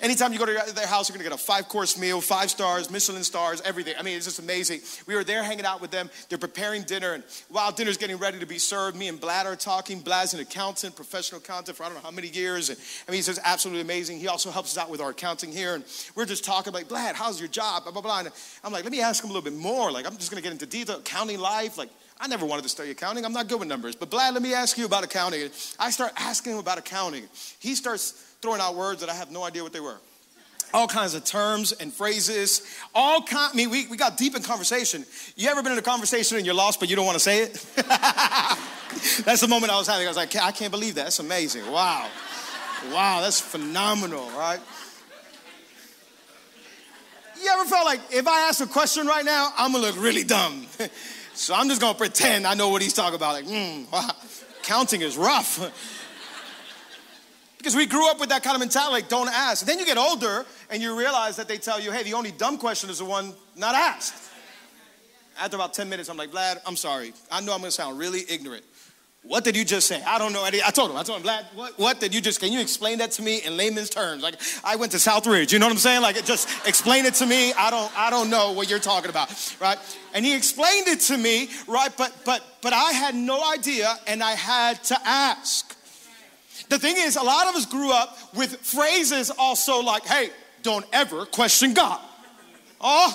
Anytime 0.01 0.33
you 0.33 0.39
go 0.39 0.45
to 0.45 0.73
their 0.73 0.87
house, 0.87 1.09
you're 1.09 1.17
gonna 1.17 1.29
get 1.29 1.39
a 1.39 1.41
five 1.41 1.69
course 1.69 1.97
meal, 1.97 2.19
five 2.19 2.51
stars, 2.51 2.91
Michelin 2.91 3.23
stars, 3.23 3.61
everything. 3.63 3.93
I 3.97 4.03
mean, 4.03 4.17
it's 4.17 4.25
just 4.25 4.39
amazing. 4.39 4.81
We 5.07 5.15
were 5.15 5.23
there 5.23 5.41
hanging 5.41 5.65
out 5.65 5.79
with 5.79 5.91
them. 5.91 6.09
They're 6.27 6.37
preparing 6.37 6.83
dinner, 6.83 7.13
and 7.13 7.23
while 7.49 7.71
dinner's 7.71 7.97
getting 7.97 8.17
ready 8.17 8.39
to 8.39 8.45
be 8.45 8.59
served, 8.59 8.97
me 8.97 9.07
and 9.07 9.19
Vlad 9.19 9.45
are 9.45 9.55
talking. 9.55 10.01
Vlad's 10.01 10.33
an 10.33 10.41
accountant, 10.41 10.95
professional 10.95 11.39
accountant 11.39 11.77
for 11.77 11.83
I 11.83 11.87
don't 11.87 11.95
know 11.95 12.03
how 12.03 12.11
many 12.11 12.27
years. 12.27 12.69
And 12.69 12.77
I 13.07 13.11
mean, 13.11 13.17
he's 13.17 13.27
just 13.27 13.39
absolutely 13.43 13.81
amazing. 13.81 14.19
He 14.19 14.27
also 14.27 14.51
helps 14.51 14.77
us 14.77 14.83
out 14.83 14.89
with 14.89 14.99
our 14.99 15.11
accounting 15.11 15.51
here. 15.51 15.75
And 15.75 15.83
we're 16.15 16.25
just 16.25 16.43
talking 16.43 16.73
like, 16.73 16.87
Vlad, 16.87 17.13
how's 17.13 17.39
your 17.39 17.49
job? 17.49 17.83
Blah, 17.83 17.93
blah, 17.93 18.01
blah. 18.01 18.19
And 18.19 18.31
I'm 18.63 18.73
like, 18.73 18.83
let 18.83 18.91
me 18.91 19.01
ask 19.01 19.23
him 19.23 19.29
a 19.29 19.33
little 19.33 19.49
bit 19.49 19.57
more. 19.57 19.91
Like, 19.91 20.05
I'm 20.05 20.17
just 20.17 20.29
gonna 20.29 20.41
get 20.41 20.51
into 20.51 20.65
detail, 20.65 20.97
accounting 20.97 21.39
life. 21.39 21.77
Like, 21.77 21.89
I 22.19 22.27
never 22.27 22.45
wanted 22.45 22.63
to 22.63 22.69
study 22.69 22.91
accounting. 22.91 23.25
I'm 23.25 23.33
not 23.33 23.47
good 23.47 23.59
with 23.59 23.67
numbers. 23.67 23.95
But 23.95 24.09
Vlad, 24.09 24.33
let 24.33 24.41
me 24.41 24.53
ask 24.53 24.77
you 24.77 24.85
about 24.85 25.03
accounting. 25.03 25.49
I 25.79 25.91
start 25.91 26.13
asking 26.17 26.53
him 26.53 26.59
about 26.59 26.77
accounting. 26.77 27.25
He 27.59 27.75
starts 27.75 28.34
throwing 28.45 28.61
out 28.61 28.75
words 28.75 29.01
that 29.01 29.09
I 29.09 29.15
have 29.15 29.31
no 29.31 29.43
idea 29.43 29.63
what 29.63 29.73
they 29.73 29.79
were 29.79 29.97
all 30.73 30.87
kinds 30.87 31.13
of 31.13 31.23
terms 31.23 31.71
and 31.71 31.93
phrases. 31.93 32.61
All 32.93 33.21
kind, 33.21 33.49
I 33.53 33.55
mean, 33.55 33.69
we, 33.69 33.87
we 33.87 33.95
got 33.95 34.17
deep 34.17 34.35
in 34.35 34.43
conversation. 34.43 35.05
You 35.37 35.47
ever 35.47 35.63
been 35.63 35.71
in 35.71 35.77
a 35.77 35.81
conversation 35.81 36.35
and 36.35 36.45
you're 36.45 36.55
lost, 36.55 36.81
but 36.81 36.89
you 36.89 36.97
don't 36.97 37.05
want 37.05 37.15
to 37.15 37.23
say 37.23 37.43
it? 37.43 37.53
that's 39.23 39.39
the 39.39 39.47
moment 39.47 39.71
I 39.71 39.77
was 39.77 39.87
having. 39.87 40.05
I 40.05 40.09
was 40.09 40.17
like, 40.17 40.35
I 40.35 40.51
can't 40.51 40.71
believe 40.71 40.95
that. 40.95 41.03
That's 41.03 41.19
amazing. 41.19 41.71
Wow. 41.71 42.09
Wow, 42.91 43.21
that's 43.21 43.39
phenomenal, 43.39 44.29
right? 44.31 44.59
You 47.41 47.49
ever 47.51 47.65
felt 47.69 47.85
like 47.85 48.01
if 48.11 48.27
I 48.27 48.49
ask 48.49 48.61
a 48.61 48.67
question 48.67 49.07
right 49.07 49.23
now, 49.23 49.53
I'm 49.57 49.71
gonna 49.71 49.85
look 49.85 49.97
really 49.97 50.25
dumb. 50.25 50.67
so 51.33 51.53
I'm 51.55 51.69
just 51.69 51.79
gonna 51.79 51.97
pretend 51.97 52.45
I 52.45 52.53
know 52.53 52.67
what 52.67 52.81
he's 52.81 52.93
talking 52.93 53.15
about. 53.15 53.33
Like, 53.33 53.45
hmm, 53.45 53.89
wow, 53.93 54.11
counting 54.63 55.01
is 55.01 55.15
rough. 55.15 56.03
Because 57.65 57.75
we 57.75 57.87
grew 57.87 58.07
up 58.11 58.19
with 58.19 58.29
that 58.29 58.43
kind 58.43 58.55
of 58.55 58.59
mentality, 58.59 58.93
like, 58.93 59.09
don't 59.09 59.27
ask. 59.27 59.65
Then 59.65 59.79
you 59.79 59.87
get 59.87 59.97
older 59.97 60.45
and 60.69 60.83
you 60.83 60.95
realize 60.95 61.35
that 61.37 61.47
they 61.47 61.57
tell 61.57 61.79
you, 61.79 61.91
hey, 61.91 62.03
the 62.03 62.13
only 62.13 62.29
dumb 62.29 62.59
question 62.59 62.91
is 62.91 62.99
the 62.99 63.05
one 63.05 63.33
not 63.55 63.73
asked. 63.73 64.13
After 65.41 65.57
about 65.57 65.73
10 65.73 65.89
minutes, 65.89 66.07
I'm 66.07 66.15
like, 66.15 66.29
Vlad, 66.29 66.59
I'm 66.67 66.75
sorry. 66.75 67.11
I 67.31 67.41
know 67.41 67.55
I'm 67.55 67.61
gonna 67.61 67.71
sound 67.71 67.97
really 67.97 68.21
ignorant. 68.29 68.63
What 69.23 69.43
did 69.43 69.57
you 69.57 69.65
just 69.65 69.87
say? 69.87 69.99
I 70.03 70.19
don't 70.19 70.31
know. 70.31 70.43
I 70.43 70.69
told 70.69 70.91
him, 70.91 70.97
I 70.97 71.01
told 71.01 71.21
him, 71.21 71.27
Vlad, 71.27 71.43
what, 71.55 71.79
what 71.79 71.99
did 71.99 72.13
you 72.13 72.21
just, 72.21 72.39
can 72.39 72.53
you 72.53 72.61
explain 72.61 72.99
that 72.99 73.09
to 73.13 73.23
me 73.23 73.41
in 73.43 73.57
layman's 73.57 73.89
terms? 73.89 74.21
Like, 74.21 74.35
I 74.63 74.75
went 74.75 74.91
to 74.91 74.99
Southridge, 74.99 75.51
you 75.51 75.57
know 75.57 75.65
what 75.65 75.71
I'm 75.71 75.79
saying? 75.79 76.03
Like, 76.03 76.23
just 76.23 76.47
explain 76.67 77.05
it 77.05 77.15
to 77.15 77.25
me. 77.25 77.51
I 77.53 77.71
don't, 77.71 77.91
I 77.97 78.11
don't 78.11 78.29
know 78.29 78.51
what 78.51 78.69
you're 78.69 78.77
talking 78.77 79.09
about, 79.09 79.31
right? 79.59 79.79
And 80.13 80.23
he 80.23 80.35
explained 80.35 80.87
it 80.87 80.99
to 80.99 81.17
me, 81.17 81.49
right? 81.67 81.89
But, 81.97 82.15
but, 82.25 82.45
but 82.61 82.73
I 82.73 82.91
had 82.91 83.15
no 83.15 83.43
idea 83.51 83.97
and 84.05 84.21
I 84.21 84.33
had 84.33 84.83
to 84.83 84.99
ask. 85.03 85.75
The 86.69 86.79
thing 86.79 86.95
is, 86.97 87.15
a 87.15 87.23
lot 87.23 87.47
of 87.47 87.55
us 87.55 87.65
grew 87.65 87.91
up 87.91 88.17
with 88.35 88.55
phrases 88.57 89.29
also 89.29 89.81
like, 89.81 90.05
hey, 90.05 90.29
don't 90.63 90.85
ever 90.93 91.25
question 91.25 91.73
God. 91.73 91.99
Oh, 92.81 93.13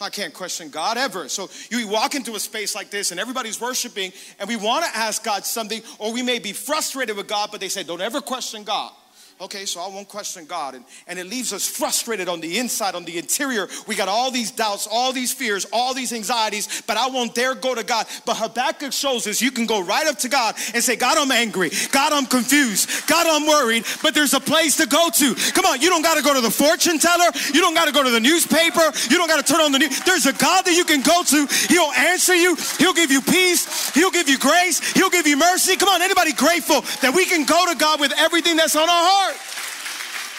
I 0.00 0.10
can't 0.10 0.34
question 0.34 0.68
God 0.68 0.98
ever. 0.98 1.28
So 1.28 1.48
you 1.70 1.88
walk 1.88 2.14
into 2.14 2.34
a 2.34 2.40
space 2.40 2.74
like 2.74 2.90
this 2.90 3.12
and 3.12 3.20
everybody's 3.20 3.60
worshiping 3.60 4.12
and 4.38 4.48
we 4.48 4.56
want 4.56 4.84
to 4.84 4.96
ask 4.96 5.24
God 5.24 5.44
something, 5.44 5.80
or 5.98 6.12
we 6.12 6.22
may 6.22 6.38
be 6.38 6.52
frustrated 6.52 7.16
with 7.16 7.28
God, 7.28 7.48
but 7.50 7.60
they 7.60 7.68
say, 7.68 7.82
don't 7.82 8.02
ever 8.02 8.20
question 8.20 8.64
God. 8.64 8.92
Okay, 9.38 9.66
so 9.66 9.80
I 9.82 9.88
won't 9.88 10.08
question 10.08 10.46
God. 10.46 10.74
And, 10.74 10.84
and 11.06 11.18
it 11.18 11.26
leaves 11.26 11.52
us 11.52 11.66
frustrated 11.68 12.26
on 12.26 12.40
the 12.40 12.58
inside, 12.58 12.94
on 12.94 13.04
the 13.04 13.18
interior. 13.18 13.68
We 13.86 13.94
got 13.94 14.08
all 14.08 14.30
these 14.30 14.50
doubts, 14.50 14.88
all 14.90 15.12
these 15.12 15.30
fears, 15.30 15.66
all 15.74 15.92
these 15.92 16.14
anxieties, 16.14 16.82
but 16.86 16.96
I 16.96 17.08
won't 17.08 17.34
dare 17.34 17.54
go 17.54 17.74
to 17.74 17.84
God. 17.84 18.06
But 18.24 18.38
Habakkuk 18.38 18.94
shows 18.94 19.26
us 19.26 19.42
you 19.42 19.50
can 19.50 19.66
go 19.66 19.82
right 19.82 20.06
up 20.06 20.16
to 20.20 20.30
God 20.30 20.54
and 20.72 20.82
say, 20.82 20.96
God, 20.96 21.18
I'm 21.18 21.30
angry. 21.30 21.70
God, 21.92 22.14
I'm 22.14 22.24
confused. 22.24 23.06
God, 23.06 23.26
I'm 23.28 23.46
worried. 23.46 23.84
But 24.02 24.14
there's 24.14 24.32
a 24.32 24.40
place 24.40 24.78
to 24.78 24.86
go 24.86 25.10
to. 25.10 25.34
Come 25.52 25.66
on, 25.66 25.82
you 25.82 25.90
don't 25.90 26.02
got 26.02 26.16
to 26.16 26.22
go 26.22 26.32
to 26.32 26.40
the 26.40 26.50
fortune 26.50 26.98
teller. 26.98 27.28
You 27.52 27.60
don't 27.60 27.74
got 27.74 27.88
to 27.88 27.92
go 27.92 28.02
to 28.02 28.10
the 28.10 28.20
newspaper. 28.20 28.88
You 29.10 29.18
don't 29.18 29.28
got 29.28 29.44
to 29.44 29.52
turn 29.52 29.60
on 29.60 29.70
the 29.70 29.80
news. 29.80 30.00
There's 30.04 30.24
a 30.24 30.32
God 30.32 30.64
that 30.64 30.74
you 30.74 30.86
can 30.86 31.02
go 31.02 31.22
to. 31.22 31.46
He'll 31.68 31.92
answer 31.92 32.34
you. 32.34 32.56
He'll 32.78 32.94
give 32.94 33.10
you 33.10 33.20
peace. 33.20 33.92
He'll 33.92 34.10
give 34.10 34.30
you 34.30 34.38
grace. 34.38 34.80
He'll 34.94 35.10
give 35.10 35.26
you 35.26 35.36
mercy. 35.36 35.76
Come 35.76 35.90
on, 35.90 36.00
anybody 36.00 36.32
grateful 36.32 36.80
that 37.02 37.12
we 37.14 37.26
can 37.26 37.44
go 37.44 37.70
to 37.70 37.76
God 37.76 38.00
with 38.00 38.14
everything 38.16 38.56
that's 38.56 38.76
on 38.76 38.88
our 38.88 38.88
heart? 38.88 39.25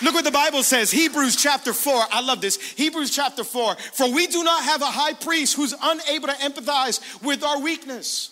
Look 0.02 0.14
what 0.14 0.26
the 0.26 0.32
Bible 0.32 0.62
says, 0.62 0.92
Hebrews 0.92 1.36
chapter 1.36 1.74
4. 1.74 2.04
I 2.12 2.22
love 2.22 2.40
this. 2.40 2.58
Hebrews 2.74 3.16
chapter 3.16 3.44
4. 3.44 3.76
For 3.94 4.12
we 4.12 4.28
do 4.28 4.44
not 4.44 4.64
have 4.64 4.82
a 4.82 4.86
high 4.86 5.14
priest 5.14 5.56
who's 5.56 5.74
unable 5.82 6.28
to 6.28 6.34
empathize 6.36 7.22
with 7.24 7.44
our 7.44 7.60
weakness, 7.60 8.32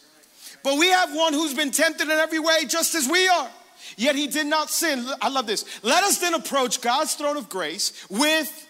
but 0.64 0.78
we 0.78 0.90
have 0.90 1.14
one 1.14 1.34
who's 1.34 1.54
been 1.54 1.72
tempted 1.72 2.04
in 2.04 2.12
every 2.12 2.40
way, 2.40 2.66
just 2.68 2.94
as 2.94 3.08
we 3.08 3.28
are. 3.28 3.50
Yet 3.98 4.16
he 4.16 4.28
did 4.28 4.48
not 4.48 4.70
sin. 4.70 5.06
I 5.22 5.30
love 5.30 5.48
this. 5.48 5.66
Let 5.84 6.04
us 6.04 6.20
then 6.20 6.34
approach 6.34 6.82
God's 6.82 7.16
throne 7.16 7.38
of 7.38 7.50
grace 7.50 8.06
with. 8.10 8.68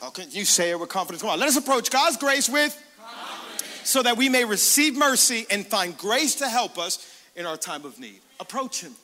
Oh, 0.00 0.10
can 0.10 0.30
you 0.30 0.44
say 0.44 0.70
it 0.70 0.80
with 0.80 0.88
confidence? 0.88 1.22
Come 1.22 1.30
on. 1.30 1.40
Let 1.40 1.48
us 1.48 1.56
approach 1.56 1.90
God's 1.90 2.16
grace 2.16 2.48
with. 2.48 2.76
So 3.84 4.02
that 4.02 4.16
we 4.18 4.28
may 4.28 4.44
receive 4.44 4.96
mercy 4.96 5.46
and 5.50 5.66
find 5.66 5.96
grace 5.96 6.36
to 6.36 6.48
help 6.48 6.78
us 6.78 7.22
in 7.34 7.46
our 7.46 7.56
time 7.56 7.84
of 7.84 7.98
need. 7.98 8.20
Approach 8.38 8.82
him. 8.82 8.94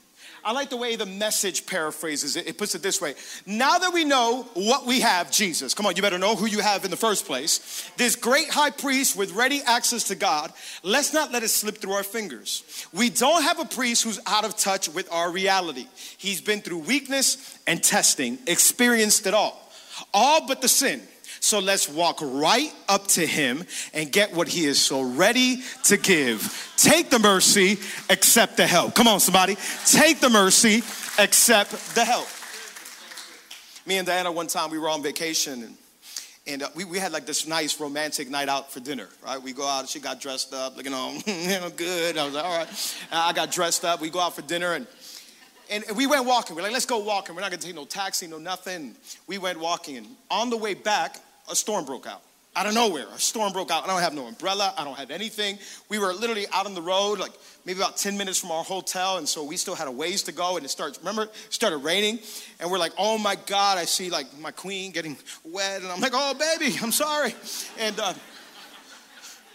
I 0.44 0.52
like 0.52 0.68
the 0.68 0.76
way 0.76 0.96
the 0.96 1.06
message 1.06 1.66
paraphrases 1.66 2.36
it. 2.36 2.46
It 2.46 2.58
puts 2.58 2.74
it 2.74 2.82
this 2.82 3.00
way 3.00 3.14
Now 3.46 3.78
that 3.78 3.92
we 3.92 4.04
know 4.04 4.46
what 4.54 4.86
we 4.86 5.00
have, 5.00 5.30
Jesus, 5.30 5.74
come 5.74 5.86
on, 5.86 5.96
you 5.96 6.02
better 6.02 6.18
know 6.18 6.36
who 6.36 6.46
you 6.46 6.60
have 6.60 6.84
in 6.84 6.90
the 6.90 6.96
first 6.96 7.24
place. 7.24 7.90
This 7.96 8.14
great 8.16 8.50
high 8.50 8.70
priest 8.70 9.16
with 9.16 9.32
ready 9.32 9.62
access 9.64 10.04
to 10.04 10.14
God, 10.14 10.52
let's 10.82 11.12
not 11.12 11.32
let 11.32 11.42
it 11.42 11.48
slip 11.48 11.78
through 11.78 11.92
our 11.92 12.02
fingers. 12.02 12.86
We 12.92 13.10
don't 13.10 13.42
have 13.42 13.58
a 13.58 13.64
priest 13.64 14.04
who's 14.04 14.20
out 14.26 14.44
of 14.44 14.56
touch 14.56 14.88
with 14.88 15.10
our 15.10 15.30
reality. 15.30 15.86
He's 16.18 16.40
been 16.40 16.60
through 16.60 16.78
weakness 16.78 17.58
and 17.66 17.82
testing, 17.82 18.38
experienced 18.46 19.26
it 19.26 19.34
all, 19.34 19.70
all 20.12 20.46
but 20.46 20.60
the 20.60 20.68
sin. 20.68 21.02
So 21.44 21.58
let's 21.58 21.90
walk 21.90 22.20
right 22.22 22.72
up 22.88 23.06
to 23.08 23.26
him 23.26 23.64
and 23.92 24.10
get 24.10 24.34
what 24.34 24.48
he 24.48 24.64
is 24.64 24.80
so 24.80 25.02
ready 25.02 25.58
to 25.84 25.98
give. 25.98 26.72
Take 26.78 27.10
the 27.10 27.18
mercy, 27.18 27.76
accept 28.08 28.56
the 28.56 28.66
help. 28.66 28.94
Come 28.94 29.06
on, 29.06 29.20
somebody. 29.20 29.58
Take 29.84 30.20
the 30.20 30.30
mercy, 30.30 30.78
accept 31.18 31.94
the 31.94 32.02
help. 32.02 32.26
Me 33.84 33.98
and 33.98 34.06
Diana, 34.06 34.32
one 34.32 34.46
time 34.46 34.70
we 34.70 34.78
were 34.78 34.88
on 34.88 35.02
vacation 35.02 35.64
and 35.64 35.76
and 36.46 36.62
uh, 36.62 36.68
we, 36.74 36.86
we 36.86 36.98
had 36.98 37.12
like 37.12 37.26
this 37.26 37.46
nice 37.46 37.78
romantic 37.78 38.30
night 38.30 38.48
out 38.48 38.72
for 38.72 38.80
dinner, 38.80 39.08
right? 39.22 39.40
We 39.40 39.52
go 39.52 39.68
out, 39.68 39.86
she 39.86 40.00
got 40.00 40.22
dressed 40.22 40.54
up, 40.54 40.78
looking 40.78 40.94
all 40.94 41.12
you 41.26 41.48
know, 41.60 41.68
good. 41.76 42.16
I 42.16 42.24
was 42.24 42.32
like, 42.32 42.44
all 42.44 42.56
right. 42.56 42.96
I 43.12 43.34
got 43.34 43.52
dressed 43.52 43.84
up. 43.84 44.00
We 44.00 44.08
go 44.08 44.20
out 44.20 44.34
for 44.34 44.42
dinner 44.42 44.72
and 44.72 44.86
and 45.70 45.84
we 45.94 46.06
went 46.06 46.24
walking. 46.24 46.56
We're 46.56 46.62
like, 46.62 46.72
let's 46.72 46.86
go 46.86 47.00
walking. 47.00 47.34
We're 47.34 47.42
not 47.42 47.50
gonna 47.50 47.60
take 47.60 47.74
no 47.74 47.84
taxi, 47.84 48.26
no 48.26 48.38
nothing. 48.38 48.96
We 49.26 49.36
went 49.36 49.60
walking, 49.60 49.98
and 49.98 50.06
on 50.30 50.48
the 50.48 50.56
way 50.56 50.72
back, 50.72 51.18
a 51.50 51.56
storm 51.56 51.84
broke 51.84 52.06
out. 52.06 52.22
Out 52.56 52.66
of 52.68 52.74
nowhere, 52.74 53.06
a 53.12 53.18
storm 53.18 53.52
broke 53.52 53.72
out. 53.72 53.82
I 53.82 53.88
don't 53.88 54.00
have 54.00 54.14
no 54.14 54.26
umbrella. 54.26 54.72
I 54.78 54.84
don't 54.84 54.96
have 54.96 55.10
anything. 55.10 55.58
We 55.88 55.98
were 55.98 56.12
literally 56.12 56.46
out 56.52 56.66
on 56.66 56.74
the 56.74 56.82
road, 56.82 57.18
like 57.18 57.32
maybe 57.66 57.80
about 57.80 57.96
10 57.96 58.16
minutes 58.16 58.38
from 58.38 58.52
our 58.52 58.62
hotel. 58.62 59.16
And 59.16 59.28
so 59.28 59.42
we 59.42 59.56
still 59.56 59.74
had 59.74 59.88
a 59.88 59.90
ways 59.90 60.22
to 60.24 60.32
go. 60.32 60.56
And 60.56 60.64
it 60.64 60.68
starts, 60.68 61.00
remember, 61.00 61.24
it 61.24 61.34
started 61.50 61.78
raining. 61.78 62.20
And 62.60 62.70
we're 62.70 62.78
like, 62.78 62.92
oh 62.96 63.18
my 63.18 63.34
God, 63.46 63.78
I 63.78 63.86
see 63.86 64.08
like 64.08 64.26
my 64.38 64.52
queen 64.52 64.92
getting 64.92 65.16
wet. 65.42 65.82
And 65.82 65.90
I'm 65.90 66.00
like, 66.00 66.12
oh 66.14 66.34
baby, 66.34 66.76
I'm 66.80 66.92
sorry. 66.92 67.34
And, 67.80 67.98
uh, 67.98 68.14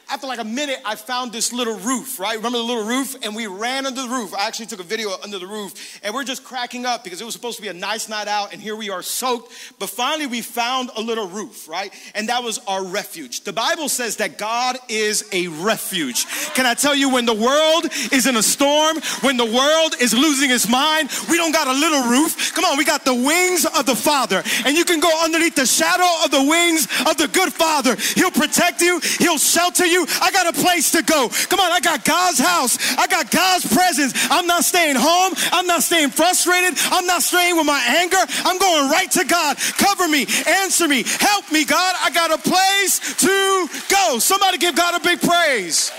after 0.10 0.26
like 0.26 0.40
a 0.40 0.44
minute, 0.44 0.80
I 0.86 0.96
found 0.96 1.32
this 1.32 1.54
little 1.54 1.78
roof, 1.78 2.20
right? 2.20 2.36
Remember 2.36 2.58
the 2.58 2.64
little 2.64 2.86
roof? 2.86 3.16
And 3.22 3.36
we 3.36 3.46
ran 3.46 3.86
under 3.86 4.02
the 4.02 4.08
roof. 4.08 4.34
I 4.34 4.48
actually 4.48 4.66
took 4.66 4.80
a 4.80 4.84
video 4.84 5.12
under 5.24 5.38
the 5.38 5.46
roof, 5.46 6.00
and 6.04 6.14
we're 6.16 6.24
just 6.24 6.44
cracking 6.44 6.86
up 6.86 7.04
because 7.04 7.22
it 7.22 7.26
was 7.26 7.34
supposed 7.36 7.58
to 7.58 7.62
be 7.62 7.68
a 7.68 7.74
nice 7.74 8.10
night 8.10 8.28
out, 8.28 8.52
and 8.52 8.62
here 8.62 8.76
we 8.76 8.90
are 8.90 9.04
soaked. 9.04 9.52
But 9.78 9.90
finally, 9.90 10.26
we 10.26 10.42
found 10.42 10.90
a 10.96 11.02
little 11.02 11.28
roof, 11.28 11.70
right? 11.70 11.94
And 12.16 12.30
that 12.30 12.44
was 12.44 12.60
our 12.68 12.84
refuge. 12.84 13.42
The 13.42 13.54
Bible 13.54 13.88
says 13.88 14.16
that 14.18 14.38
God 14.38 14.78
is 14.90 15.30
a 15.32 15.48
refuge. 15.48 16.26
Can 16.56 16.66
I 16.66 16.74
tell 16.74 16.96
you, 16.96 17.14
when 17.14 17.26
the 17.26 17.34
world 17.34 17.86
is 18.12 18.26
in 18.26 18.36
a 18.36 18.44
storm, 18.44 18.98
when 19.22 19.38
the 19.38 19.46
world 19.46 19.96
is 20.02 20.14
losing 20.14 20.50
its 20.50 20.68
mind, 20.68 21.10
we 21.30 21.38
don't 21.38 21.52
got 21.52 21.68
a 21.68 21.74
little 21.74 22.10
roof. 22.10 22.54
Come 22.56 22.66
on, 22.66 22.78
we 22.78 22.86
got 22.86 23.06
the 23.06 23.14
wings 23.14 23.66
of 23.66 23.86
the 23.86 23.96
Father, 23.96 24.42
and 24.66 24.76
you 24.76 24.86
can 24.86 25.00
go 25.00 25.24
underneath 25.24 25.56
the 25.56 25.68
shadow 25.68 26.10
of 26.26 26.32
the 26.32 26.44
wings 26.44 26.88
of 27.08 27.18
the 27.18 27.28
good 27.28 27.54
Father. 27.54 27.96
He'll 28.16 28.32
protect 28.32 28.82
you, 28.82 29.00
He'll 29.20 29.38
shelter 29.38 29.86
you 29.86 29.99
you, 30.00 30.08
I 30.22 30.32
got 30.32 30.48
a 30.48 30.54
place 30.54 30.92
to 30.92 31.04
go. 31.04 31.30
Come 31.50 31.60
on, 31.60 31.72
I 31.72 31.80
got 31.80 32.06
God's 32.06 32.40
house. 32.40 32.78
I 32.98 33.08
got 33.08 33.32
God's 33.32 33.68
presence. 33.74 34.14
I'm 34.32 34.48
not 34.48 34.64
staying 34.64 34.96
home. 34.96 35.34
I'm 35.52 35.68
not 35.68 35.84
staying 35.84 36.10
frustrated. 36.10 36.78
I'm 36.92 37.06
not 37.06 37.22
staying 37.22 37.58
with 37.58 37.66
my 37.66 37.84
anger. 38.00 38.24
I'm 38.46 38.58
going 38.60 38.90
right 38.90 39.12
to 39.12 39.26
God. 39.26 39.58
Cover 39.78 40.08
me, 40.08 40.26
answer 40.48 40.88
me, 40.88 41.04
help 41.20 41.52
me, 41.52 41.66
God. 41.66 41.96
I 42.02 42.10
got 42.12 42.32
a 42.32 42.38
place 42.38 43.16
to 43.18 43.68
go. 43.90 44.20
Somebody 44.20 44.58
give 44.58 44.76
God 44.76 45.00
a 45.00 45.04
big 45.04 45.22
praise. 45.22 45.92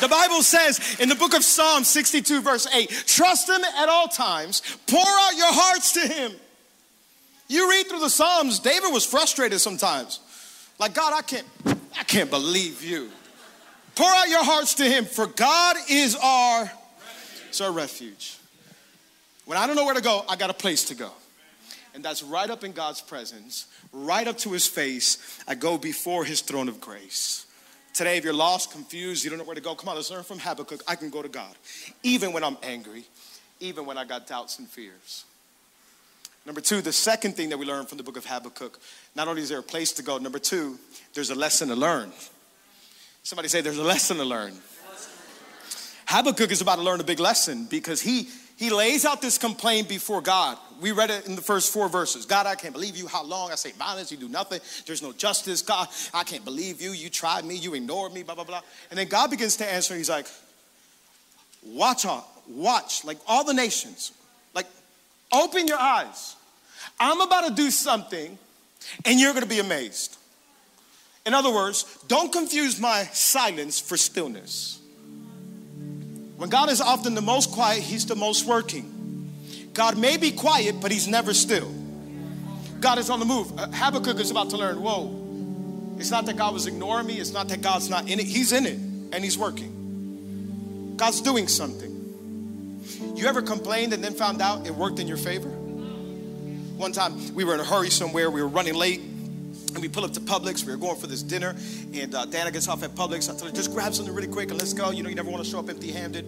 The 0.00 0.08
Bible 0.08 0.42
says 0.42 0.98
in 0.98 1.08
the 1.08 1.14
book 1.14 1.34
of 1.34 1.44
Psalm 1.44 1.84
62, 1.84 2.42
verse 2.42 2.66
8, 2.66 2.90
trust 3.06 3.48
Him 3.48 3.62
at 3.64 3.88
all 3.88 4.08
times, 4.08 4.60
pour 4.86 5.00
out 5.00 5.36
your 5.36 5.52
hearts 5.52 5.92
to 5.92 6.00
Him. 6.00 6.32
You 7.48 7.70
read 7.70 7.86
through 7.86 8.00
the 8.00 8.10
Psalms, 8.10 8.58
David 8.58 8.92
was 8.92 9.04
frustrated 9.06 9.60
sometimes. 9.60 10.20
Like, 10.78 10.94
God, 10.94 11.12
I 11.14 11.22
can't, 11.22 11.46
I 11.98 12.04
can't 12.04 12.30
believe 12.30 12.82
you. 12.82 13.10
Pour 13.94 14.10
out 14.10 14.28
your 14.28 14.44
hearts 14.44 14.74
to 14.74 14.84
him, 14.84 15.04
for 15.04 15.26
God 15.26 15.76
is 15.88 16.16
our, 16.16 16.70
it's 17.48 17.60
our 17.60 17.70
refuge. 17.70 18.36
When 19.44 19.58
I 19.58 19.66
don't 19.66 19.76
know 19.76 19.84
where 19.84 19.94
to 19.94 20.02
go, 20.02 20.24
I 20.28 20.36
got 20.36 20.50
a 20.50 20.54
place 20.54 20.84
to 20.86 20.94
go. 20.94 21.10
And 21.94 22.04
that's 22.04 22.22
right 22.22 22.50
up 22.50 22.64
in 22.64 22.72
God's 22.72 23.00
presence, 23.00 23.66
right 23.92 24.26
up 24.26 24.38
to 24.38 24.50
his 24.50 24.66
face. 24.66 25.40
I 25.46 25.54
go 25.54 25.78
before 25.78 26.24
his 26.24 26.40
throne 26.40 26.68
of 26.68 26.80
grace. 26.80 27.46
Today, 27.92 28.16
if 28.16 28.24
you're 28.24 28.32
lost, 28.32 28.72
confused, 28.72 29.22
you 29.22 29.30
don't 29.30 29.38
know 29.38 29.44
where 29.44 29.54
to 29.54 29.60
go, 29.60 29.76
come 29.76 29.88
on, 29.88 29.94
let's 29.94 30.10
learn 30.10 30.24
from 30.24 30.40
Habakkuk. 30.40 30.82
I 30.88 30.96
can 30.96 31.10
go 31.10 31.22
to 31.22 31.28
God, 31.28 31.54
even 32.02 32.32
when 32.32 32.42
I'm 32.42 32.56
angry, 32.64 33.04
even 33.60 33.86
when 33.86 33.96
I 33.96 34.04
got 34.04 34.26
doubts 34.26 34.58
and 34.58 34.68
fears. 34.68 35.24
Number 36.46 36.60
two, 36.60 36.82
the 36.82 36.92
second 36.92 37.36
thing 37.36 37.48
that 37.48 37.58
we 37.58 37.64
learn 37.64 37.86
from 37.86 37.98
the 37.98 38.04
book 38.04 38.16
of 38.16 38.26
Habakkuk, 38.26 38.78
not 39.14 39.28
only 39.28 39.42
is 39.42 39.48
there 39.48 39.60
a 39.60 39.62
place 39.62 39.92
to 39.92 40.02
go, 40.02 40.18
number 40.18 40.38
two, 40.38 40.78
there's 41.14 41.30
a 41.30 41.34
lesson 41.34 41.68
to 41.68 41.74
learn. 41.74 42.12
Somebody 43.22 43.48
say 43.48 43.62
there's 43.62 43.78
a 43.78 43.82
lesson 43.82 44.18
to 44.18 44.24
learn. 44.24 44.52
Habakkuk 46.06 46.50
is 46.50 46.60
about 46.60 46.76
to 46.76 46.82
learn 46.82 47.00
a 47.00 47.04
big 47.04 47.18
lesson 47.18 47.66
because 47.70 48.00
he 48.00 48.28
he 48.56 48.70
lays 48.70 49.04
out 49.04 49.20
this 49.20 49.36
complaint 49.36 49.88
before 49.88 50.20
God. 50.20 50.58
We 50.80 50.92
read 50.92 51.10
it 51.10 51.26
in 51.26 51.34
the 51.34 51.42
first 51.42 51.72
four 51.72 51.88
verses. 51.88 52.24
God, 52.24 52.46
I 52.46 52.54
can't 52.54 52.72
believe 52.72 52.96
you. 52.96 53.08
How 53.08 53.24
long? 53.24 53.50
I 53.50 53.56
say 53.56 53.72
violence, 53.72 54.12
you 54.12 54.16
do 54.16 54.28
nothing. 54.28 54.60
There's 54.86 55.02
no 55.02 55.12
justice. 55.12 55.60
God, 55.60 55.88
I 56.12 56.22
can't 56.22 56.44
believe 56.44 56.80
you. 56.80 56.92
You 56.92 57.10
tried 57.10 57.44
me, 57.44 57.56
you 57.56 57.74
ignored 57.74 58.12
me, 58.12 58.22
blah, 58.22 58.36
blah, 58.36 58.44
blah. 58.44 58.60
And 58.90 58.98
then 58.98 59.08
God 59.08 59.30
begins 59.30 59.56
to 59.56 59.66
answer. 59.66 59.96
He's 59.96 60.08
like, 60.08 60.26
watch 61.64 62.06
on, 62.06 62.22
watch, 62.48 63.04
like 63.04 63.18
all 63.26 63.42
the 63.42 63.54
nations, 63.54 64.12
open 65.34 65.66
your 65.68 65.78
eyes. 65.78 66.36
I'm 66.98 67.20
about 67.20 67.48
to 67.48 67.54
do 67.54 67.70
something 67.70 68.38
and 69.04 69.18
you're 69.18 69.32
going 69.32 69.42
to 69.42 69.48
be 69.48 69.58
amazed. 69.58 70.16
In 71.26 71.34
other 71.34 71.52
words, 71.52 71.98
don't 72.06 72.32
confuse 72.32 72.78
my 72.78 73.04
silence 73.12 73.80
for 73.80 73.96
stillness. 73.96 74.78
When 76.36 76.50
God 76.50 76.70
is 76.70 76.80
often 76.80 77.14
the 77.14 77.22
most 77.22 77.52
quiet, 77.52 77.82
He's 77.82 78.06
the 78.06 78.16
most 78.16 78.44
working. 78.44 78.90
God 79.72 79.96
may 79.96 80.16
be 80.16 80.30
quiet, 80.30 80.80
but 80.80 80.90
He's 80.90 81.08
never 81.08 81.32
still. 81.32 81.72
God 82.80 82.98
is 82.98 83.08
on 83.08 83.18
the 83.20 83.24
move. 83.24 83.58
Uh, 83.58 83.68
Habakkuk 83.72 84.20
is 84.20 84.30
about 84.30 84.50
to 84.50 84.58
learn 84.58 84.82
whoa, 84.82 85.24
it's 85.98 86.10
not 86.10 86.26
that 86.26 86.36
God 86.36 86.52
was 86.52 86.66
ignoring 86.66 87.06
me, 87.06 87.14
it's 87.14 87.32
not 87.32 87.48
that 87.48 87.62
God's 87.62 87.88
not 87.88 88.10
in 88.10 88.20
it. 88.20 88.26
He's 88.26 88.52
in 88.52 88.66
it 88.66 88.78
and 89.12 89.24
He's 89.24 89.38
working. 89.38 90.94
God's 90.96 91.20
doing 91.20 91.48
something. 91.48 91.93
You 93.14 93.26
ever 93.26 93.42
complained 93.42 93.92
and 93.92 94.02
then 94.02 94.12
found 94.12 94.42
out 94.42 94.66
it 94.66 94.74
worked 94.74 94.98
in 94.98 95.06
your 95.06 95.16
favor? 95.16 95.48
One 95.48 96.92
time 96.92 97.34
we 97.34 97.44
were 97.44 97.54
in 97.54 97.60
a 97.60 97.64
hurry 97.64 97.90
somewhere, 97.90 98.30
we 98.30 98.42
were 98.42 98.48
running 98.48 98.74
late, 98.74 99.00
and 99.00 99.82
we 99.82 99.88
pull 99.88 100.04
up 100.04 100.12
to 100.12 100.20
Publix. 100.20 100.64
We 100.64 100.72
were 100.72 100.78
going 100.78 100.96
for 100.96 101.06
this 101.06 101.22
dinner, 101.22 101.54
and 101.92 102.14
uh, 102.14 102.26
Diana 102.26 102.50
gets 102.50 102.68
off 102.68 102.82
at 102.82 102.90
Publix. 102.94 103.32
I 103.32 103.36
tell 103.36 103.46
her, 103.46 103.52
just 103.52 103.72
grab 103.72 103.94
something 103.94 104.14
really 104.14 104.28
quick 104.28 104.50
and 104.50 104.58
let's 104.58 104.72
go. 104.72 104.90
You 104.90 105.02
know, 105.02 105.08
you 105.08 105.14
never 105.14 105.30
want 105.30 105.44
to 105.44 105.50
show 105.50 105.58
up 105.58 105.68
empty 105.68 105.92
handed. 105.92 106.24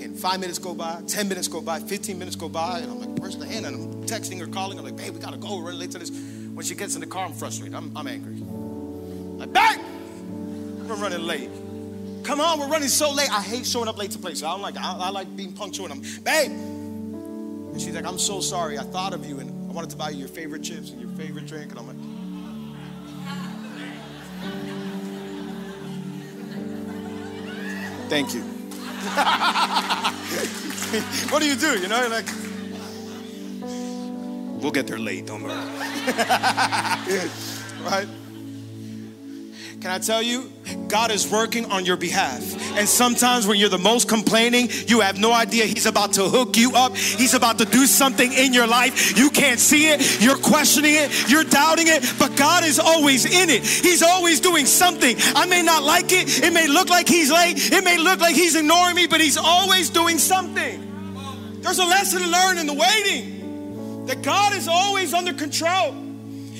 And 0.00 0.18
five 0.18 0.40
minutes 0.40 0.58
go 0.58 0.74
by, 0.74 1.02
10 1.06 1.28
minutes 1.28 1.48
go 1.48 1.60
by, 1.60 1.80
15 1.80 2.18
minutes 2.18 2.36
go 2.36 2.48
by, 2.48 2.80
and 2.80 2.90
I'm 2.90 3.00
like, 3.00 3.18
where's 3.18 3.36
the 3.36 3.46
hand? 3.46 3.66
And 3.66 3.74
I'm 3.74 4.04
texting 4.04 4.38
her, 4.40 4.46
calling. 4.46 4.78
I'm 4.78 4.84
like, 4.84 4.96
babe, 4.96 5.14
we 5.14 5.20
gotta 5.20 5.36
go. 5.36 5.56
We're 5.56 5.64
running 5.64 5.80
late 5.80 5.90
to 5.92 5.98
this. 5.98 6.10
When 6.10 6.64
she 6.64 6.74
gets 6.74 6.94
in 6.94 7.00
the 7.00 7.06
car, 7.06 7.26
I'm 7.26 7.32
frustrated. 7.32 7.74
I'm, 7.74 7.96
I'm 7.96 8.06
angry. 8.06 8.34
I'm 8.34 9.38
like, 9.38 9.52
babe, 9.52 9.80
we're 10.88 10.96
running 10.96 11.22
late. 11.22 11.50
Come 12.28 12.40
on, 12.42 12.60
we're 12.60 12.68
running 12.68 12.90
so 12.90 13.10
late. 13.10 13.32
I 13.32 13.40
hate 13.40 13.64
showing 13.64 13.88
up 13.88 13.96
late 13.96 14.10
to 14.10 14.18
places. 14.18 14.42
I 14.42 14.50
don't 14.50 14.60
like 14.60 14.76
I, 14.76 14.98
I 14.98 15.08
like 15.08 15.34
being 15.34 15.54
punctual. 15.54 15.90
And 15.90 15.94
I'm, 15.94 16.02
babe, 16.22 16.50
And 16.50 17.80
she's 17.80 17.94
like, 17.94 18.04
I'm 18.04 18.18
so 18.18 18.42
sorry. 18.42 18.78
I 18.78 18.82
thought 18.82 19.14
of 19.14 19.24
you 19.24 19.40
and 19.40 19.70
I 19.70 19.72
wanted 19.72 19.88
to 19.88 19.96
buy 19.96 20.10
you 20.10 20.18
your 20.18 20.28
favorite 20.28 20.62
chips 20.62 20.90
and 20.90 21.00
your 21.00 21.08
favorite 21.12 21.46
drink. 21.46 21.70
And 21.70 21.80
I'm 21.80 21.86
like, 21.86 21.96
Thank 28.10 28.34
you. 28.34 28.40
what 31.30 31.40
do 31.40 31.48
you 31.48 31.56
do? 31.56 31.80
You 31.80 31.88
know, 31.88 31.98
You're 31.98 32.10
like, 32.10 32.28
we'll 34.60 34.70
get 34.70 34.86
there 34.86 34.98
late, 34.98 35.24
don't 35.24 35.44
worry. 35.44 35.54
right? 37.84 38.06
Can 39.80 39.90
I 39.90 39.98
tell 39.98 40.20
you? 40.20 40.52
God 40.88 41.10
is 41.10 41.30
working 41.30 41.70
on 41.70 41.84
your 41.84 41.96
behalf. 41.96 42.42
And 42.76 42.88
sometimes 42.88 43.46
when 43.46 43.58
you're 43.58 43.68
the 43.68 43.78
most 43.78 44.08
complaining, 44.08 44.68
you 44.86 45.00
have 45.00 45.18
no 45.18 45.32
idea 45.32 45.64
He's 45.64 45.86
about 45.86 46.14
to 46.14 46.24
hook 46.24 46.56
you 46.56 46.72
up. 46.74 46.96
He's 46.96 47.34
about 47.34 47.58
to 47.58 47.64
do 47.64 47.86
something 47.86 48.32
in 48.32 48.52
your 48.52 48.66
life. 48.66 49.16
You 49.16 49.30
can't 49.30 49.60
see 49.60 49.88
it. 49.88 50.20
You're 50.20 50.38
questioning 50.38 50.94
it. 50.94 51.30
You're 51.30 51.44
doubting 51.44 51.86
it. 51.88 52.04
But 52.18 52.36
God 52.36 52.64
is 52.64 52.78
always 52.78 53.24
in 53.24 53.50
it. 53.50 53.64
He's 53.64 54.02
always 54.02 54.40
doing 54.40 54.66
something. 54.66 55.16
I 55.34 55.46
may 55.46 55.62
not 55.62 55.82
like 55.82 56.12
it. 56.12 56.42
It 56.42 56.52
may 56.52 56.66
look 56.66 56.88
like 56.88 57.08
He's 57.08 57.30
late. 57.30 57.72
It 57.72 57.84
may 57.84 57.98
look 57.98 58.20
like 58.20 58.34
He's 58.34 58.56
ignoring 58.56 58.96
me, 58.96 59.06
but 59.06 59.20
He's 59.20 59.36
always 59.36 59.90
doing 59.90 60.18
something. 60.18 60.84
There's 61.60 61.78
a 61.78 61.84
lesson 61.84 62.22
to 62.22 62.28
learn 62.28 62.58
in 62.58 62.66
the 62.66 62.74
waiting 62.74 64.06
that 64.06 64.22
God 64.22 64.54
is 64.54 64.68
always 64.68 65.12
under 65.12 65.34
control. 65.34 65.92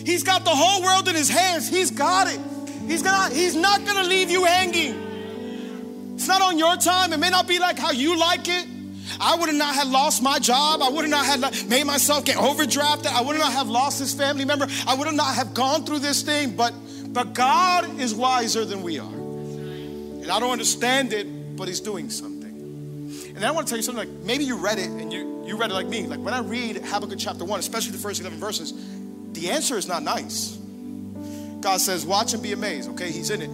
He's 0.05 0.23
got 0.23 0.45
the 0.45 0.55
whole 0.55 0.83
world 0.83 1.09
in 1.09 1.15
His 1.15 1.29
hands. 1.29 1.69
He's 1.69 1.91
got 1.91 2.29
it. 2.29 2.41
He's 2.89 3.03
gonna, 3.03 3.35
he's 3.35 3.55
not 3.55 3.85
gonna 3.85 4.09
leave 4.09 4.31
you 4.31 4.45
hanging. 4.45 6.15
It's 6.15 6.27
not 6.27 6.43
on 6.43 6.59
your 6.59 6.77
time. 6.77 7.13
It 7.13 7.19
may 7.19 7.31
not 7.31 7.47
be 7.47 7.59
like 7.59 7.79
how 7.79 7.93
you 7.93 8.19
like 8.19 8.49
it. 8.49 8.67
I 9.21 9.37
would 9.37 9.49
have 9.49 9.59
not 9.59 9.75
have 9.75 9.89
lost 9.89 10.23
my 10.23 10.39
job. 10.39 10.83
I 10.83 10.89
would 10.89 11.03
have 11.03 11.11
not 11.11 11.27
have 11.27 11.69
made 11.69 11.85
myself 11.85 12.25
get 12.25 12.37
overdrafted. 12.37 13.07
I 13.07 13.21
would 13.21 13.39
not 13.39 13.53
have 13.53 13.69
lost 13.69 13.99
this 13.99 14.15
family 14.15 14.45
member. 14.45 14.67
I 14.87 14.95
would 14.95 15.13
not 15.15 15.35
have 15.35 15.55
gone 15.55 15.85
through 15.85 16.01
this 16.01 16.23
thing. 16.23 16.57
But 16.57 16.75
but 17.13 17.33
God 17.33 18.01
is 18.01 18.15
wiser 18.15 18.65
than 18.65 18.83
we 18.83 18.99
are. 18.99 19.13
And 19.13 20.31
I 20.31 20.41
don't 20.41 20.51
understand 20.51 21.13
it, 21.13 21.57
but 21.57 21.69
He's 21.69 21.81
doing 21.81 22.11
something. 22.11 22.39
And 23.35 23.45
I 23.45 23.51
want 23.51 23.67
to 23.67 23.71
tell 23.71 23.79
you 23.79 23.83
something 23.83 24.09
like 24.09 24.25
maybe 24.25 24.45
you 24.45 24.57
read 24.57 24.79
it 24.79 24.89
and 24.89 25.13
you, 25.13 25.45
you 25.47 25.57
read 25.57 25.71
it 25.71 25.75
like 25.75 25.87
me. 25.87 26.07
Like 26.07 26.21
when 26.21 26.35
I 26.35 26.41
read 26.41 26.77
Habakkuk 26.85 27.19
chapter 27.19 27.45
1, 27.45 27.61
especially 27.61 27.93
the 27.93 27.99
first 27.99 28.21
11 28.21 28.39
verses, 28.39 28.75
the 29.33 29.51
answer 29.51 29.77
is 29.77 29.89
not 29.89 30.03
nice. 30.03 30.59
God 31.61 31.81
says, 31.81 32.07
Watch 32.07 32.35
and 32.35 32.43
be 32.43 32.53
amazed. 32.53 32.91
Okay, 32.91 33.11
He's 33.11 33.31
in 33.31 33.43
it. 33.43 33.51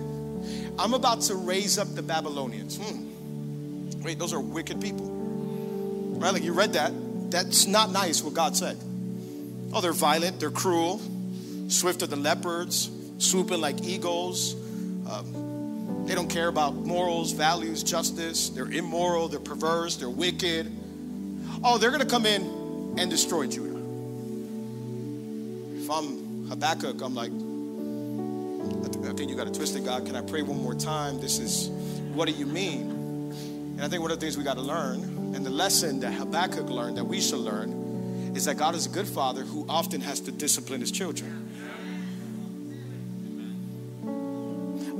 I'm 0.79 0.95
about 0.95 1.23
to 1.23 1.37
raise 1.37 1.79
up 1.79 1.95
the 1.95 2.03
Babylonians. 2.03 2.77
Hmm. 2.77 4.03
Wait, 4.03 4.19
those 4.19 4.33
are 4.33 4.41
wicked 4.41 4.81
people. 4.81 5.07
Right? 5.07 6.33
Like 6.33 6.43
you 6.43 6.53
read 6.53 6.75
that. 6.75 6.93
That's 7.31 7.67
not 7.67 7.91
nice 7.91 8.23
what 8.23 8.35
God 8.35 8.57
said. 8.57 8.79
Oh, 9.73 9.81
they're 9.81 9.93
violent, 9.93 10.39
they're 10.39 10.51
cruel, 10.51 11.01
swifter 11.69 12.07
than 12.07 12.23
leopards, 12.23 12.91
swooping 13.19 13.61
like 13.61 13.83
eagles. 13.83 14.55
Um, 15.11 16.05
they 16.07 16.15
don't 16.15 16.29
care 16.29 16.49
about 16.49 16.75
morals, 16.75 17.33
values, 17.33 17.83
justice. 17.83 18.51
They're 18.51 18.71
immoral, 18.71 19.29
they're 19.29 19.41
perverse, 19.41 19.97
they're 19.97 20.11
wicked. 20.11 20.71
Oh, 21.65 21.79
they're 21.79 21.91
going 21.91 22.03
to 22.03 22.07
come 22.07 22.27
in 22.27 22.43
and 22.99 23.11
destroy 23.11 23.47
Judah. 23.47 23.81
If 25.83 25.91
I'm 25.91 26.47
Habakkuk, 26.49 27.01
I'm 27.01 27.15
like, 27.15 27.33
I 29.03 29.13
think 29.13 29.31
you 29.31 29.37
got 29.37 29.49
it, 29.49 29.85
God. 29.85 30.07
Can 30.07 30.17
I 30.17 30.23
pray 30.23 30.43
one 30.43 30.63
more 30.63 30.75
time? 30.75 31.21
This 31.21 31.39
is, 31.39 31.69
what 32.15 32.27
do 32.27 32.33
you 32.33 32.47
mean? 32.47 32.91
And 33.75 33.83
I 33.83 33.89
think 33.89 34.03
one 34.03 34.11
of 34.11 34.21
the 34.21 34.25
things 34.25 34.39
we 34.39 34.45
got 34.45 34.55
to 34.55 34.63
learn, 34.63 35.03
and 35.35 35.45
the 35.45 35.51
lesson 35.51 36.01
that 36.01 36.13
Habakkuk 36.13 36.69
learned 36.71 36.97
that 36.97 37.05
we 37.05 37.21
should 37.21 37.41
learn, 37.41 38.33
is 38.37 38.45
that 38.45 38.57
God 38.57 38.75
is 38.75 38.87
a 38.87 38.89
good 38.89 39.09
father 39.09 39.43
who 39.43 39.67
often 39.69 40.01
has 40.01 40.21
to 40.21 40.33
discipline 40.33 40.81
his 40.81 40.91
children. 40.91 41.51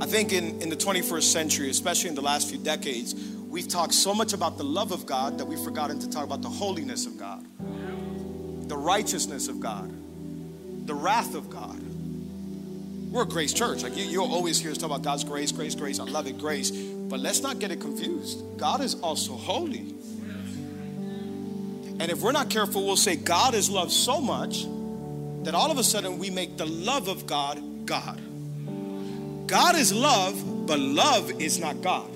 I 0.01 0.05
think 0.05 0.33
in, 0.33 0.61
in 0.61 0.69
the 0.69 0.75
21st 0.75 1.23
century, 1.23 1.69
especially 1.69 2.09
in 2.09 2.15
the 2.15 2.21
last 2.21 2.49
few 2.49 2.57
decades, 2.57 3.15
we've 3.47 3.67
talked 3.67 3.93
so 3.93 4.13
much 4.13 4.33
about 4.33 4.57
the 4.57 4.63
love 4.65 4.91
of 4.91 5.05
God 5.05 5.37
that 5.37 5.45
we've 5.45 5.59
forgotten 5.59 5.99
to 5.99 6.09
talk 6.09 6.25
about 6.25 6.41
the 6.41 6.49
holiness 6.49 7.05
of 7.05 7.17
God, 7.17 7.45
the 8.67 8.77
righteousness 8.77 9.47
of 9.47 9.61
God, 9.61 9.89
the 10.85 10.93
wrath 10.93 11.33
of 11.33 11.49
God. 11.49 11.81
We're 13.11 13.23
a 13.23 13.25
grace 13.25 13.53
church. 13.53 13.83
Like 13.83 13.95
you, 13.95 14.03
you'll 14.05 14.31
always 14.31 14.59
hear 14.59 14.71
us 14.71 14.77
talk 14.77 14.89
about 14.89 15.01
God's 15.01 15.23
grace, 15.23 15.51
grace, 15.51 15.75
grace. 15.75 15.99
I 15.99 16.03
love 16.03 16.27
it, 16.27 16.37
grace. 16.37 16.71
But 16.71 17.19
let's 17.19 17.41
not 17.41 17.59
get 17.59 17.71
it 17.71 17.79
confused. 17.79 18.43
God 18.57 18.81
is 18.81 18.95
also 18.95 19.33
holy. 19.33 19.93
And 21.97 22.11
if 22.11 22.21
we're 22.21 22.33
not 22.33 22.49
careful, 22.49 22.85
we'll 22.85 22.97
say 22.97 23.15
God 23.15 23.53
is 23.53 23.69
love 23.69 23.91
so 23.91 24.19
much 24.19 24.65
that 25.43 25.55
all 25.55 25.71
of 25.71 25.77
a 25.77 25.83
sudden 25.83 26.17
we 26.17 26.29
make 26.29 26.57
the 26.57 26.65
love 26.65 27.07
of 27.07 27.25
God 27.25 27.61
God. 27.85 28.19
God 29.47 29.75
is 29.75 29.93
love, 29.93 30.65
but 30.65 30.79
love 30.79 31.39
is 31.39 31.59
not 31.59 31.81
God. 31.81 32.09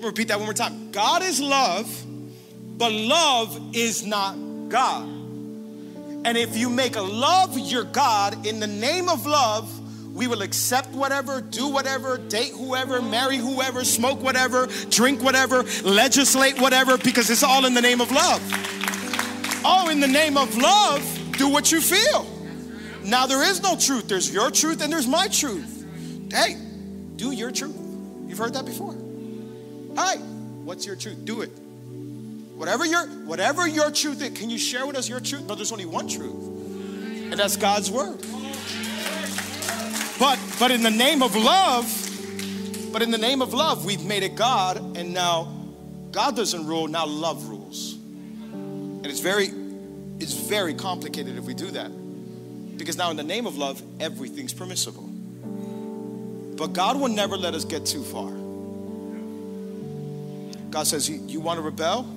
repeat 0.00 0.28
that 0.28 0.38
one 0.38 0.46
more 0.46 0.54
time. 0.54 0.90
God 0.90 1.22
is 1.22 1.40
love, 1.40 2.04
but 2.76 2.92
love 2.92 3.74
is 3.74 4.04
not 4.04 4.36
God. 4.68 5.15
And 6.26 6.36
if 6.36 6.56
you 6.56 6.68
make 6.68 6.96
a 6.96 7.02
love 7.02 7.56
your 7.56 7.84
God 7.84 8.48
in 8.48 8.58
the 8.58 8.66
name 8.66 9.08
of 9.08 9.26
love, 9.26 9.72
we 10.12 10.26
will 10.26 10.42
accept 10.42 10.88
whatever, 10.88 11.40
do 11.40 11.68
whatever, 11.68 12.18
date 12.18 12.50
whoever, 12.50 13.00
marry 13.00 13.36
whoever, 13.36 13.84
smoke 13.84 14.20
whatever, 14.20 14.66
drink 14.90 15.22
whatever, 15.22 15.62
legislate 15.84 16.60
whatever, 16.60 16.98
because 16.98 17.30
it's 17.30 17.44
all 17.44 17.64
in 17.64 17.74
the 17.74 17.80
name 17.80 18.00
of 18.00 18.10
love. 18.10 18.42
Oh, 19.64 19.88
in 19.88 20.00
the 20.00 20.08
name 20.08 20.36
of 20.36 20.56
love, 20.56 21.00
do 21.38 21.48
what 21.48 21.70
you 21.70 21.80
feel. 21.80 22.26
Now, 23.04 23.26
there 23.26 23.44
is 23.44 23.62
no 23.62 23.76
truth. 23.76 24.08
There's 24.08 24.34
your 24.34 24.50
truth 24.50 24.82
and 24.82 24.92
there's 24.92 25.06
my 25.06 25.28
truth. 25.28 25.86
Hey, 26.32 26.56
do 27.14 27.30
your 27.30 27.52
truth. 27.52 27.76
You've 28.26 28.38
heard 28.38 28.54
that 28.54 28.66
before. 28.66 28.96
Hi, 29.96 30.16
what's 30.64 30.84
your 30.84 30.96
truth? 30.96 31.24
Do 31.24 31.42
it. 31.42 31.52
Whatever 32.56 32.86
your 32.86 33.06
whatever 33.26 33.68
your 33.68 33.90
truth 33.90 34.22
is, 34.22 34.36
can 34.36 34.50
you 34.50 34.58
share 34.58 34.86
with 34.86 34.96
us 34.96 35.08
your 35.08 35.20
truth? 35.20 35.46
No, 35.46 35.54
there's 35.54 35.72
only 35.72 35.86
one 35.86 36.08
truth. 36.08 37.30
And 37.30 37.34
that's 37.34 37.56
God's 37.56 37.90
word. 37.90 38.18
But 40.18 40.38
but 40.58 40.70
in 40.70 40.82
the 40.82 40.90
name 40.90 41.22
of 41.22 41.36
love, 41.36 41.86
but 42.92 43.02
in 43.02 43.10
the 43.10 43.18
name 43.18 43.42
of 43.42 43.52
love, 43.52 43.84
we've 43.84 44.04
made 44.04 44.22
it 44.22 44.36
God, 44.36 44.96
and 44.96 45.12
now 45.12 45.52
God 46.10 46.34
doesn't 46.34 46.66
rule, 46.66 46.88
now 46.88 47.04
love 47.04 47.46
rules. 47.46 47.92
And 47.92 49.04
it's 49.04 49.20
very, 49.20 49.48
it's 50.18 50.32
very 50.32 50.72
complicated 50.72 51.36
if 51.36 51.44
we 51.44 51.52
do 51.52 51.70
that. 51.72 51.90
Because 52.78 52.96
now 52.96 53.10
in 53.10 53.18
the 53.18 53.22
name 53.22 53.46
of 53.46 53.58
love, 53.58 53.82
everything's 54.00 54.54
permissible. 54.54 55.02
But 56.56 56.72
God 56.72 56.98
will 56.98 57.08
never 57.08 57.36
let 57.36 57.52
us 57.52 57.66
get 57.66 57.84
too 57.84 58.02
far. 58.02 58.30
God 60.70 60.86
says, 60.86 61.08
You, 61.08 61.22
you 61.26 61.38
want 61.38 61.58
to 61.58 61.62
rebel? 61.62 62.10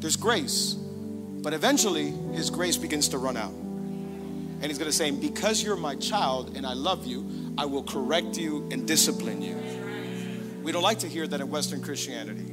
There's 0.00 0.16
grace. 0.16 0.74
But 0.74 1.52
eventually, 1.52 2.10
his 2.32 2.50
grace 2.50 2.76
begins 2.76 3.08
to 3.08 3.18
run 3.18 3.36
out. 3.36 3.52
And 3.52 4.64
he's 4.64 4.78
going 4.78 4.90
to 4.90 4.96
say, 4.96 5.10
Because 5.10 5.62
you're 5.62 5.76
my 5.76 5.94
child 5.96 6.56
and 6.56 6.66
I 6.66 6.72
love 6.72 7.06
you, 7.06 7.52
I 7.56 7.64
will 7.64 7.84
correct 7.84 8.36
you 8.36 8.68
and 8.70 8.86
discipline 8.86 9.40
you. 9.40 9.56
We 10.62 10.72
don't 10.72 10.82
like 10.82 10.98
to 11.00 11.08
hear 11.08 11.26
that 11.26 11.40
in 11.40 11.48
Western 11.48 11.80
Christianity. 11.80 12.52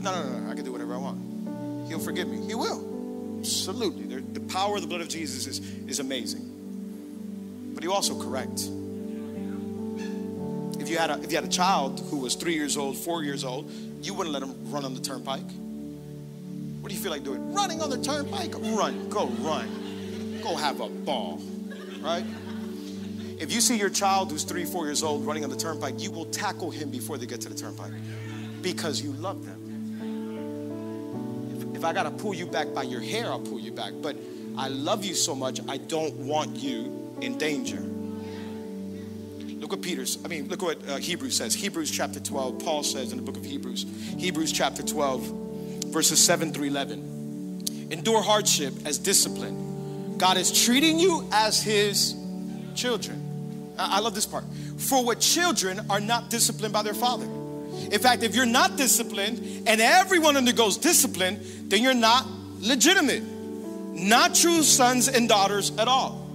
No, 0.00 0.12
no, 0.12 0.22
no, 0.28 0.38
no. 0.40 0.50
I 0.50 0.54
can 0.54 0.64
do 0.64 0.72
whatever 0.72 0.94
I 0.94 0.98
want. 0.98 1.88
He'll 1.88 1.98
forgive 1.98 2.28
me. 2.28 2.46
He 2.46 2.54
will. 2.54 3.38
Absolutely. 3.40 4.20
The 4.20 4.40
power 4.40 4.76
of 4.76 4.82
the 4.82 4.88
blood 4.88 5.00
of 5.00 5.08
Jesus 5.08 5.46
is, 5.46 5.60
is 5.86 6.00
amazing. 6.00 7.72
But 7.74 7.82
he'll 7.82 7.92
also 7.92 8.20
correct. 8.20 8.68
If 10.80 10.88
you, 10.88 10.98
had 10.98 11.10
a, 11.10 11.20
if 11.22 11.30
you 11.30 11.36
had 11.36 11.44
a 11.44 11.48
child 11.48 12.00
who 12.10 12.18
was 12.18 12.34
three 12.34 12.54
years 12.54 12.76
old, 12.76 12.96
four 12.96 13.22
years 13.22 13.44
old, 13.44 13.70
you 14.02 14.14
wouldn't 14.14 14.32
let 14.32 14.42
him 14.42 14.54
run 14.70 14.84
on 14.84 14.94
the 14.94 15.00
turnpike. 15.00 15.46
What 16.80 16.88
do 16.90 16.94
you 16.94 17.00
feel 17.00 17.10
like 17.10 17.24
doing? 17.24 17.52
Running 17.52 17.80
on 17.82 17.90
the 17.90 18.00
turnpike? 18.00 18.54
Run. 18.54 19.08
Go 19.08 19.26
run. 19.40 20.40
Go 20.42 20.56
have 20.56 20.80
a 20.80 20.88
ball. 20.88 21.40
Right? 22.00 22.24
If 23.38 23.52
you 23.52 23.60
see 23.60 23.76
your 23.76 23.90
child 23.90 24.32
who's 24.32 24.42
three, 24.42 24.64
four 24.64 24.86
years 24.86 25.02
old 25.02 25.24
running 25.24 25.44
on 25.44 25.50
the 25.50 25.56
turnpike, 25.56 26.00
you 26.00 26.10
will 26.10 26.26
tackle 26.26 26.70
him 26.70 26.90
before 26.90 27.18
they 27.18 27.26
get 27.26 27.40
to 27.42 27.48
the 27.48 27.54
turnpike 27.54 27.92
because 28.62 29.00
you 29.00 29.12
love 29.12 29.44
them. 29.46 29.58
If, 31.56 31.76
if 31.78 31.84
I 31.84 31.92
got 31.92 32.04
to 32.04 32.10
pull 32.10 32.34
you 32.34 32.46
back 32.46 32.74
by 32.74 32.82
your 32.82 33.00
hair, 33.00 33.26
I'll 33.26 33.38
pull 33.38 33.60
you 33.60 33.70
back. 33.70 33.92
But 34.02 34.16
I 34.56 34.68
love 34.68 35.04
you 35.04 35.14
so 35.14 35.36
much, 35.36 35.60
I 35.68 35.76
don't 35.76 36.14
want 36.14 36.56
you 36.56 37.16
in 37.20 37.38
danger. 37.38 37.80
Look 39.60 39.70
what 39.72 39.82
Peter's, 39.82 40.18
I 40.24 40.28
mean, 40.28 40.48
look 40.48 40.62
what 40.62 40.88
uh, 40.88 40.96
Hebrews 40.96 41.36
says. 41.36 41.54
Hebrews 41.54 41.90
chapter 41.90 42.18
12, 42.20 42.58
Paul 42.60 42.82
says 42.82 43.12
in 43.12 43.18
the 43.18 43.24
book 43.24 43.36
of 43.36 43.44
Hebrews. 43.44 43.86
Hebrews 44.16 44.50
chapter 44.50 44.82
12, 44.82 45.47
verses 45.90 46.22
7 46.24 46.52
through 46.52 46.66
11. 46.66 47.88
Endure 47.90 48.22
hardship 48.22 48.74
as 48.84 48.98
discipline. 48.98 50.16
God 50.18 50.36
is 50.36 50.64
treating 50.64 50.98
you 50.98 51.28
as 51.32 51.62
his 51.62 52.14
children. 52.74 53.74
I 53.78 54.00
love 54.00 54.14
this 54.14 54.26
part. 54.26 54.44
For 54.76 55.04
what 55.04 55.20
children 55.20 55.80
are 55.88 56.00
not 56.00 56.30
disciplined 56.30 56.72
by 56.72 56.82
their 56.82 56.94
father. 56.94 57.26
In 57.90 57.98
fact, 58.00 58.22
if 58.22 58.34
you're 58.34 58.46
not 58.46 58.76
disciplined 58.76 59.38
and 59.66 59.80
everyone 59.80 60.36
undergoes 60.36 60.76
discipline, 60.76 61.38
then 61.68 61.82
you're 61.82 61.94
not 61.94 62.26
legitimate, 62.60 63.22
not 63.22 64.34
true 64.34 64.62
sons 64.62 65.08
and 65.08 65.28
daughters 65.28 65.70
at 65.78 65.86
all. 65.88 66.28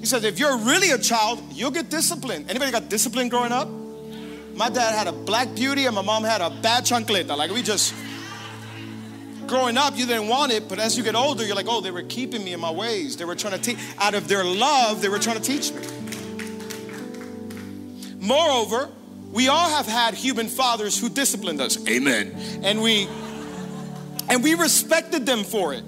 He 0.00 0.06
says, 0.06 0.24
if 0.24 0.38
you're 0.38 0.56
really 0.56 0.90
a 0.90 0.98
child, 0.98 1.40
you'll 1.52 1.70
get 1.70 1.90
disciplined. 1.90 2.50
Anybody 2.50 2.72
got 2.72 2.88
discipline 2.88 3.28
growing 3.28 3.52
up? 3.52 3.68
My 4.54 4.68
dad 4.68 4.94
had 4.94 5.06
a 5.06 5.12
black 5.12 5.54
beauty 5.54 5.86
and 5.86 5.94
my 5.94 6.02
mom 6.02 6.24
had 6.24 6.40
a 6.40 6.50
bad 6.50 6.84
chancleta. 6.84 7.36
Like 7.36 7.50
we 7.50 7.62
just, 7.62 7.94
growing 9.50 9.76
up, 9.76 9.98
you 9.98 10.06
didn't 10.06 10.28
want 10.28 10.52
it, 10.52 10.68
but 10.68 10.78
as 10.78 10.96
you 10.96 11.02
get 11.02 11.16
older, 11.16 11.44
you're 11.44 11.56
like, 11.56 11.66
oh, 11.68 11.80
they 11.80 11.90
were 11.90 12.04
keeping 12.04 12.42
me 12.42 12.52
in 12.52 12.60
my 12.60 12.70
ways. 12.70 13.16
They 13.16 13.24
were 13.24 13.34
trying 13.34 13.54
to 13.54 13.60
teach, 13.60 13.78
out 13.98 14.14
of 14.14 14.28
their 14.28 14.44
love, 14.44 15.02
they 15.02 15.08
were 15.08 15.18
trying 15.18 15.36
to 15.36 15.42
teach 15.42 15.72
me. 15.72 15.82
Moreover, 18.20 18.88
we 19.32 19.48
all 19.48 19.68
have 19.68 19.86
had 19.86 20.14
human 20.14 20.46
fathers 20.46 20.98
who 20.98 21.08
disciplined 21.08 21.60
us. 21.60 21.76
Amen. 21.88 22.34
And 22.62 22.80
we 22.80 23.08
and 24.28 24.44
we 24.44 24.54
respected 24.54 25.26
them 25.26 25.42
for 25.42 25.74
it. 25.74 25.82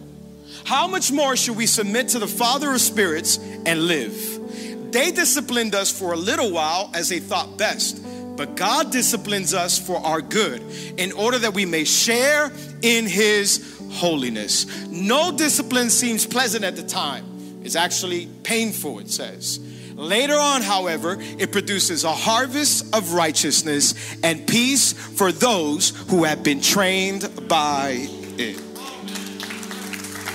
How 0.65 0.89
much 0.89 1.13
more 1.13 1.37
should 1.37 1.57
we 1.57 1.67
submit 1.67 2.09
to 2.09 2.19
the 2.19 2.27
Father 2.27 2.73
of 2.73 2.81
spirits 2.81 3.39
and 3.65 3.87
live? 3.87 4.93
They 4.93 5.13
disciplined 5.13 5.77
us 5.77 5.97
for 5.97 6.13
a 6.13 6.17
little 6.17 6.51
while 6.51 6.91
as 6.95 7.09
they 7.09 7.21
thought 7.21 7.57
best, 7.57 8.05
but 8.43 8.57
God 8.57 8.91
disciplines 8.91 9.55
us 9.55 9.79
for 9.79 9.99
our 9.99 10.21
good 10.21 10.63
in 10.97 11.13
order 11.13 11.39
that 11.39 11.55
we 11.55 11.65
may 11.65 11.85
share 11.85 12.51
in 12.83 13.07
his 13.07 13.81
holiness. 13.93 14.67
No 14.89 15.31
discipline 15.31 15.91
seems 15.91 16.27
pleasant 16.27 16.65
at 16.65 16.75
the 16.75 16.83
time. 16.83 17.25
It's 17.63 17.77
actually 17.77 18.27
painful, 18.43 18.99
it 18.99 19.11
says. 19.11 19.61
Later 19.95 20.35
on, 20.35 20.61
however, 20.63 21.19
it 21.21 21.53
produces 21.53 22.03
a 22.03 22.11
harvest 22.11 22.93
of 22.93 23.13
righteousness 23.13 23.95
and 24.25 24.45
peace 24.45 24.93
for 24.93 25.31
those 25.31 25.91
who 26.11 26.25
have 26.25 26.43
been 26.43 26.61
trained 26.61 27.31
by 27.47 28.09
it. 28.39 28.61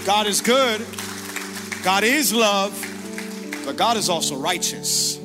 God 0.05 0.27
is 0.27 0.39
good, 0.39 0.79
God 1.83 2.05
is 2.05 2.33
love, 2.33 2.71
but 3.65 3.75
God 3.75 3.97
is 3.97 4.07
also 4.07 4.37
righteous. 4.37 5.17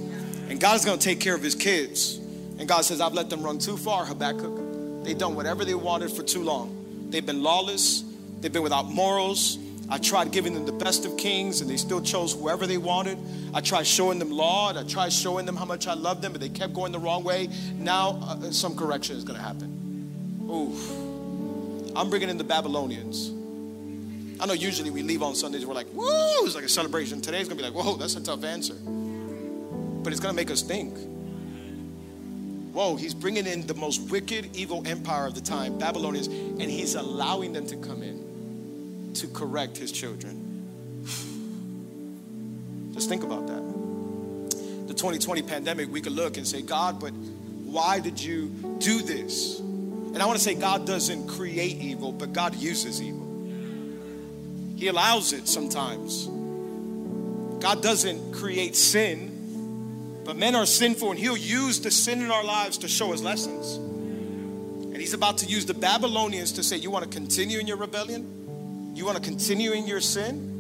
And 0.49 0.59
God 0.59 0.75
is 0.75 0.85
going 0.85 0.99
to 0.99 1.05
take 1.05 1.21
care 1.21 1.37
of 1.37 1.43
his 1.43 1.55
kids. 1.55 2.19
And 2.63 2.69
God 2.69 2.85
says, 2.85 3.01
I've 3.01 3.13
let 3.13 3.29
them 3.29 3.43
run 3.43 3.59
too 3.59 3.77
far, 3.77 4.05
Habakkuk. 4.05 5.03
They've 5.03 5.19
done 5.19 5.35
whatever 5.35 5.65
they 5.65 5.75
wanted 5.75 6.13
for 6.13 6.23
too 6.23 6.45
long. 6.45 7.09
They've 7.11 7.27
been 7.27 7.43
lawless, 7.43 8.05
they've 8.41 8.53
been 8.53 8.63
without 8.63 8.85
morals, 8.85 9.59
I 9.89 9.99
tried 9.99 10.31
giving 10.31 10.55
them 10.55 10.65
the 10.65 10.73
best 10.73 11.05
of 11.05 11.17
kings 11.17 11.61
and 11.61 11.69
they 11.69 11.77
still 11.77 12.01
chose 12.01 12.33
whoever 12.33 12.69
they 12.69 12.79
wanted. 12.79 13.19
I 13.53 13.63
tried 13.63 13.85
showing 13.85 14.21
them 14.21 14.31
law 14.31 14.69
and 14.69 14.79
I 14.79 14.85
tried 14.85 15.13
showing 15.13 15.45
them 15.45 15.57
how 15.57 15.65
much 15.65 15.89
I 15.89 15.95
love 15.95 16.23
them, 16.23 16.31
but 16.31 16.41
they 16.41 16.51
kept 16.51 16.73
going 16.73 16.93
the 16.93 17.01
wrong 17.01 17.25
way. 17.25 17.49
Now, 17.79 18.21
uh, 18.23 18.53
some 18.53 18.77
correction 18.77 19.17
is 19.17 19.25
going 19.25 19.41
to 19.41 19.45
happen. 19.45 20.47
Oof. 20.49 21.97
I'm 21.97 22.11
bringing 22.11 22.31
in 22.31 22.39
the 22.39 22.45
Babylonians. 22.45 23.31
I 24.41 24.47
know 24.47 24.53
usually 24.53 24.91
we 24.91 25.03
leave 25.03 25.25
on 25.25 25.35
Sundays, 25.35 25.67
we're 25.67 25.75
like, 25.75 25.89
whoa, 25.89 26.45
it's 26.45 26.55
like 26.55 26.63
a 26.63 26.69
celebration. 26.69 27.21
Today's 27.21 27.49
going 27.49 27.59
to 27.59 27.65
be 27.65 27.69
like, 27.69 27.85
whoa, 27.85 27.97
that's 27.97 28.15
a 28.15 28.23
tough 28.23 28.45
answer. 28.45 28.77
But 28.85 30.13
it's 30.13 30.21
going 30.21 30.33
to 30.33 30.37
make 30.37 30.53
us 30.53 30.63
think. 30.63 30.97
Whoa, 32.73 32.97
he's 32.97 33.13
bringing 33.13 33.47
in 33.47 33.67
the 33.67 33.75
most 33.75 34.11
wicked, 34.11 34.57
evil 34.57 34.83
empire 34.87 35.27
of 35.27 35.35
the 35.35 35.43
time, 35.43 35.79
Babylonians, 35.79 36.29
and 36.29 36.63
he's 36.63 36.95
allowing 36.95 37.53
them 37.53 37.67
to 37.67 37.77
come 37.77 38.03
in 38.03 39.13
to 39.15 39.27
correct 39.29 39.77
his 39.77 39.93
children. 39.93 41.03
Just 42.95 43.11
think 43.11 43.25
about 43.25 43.47
that. 43.47 43.63
The 44.89 44.95
2020 44.95 45.43
pandemic, 45.43 45.93
we 45.93 46.01
could 46.01 46.13
look 46.13 46.39
and 46.39 46.47
say, 46.47 46.63
God, 46.63 46.99
but 46.99 47.11
why 47.11 48.01
did 48.01 48.21
you 48.21 48.49
do 48.79 49.03
this? 49.03 49.59
And 49.59 50.23
I 50.23 50.27
want 50.27 50.39
to 50.39 50.45
say, 50.45 50.55
God 50.55 50.87
doesn't 50.87 51.27
create 51.27 51.77
evil, 51.77 52.13
but 52.13 52.33
God 52.33 52.55
uses 52.55 53.01
evil. 53.03 53.21
He 54.77 54.89
allows 54.89 55.33
it 55.33 55.47
sometimes. 55.49 56.27
God 57.63 57.83
doesn't 57.83 58.33
create 58.33 58.77
sin, 58.77 59.32
but 60.25 60.37
men 60.37 60.55
are 60.55 60.67
sinful, 60.67 61.11
and 61.11 61.19
He'll 61.19 61.37
use 61.37 61.81
the 61.81 61.91
sin 61.91 62.23
in 62.23 62.31
our 62.31 62.45
lives 62.45 62.79
to 62.79 62.89
show 62.89 63.13
us 63.13 63.23
lessons. 63.23 63.77
And 63.77 64.97
He's 64.97 65.15
about 65.15 65.39
to 65.39 65.47
use 65.47 65.67
the 65.67 65.75
Babylonians 65.75 66.53
to 66.53 66.63
say, 66.63 66.77
You 66.77 66.91
want 66.91 67.11
to 67.11 67.11
continue 67.11 67.59
in 67.59 67.67
your 67.67 67.77
rebellion? 67.77 68.93
You 68.95 69.07
want 69.07 69.17
to 69.17 69.23
continue 69.23 69.73
in 69.73 69.87
your 69.87 70.01
sin? 70.01 70.51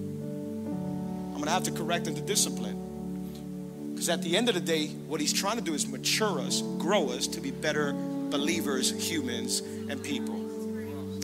I'm 1.28 1.32
going 1.34 1.44
to 1.44 1.50
have 1.50 1.64
to 1.64 1.70
correct 1.72 2.06
and 2.06 2.16
to 2.16 2.22
discipline. 2.22 3.90
Because 3.92 4.08
at 4.08 4.22
the 4.22 4.36
end 4.36 4.48
of 4.48 4.54
the 4.54 4.60
day, 4.60 4.88
what 4.88 5.20
he's 5.20 5.32
trying 5.32 5.56
to 5.56 5.62
do 5.62 5.74
is 5.74 5.86
mature 5.86 6.40
us, 6.40 6.62
grow 6.78 7.10
us 7.10 7.26
to 7.28 7.40
be 7.40 7.50
better 7.50 7.92
believers, 7.92 8.90
humans, 8.90 9.60
and 9.60 10.02
people. 10.02 10.42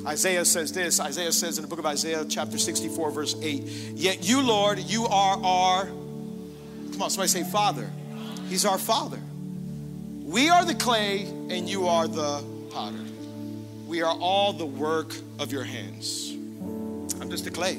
Isaiah 0.06 0.44
says 0.44 0.72
this 0.72 1.00
Isaiah 1.00 1.32
says 1.32 1.58
in 1.58 1.62
the 1.62 1.68
book 1.68 1.78
of 1.78 1.86
Isaiah, 1.86 2.24
chapter 2.28 2.58
64, 2.58 3.10
verse 3.10 3.34
8, 3.42 3.62
Yet 3.94 4.28
you, 4.28 4.42
Lord, 4.42 4.78
you 4.78 5.06
are 5.06 5.42
our, 5.42 5.86
come 5.86 7.02
on, 7.02 7.10
somebody 7.10 7.28
say, 7.28 7.44
Father. 7.44 7.90
He's 8.48 8.64
our 8.64 8.78
Father. 8.78 9.20
We 10.22 10.48
are 10.48 10.64
the 10.64 10.74
clay, 10.74 11.24
and 11.24 11.68
you 11.68 11.86
are 11.86 12.08
the 12.08 12.42
potter. 12.70 13.04
We 13.86 14.00
are 14.02 14.14
all 14.14 14.54
the 14.54 14.64
work 14.66 15.14
of 15.38 15.52
your 15.52 15.64
hands. 15.64 16.32
I'm 17.20 17.28
just 17.30 17.46
a 17.46 17.50
clay. 17.50 17.74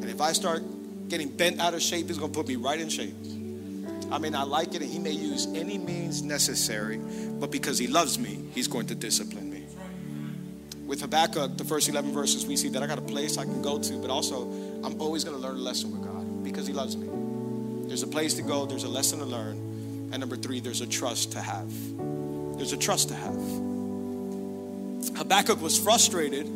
And 0.00 0.04
if 0.04 0.22
I 0.22 0.32
start 0.32 0.62
getting 1.08 1.28
bent 1.28 1.60
out 1.60 1.74
of 1.74 1.82
shape, 1.82 2.08
he's 2.08 2.16
going 2.16 2.32
to 2.32 2.38
put 2.38 2.48
me 2.48 2.56
right 2.56 2.80
in 2.80 2.88
shape. 2.88 3.14
I 4.10 4.16
may 4.18 4.30
not 4.30 4.48
like 4.48 4.74
it, 4.74 4.80
and 4.80 4.90
he 4.90 4.98
may 4.98 5.12
use 5.12 5.46
any 5.48 5.76
means 5.76 6.22
necessary, 6.22 6.98
but 7.40 7.50
because 7.50 7.78
he 7.78 7.88
loves 7.88 8.18
me, 8.18 8.38
he's 8.54 8.68
going 8.68 8.86
to 8.86 8.94
discipline 8.94 9.50
me. 9.50 9.64
With 10.86 11.02
Habakkuk, 11.02 11.58
the 11.58 11.64
first 11.64 11.88
11 11.90 12.12
verses, 12.12 12.46
we 12.46 12.56
see 12.56 12.70
that 12.70 12.82
I 12.82 12.86
got 12.86 12.98
a 12.98 13.02
place 13.02 13.36
I 13.36 13.44
can 13.44 13.60
go 13.60 13.78
to, 13.78 13.92
but 13.98 14.10
also 14.10 14.50
I'm 14.82 14.98
always 15.00 15.24
going 15.24 15.36
to 15.36 15.42
learn 15.42 15.56
a 15.56 15.60
lesson 15.60 15.92
with 15.92 16.02
God 16.02 16.44
because 16.44 16.66
he 16.66 16.72
loves 16.72 16.96
me. 16.96 17.08
There's 17.92 18.02
a 18.02 18.06
place 18.06 18.32
to 18.34 18.42
go, 18.42 18.64
there's 18.64 18.84
a 18.84 18.88
lesson 18.88 19.18
to 19.18 19.26
learn, 19.26 20.08
and 20.12 20.18
number 20.18 20.34
three, 20.34 20.60
there's 20.60 20.80
a 20.80 20.86
trust 20.86 21.32
to 21.32 21.42
have. 21.42 21.70
There's 22.56 22.72
a 22.72 22.78
trust 22.78 23.08
to 23.10 23.14
have. 23.14 23.34
Habakkuk 25.14 25.60
was 25.60 25.78
frustrated 25.78 26.46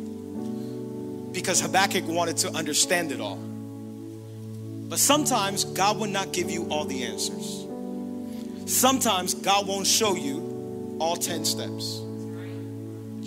because 1.31 1.61
Habakkuk 1.61 2.07
wanted 2.07 2.37
to 2.37 2.49
understand 2.53 3.11
it 3.11 3.21
all. 3.21 3.35
But 3.35 4.97
sometimes 4.97 5.63
God 5.63 5.99
will 5.99 6.07
not 6.07 6.33
give 6.33 6.49
you 6.49 6.67
all 6.71 6.85
the 6.85 7.03
answers. 7.03 7.67
Sometimes 8.65 9.35
God 9.35 9.67
won't 9.67 9.85
show 9.85 10.15
you 10.15 10.97
all 10.99 11.17
10 11.17 11.45
steps. 11.45 12.01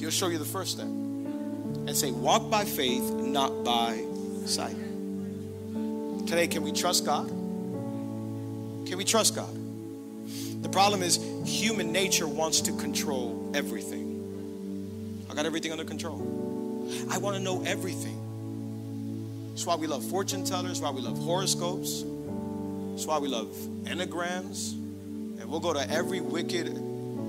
He'll 0.01 0.11
show 0.11 0.27
you 0.27 0.39
the 0.39 0.45
first 0.45 0.73
step 0.73 0.87
and 0.87 1.97
say, 1.97 2.11
Walk 2.11 2.51
by 2.51 2.65
faith, 2.65 3.09
not 3.13 3.63
by 3.63 4.05
sight. 4.47 4.75
Today, 6.27 6.49
can 6.49 6.65
we 6.65 6.73
trust 6.73 7.07
God? 7.07 7.37
Can 8.91 8.99
we 8.99 9.05
trust 9.05 9.37
God? 9.37 9.49
The 10.63 10.69
problem 10.69 11.01
is, 11.05 11.25
human 11.47 11.93
nature 11.93 12.27
wants 12.27 12.63
to 12.63 12.73
control 12.73 13.53
everything. 13.55 15.25
I 15.31 15.35
got 15.35 15.47
everything 15.47 15.71
under 15.71 15.85
control. 15.85 16.89
I 17.09 17.19
want 17.19 17.37
to 17.37 17.41
know 17.41 17.63
everything. 17.63 18.19
That's 19.51 19.65
why 19.65 19.77
we 19.77 19.87
love 19.87 20.03
fortune 20.03 20.43
tellers, 20.43 20.81
why 20.81 20.91
we 20.91 21.03
love 21.03 21.17
horoscopes. 21.19 22.01
That's 22.01 23.07
why 23.07 23.19
we 23.19 23.29
love 23.29 23.47
enneagrams. 23.85 24.73
And 24.73 25.45
we'll 25.49 25.61
go 25.61 25.73
to 25.73 25.89
every 25.89 26.21
wicked 26.21 26.75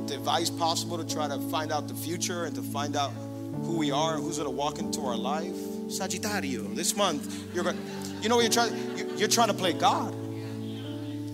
device 0.08 0.50
possible 0.50 0.98
to 0.98 1.08
try 1.08 1.28
to 1.28 1.38
find 1.52 1.72
out 1.72 1.88
the 1.88 1.94
future 1.94 2.46
and 2.46 2.56
to 2.56 2.64
find 2.64 2.96
out 2.96 3.12
who 3.62 3.78
we 3.78 3.92
are 3.92 4.16
and 4.16 4.24
who's 4.24 4.40
going 4.40 4.50
to 4.50 4.50
walk 4.50 4.80
into 4.80 5.02
our 5.02 5.16
life. 5.16 5.54
Sagittario, 5.90 6.76
this 6.76 6.98
month, 6.98 7.54
you're 7.54 7.64
going 7.64 7.78
you 8.24 8.30
know 8.30 8.38
what 8.38 8.42
you're 8.42 8.52
trying, 8.52 9.20
you're 9.20 9.28
trying 9.28 9.50
to 9.50 9.54
play 9.54 9.74
God. 9.74 10.16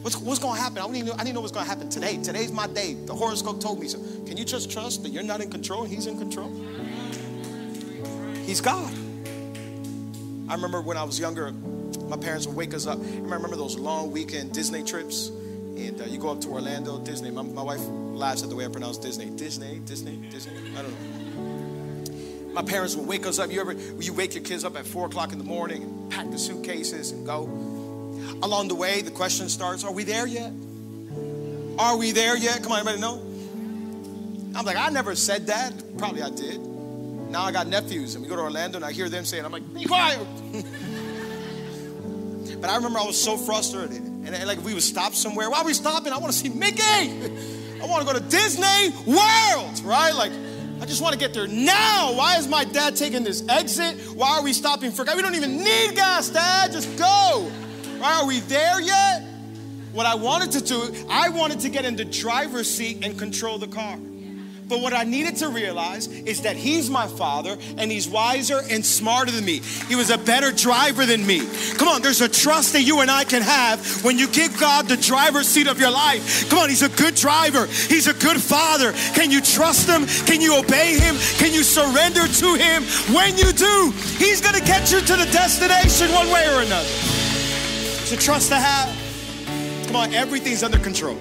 What's, 0.08 0.16
what's 0.20 0.40
going 0.40 0.56
to 0.56 0.62
happen? 0.62 0.78
I 0.78 0.84
don't, 0.84 0.96
even 0.96 1.08
know, 1.08 1.16
I 1.18 1.26
to 1.26 1.34
know 1.34 1.42
what's 1.42 1.52
going 1.52 1.66
to 1.66 1.70
happen 1.70 1.90
today. 1.90 2.16
Today's 2.24 2.50
my 2.50 2.66
day. 2.66 2.94
The 2.94 3.14
horoscope 3.14 3.60
told 3.60 3.82
me 3.82 3.90
so. 3.90 4.00
Can 4.26 4.38
you 4.38 4.46
just 4.46 4.72
trust 4.72 5.04
that 5.04 5.10
you're 5.10 5.22
not 5.22 5.42
in 5.42 5.52
control 5.52 5.84
he's 5.84 6.08
in 6.08 6.18
control? 6.18 6.50
He's 8.46 8.62
God. 8.62 8.90
I 10.48 10.56
remember 10.56 10.80
when 10.80 10.96
I 10.96 11.04
was 11.04 11.20
younger, 11.20 11.52
my 11.52 12.16
parents 12.16 12.48
would 12.48 12.56
wake 12.56 12.74
us 12.74 12.88
up. 12.88 13.00
I 13.02 13.20
remember 13.20 13.58
those 13.58 13.78
long 13.78 14.12
weekend 14.12 14.54
Disney 14.54 14.82
trips. 14.82 15.28
And 15.28 16.00
uh, 16.00 16.06
you 16.06 16.20
go 16.20 16.30
up 16.30 16.40
to 16.40 16.48
Orlando, 16.52 17.00
Disney. 17.00 17.30
My, 17.30 17.42
my 17.42 17.64
wife 17.64 17.82
laughs 17.86 18.44
at 18.44 18.50
the 18.50 18.56
way 18.56 18.64
I 18.64 18.70
pronounce 18.70 18.98
Disney. 18.98 19.26
Disney, 19.32 19.80
Disney, 19.80 20.26
Disney. 20.30 20.54
I 20.78 20.84
don't 20.84 22.46
know. 22.46 22.54
My 22.54 22.62
parents 22.62 22.96
would 22.96 23.10
wake 23.10 23.26
us 23.26 23.40
up. 23.40 23.52
You 23.52 23.60
ever, 23.60 23.74
you 23.74 24.14
wake 24.14 24.36
your 24.36 24.44
kids 24.46 24.64
up 24.64 24.78
at 24.78 24.86
four 24.86 25.08
o'clock 25.08 25.34
in 25.34 25.38
the 25.38 25.44
morning 25.44 25.84
and 25.84 26.10
pack 26.10 26.32
the 26.32 26.40
suitcases 26.40 27.12
and 27.12 27.26
go. 27.26 27.77
Along 28.44 28.68
the 28.68 28.76
way, 28.76 29.02
the 29.02 29.12
question 29.12 29.50
starts, 29.50 29.84
are 29.84 29.92
we 29.92 30.04
there 30.04 30.28
yet? 30.28 30.52
Are 31.80 31.98
we 31.98 32.12
there 32.12 32.38
yet? 32.38 32.64
Come 32.64 32.72
on, 32.72 32.80
everybody 32.80 33.02
know? 33.02 33.22
I'm 34.58 34.66
like, 34.66 34.78
I 34.78 34.90
never 34.90 35.16
said 35.16 35.48
that. 35.48 35.74
Probably 35.98 36.22
I 36.22 36.30
did. 36.30 36.60
Now 37.30 37.44
I 37.44 37.52
got 37.52 37.68
nephews, 37.68 38.16
and 38.16 38.24
we 38.24 38.30
go 38.30 38.36
to 38.36 38.42
Orlando, 38.42 38.78
and 38.78 38.86
I 38.86 38.92
hear 38.92 39.10
them 39.10 39.26
saying, 39.26 39.46
I'm 39.46 39.52
like, 39.52 39.74
be 39.74 39.86
quiet. 39.86 40.20
but 42.62 42.70
I 42.70 42.76
remember 42.76 43.00
I 43.00 43.06
was 43.06 43.22
so 43.22 43.38
frustrated. 43.38 44.02
And, 44.02 44.30
and 44.30 44.48
like, 44.48 44.58
if 44.58 44.64
we 44.64 44.74
would 44.74 44.84
stop 44.84 45.14
somewhere, 45.14 45.50
why 45.50 45.60
are 45.60 45.66
we 45.66 45.74
stopping? 45.74 46.14
I 46.14 46.18
want 46.18 46.34
to 46.34 46.38
see 46.38 46.50
Mickey. 46.50 46.82
I 46.84 47.86
want 47.86 48.08
to 48.08 48.14
go 48.14 48.18
to 48.18 48.26
Disney 48.26 48.90
World, 49.06 49.82
right? 49.84 50.14
Like, 50.16 50.32
I 50.82 50.86
just 50.86 51.02
want 51.02 51.14
to 51.14 51.20
get 51.20 51.34
there 51.34 51.48
now. 51.48 52.14
Why 52.14 52.38
is 52.38 52.48
my 52.48 52.64
dad 52.64 52.96
taking 52.96 53.24
this 53.24 53.48
exit? 53.48 53.98
Why 54.16 54.38
are 54.38 54.44
we 54.44 54.54
stopping 54.54 54.92
for 54.92 55.04
gas? 55.06 55.16
We 55.16 55.22
don't 55.22 55.36
even 55.36 55.58
need 55.58 55.96
gas, 55.96 56.30
Dad. 56.30 56.72
Just 56.72 56.98
go. 56.98 57.52
Are 58.02 58.26
we 58.26 58.40
there 58.42 58.82
yet? 58.82 59.24
What 59.94 60.06
I 60.06 60.16
wanted 60.16 60.52
to 60.52 60.62
do, 60.62 61.06
I 61.10 61.30
wanted 61.30 61.62
to 61.62 61.70
get 61.70 61.86
in 61.86 61.96
the 61.96 62.06
driver's 62.06 62.70
seat 62.70 63.04
and 63.04 63.18
control 63.18 63.58
the 63.58 63.68
car. 63.68 63.98
But 64.68 64.82
what 64.82 64.94
I 64.94 65.06
needed 65.06 65.38
to 65.38 65.48
realize 65.50 66.08
is 66.08 66.42
that 66.42 66.58
he's 66.58 66.90
my 66.90 67.08
father 67.08 67.58
and 67.78 67.90
he's 67.90 68.08
wiser 68.08 68.62
and 68.70 68.86
smarter 68.86 69.32
than 69.32 69.46
me. 69.46 69.62
He 69.88 69.96
was 69.96 70.10
a 70.10 70.18
better 70.18 70.52
driver 70.52 71.06
than 71.06 71.26
me. 71.26 71.40
Come 71.78 71.88
on, 71.88 72.02
there's 72.02 72.20
a 72.20 72.28
trust 72.28 72.74
that 72.74 72.82
you 72.82 73.00
and 73.00 73.10
I 73.10 73.24
can 73.24 73.42
have 73.42 74.04
when 74.04 74.18
you 74.18 74.28
give 74.28 74.60
God 74.60 74.88
the 74.88 74.98
driver's 74.98 75.48
seat 75.48 75.68
of 75.68 75.80
your 75.80 75.92
life. 75.92 76.50
Come 76.50 76.60
on, 76.60 76.70
he's 76.70 76.82
a 76.82 76.90
good 76.90 77.16
driver. 77.16 77.66
He's 77.66 78.08
a 78.08 78.14
good 78.14 78.42
father. 78.42 78.92
Can 79.16 79.32
you 79.32 79.40
trust 79.40 79.88
him? 79.88 80.06
Can 80.26 80.42
you 80.42 80.60
obey 80.60 81.00
him? 81.00 81.16
Can 81.38 81.54
you 81.54 81.64
surrender 81.64 82.28
to 82.28 82.56
him? 82.56 82.84
When 83.16 83.38
you 83.38 83.54
do, 83.54 83.94
he's 84.18 84.42
to 84.42 84.62
get 84.66 84.92
you 84.92 85.00
to 85.00 85.16
the 85.16 85.30
destination 85.32 86.12
one 86.12 86.30
way 86.30 86.46
or 86.54 86.62
another. 86.62 87.27
A 88.10 88.16
trust 88.16 88.48
to 88.50 88.56
have. 88.56 89.88
Come 89.88 89.98
on, 89.98 90.14
everything's 90.14 90.64
under 90.64 90.80
control. 90.80 91.18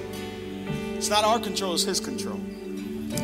It's 0.95 1.11
not 1.11 1.25
our 1.25 1.41
control, 1.41 1.75
it's 1.75 1.83
his 1.83 1.99
control. 1.99 2.41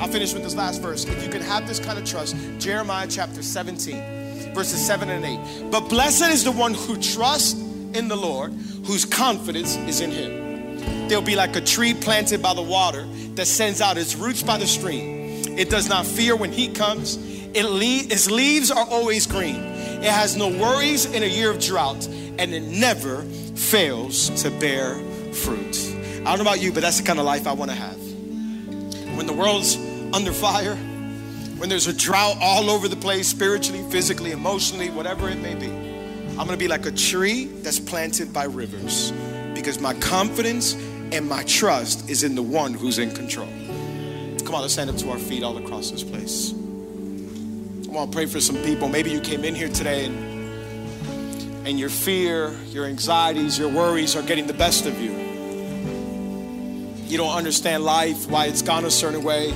I'll 0.01 0.09
finish 0.09 0.35
with 0.35 0.43
this 0.43 0.57
last 0.57 0.83
verse. 0.83 1.05
If 1.05 1.23
you 1.23 1.31
can 1.31 1.43
have 1.43 1.69
this 1.69 1.79
kind 1.79 1.97
of 1.97 2.05
trust, 2.05 2.35
Jeremiah 2.59 3.07
chapter 3.09 3.41
17, 3.41 4.53
verses 4.53 4.85
7 4.85 5.09
and 5.09 5.25
8. 5.25 5.71
But 5.71 5.89
blessed 5.89 6.23
is 6.33 6.43
the 6.43 6.51
one 6.51 6.75
who 6.75 6.97
trusts 7.01 7.53
in 7.95 8.09
the 8.09 8.17
Lord, 8.17 8.53
whose 8.85 9.05
confidence 9.05 9.77
is 9.77 10.01
in 10.01 10.11
him. 10.11 11.07
They'll 11.09 11.23
be 11.23 11.37
like 11.37 11.55
a 11.55 11.61
tree 11.61 11.95
planted 11.95 12.43
by 12.43 12.55
the 12.55 12.63
water 12.63 13.07
that 13.37 13.47
sends 13.47 13.81
out 13.81 13.97
its 13.97 14.17
roots 14.17 14.43
by 14.43 14.59
the 14.59 14.67
stream. 14.67 15.57
It 15.57 15.71
does 15.71 15.89
not 15.89 16.05
fear 16.05 16.35
when 16.35 16.51
heat 16.51 16.75
comes, 16.75 17.17
it 17.55 17.65
le- 17.65 18.13
its 18.13 18.29
leaves 18.29 18.73
are 18.73 18.87
always 18.89 19.29
green. 19.29 19.72
It 20.03 20.11
has 20.11 20.37
no 20.37 20.49
worries 20.49 21.07
in 21.07 21.23
a 21.23 21.27
year 21.27 21.51
of 21.51 21.61
drought, 21.61 22.07
and 22.39 22.53
it 22.53 22.63
never 22.63 23.23
fails 23.55 24.31
to 24.43 24.51
bear 24.51 24.97
fruit. 25.33 25.97
I 26.21 26.25
don't 26.25 26.39
know 26.39 26.43
about 26.43 26.61
you, 26.61 26.73
but 26.73 26.83
that's 26.83 26.99
the 26.99 27.07
kind 27.07 27.19
of 27.19 27.25
life 27.25 27.47
I 27.47 27.53
want 27.53 27.71
to 27.71 27.77
have 27.77 28.03
when 29.17 29.27
the 29.27 29.33
world's 29.33 29.77
under 30.15 30.33
fire, 30.33 30.75
when 31.57 31.69
there's 31.69 31.87
a 31.87 31.93
drought 31.93 32.37
all 32.41 32.71
over 32.71 32.89
the 32.89 32.97
place, 32.97 33.29
spiritually, 33.29 33.85
physically, 33.91 34.33
emotionally, 34.33 34.91
whatever 34.91 35.29
it 35.29 35.39
may 35.39 35.55
be, 35.55 35.69
I'm 36.31 36.47
gonna 36.47 36.57
be 36.57 36.69
like 36.69 36.87
a 36.87 36.91
tree 36.91 37.45
that's 37.45 37.79
planted 37.79 38.33
by 38.33 38.45
rivers 38.45 39.13
because 39.55 39.79
my 39.81 39.95
confidence 39.95 40.75
and 41.13 41.29
my 41.29 41.45
trust 41.45 42.09
is 42.09 42.25
in 42.25 42.35
the 42.35 42.43
one 42.43 42.73
who's 42.73 42.99
in 42.99 43.13
control. 43.13 43.49
Come 44.45 44.55
on, 44.55 44.63
let's 44.63 44.73
stand 44.73 44.91
up 44.91 44.97
to 44.97 45.11
our 45.11 45.19
feet 45.19 45.43
all 45.43 45.59
across 45.59 45.91
this 45.91 46.03
place. 46.03 46.55
I 47.93 47.95
want 47.95 48.11
to 48.11 48.17
pray 48.17 48.27
for 48.27 48.41
some 48.41 48.57
people. 48.63 48.89
Maybe 48.89 49.11
you 49.11 49.21
came 49.21 49.45
in 49.45 49.55
here 49.55 49.69
today 49.69 50.07
and, 50.07 51.67
and 51.69 51.79
your 51.79 51.91
fear, 51.91 52.53
your 52.71 52.87
anxieties, 52.87 53.59
your 53.59 53.69
worries 53.69 54.17
are 54.17 54.23
getting 54.23 54.47
the 54.47 54.55
best 54.55 54.87
of 54.87 54.99
you 54.99 55.23
you 57.13 57.19
don't 57.19 57.37
understand 57.37 57.85
life, 57.85 58.31
why 58.31 58.47
it's 58.47 58.63
gone 58.63 58.87
a 58.87 58.91
certain 58.91 59.23
way. 59.23 59.53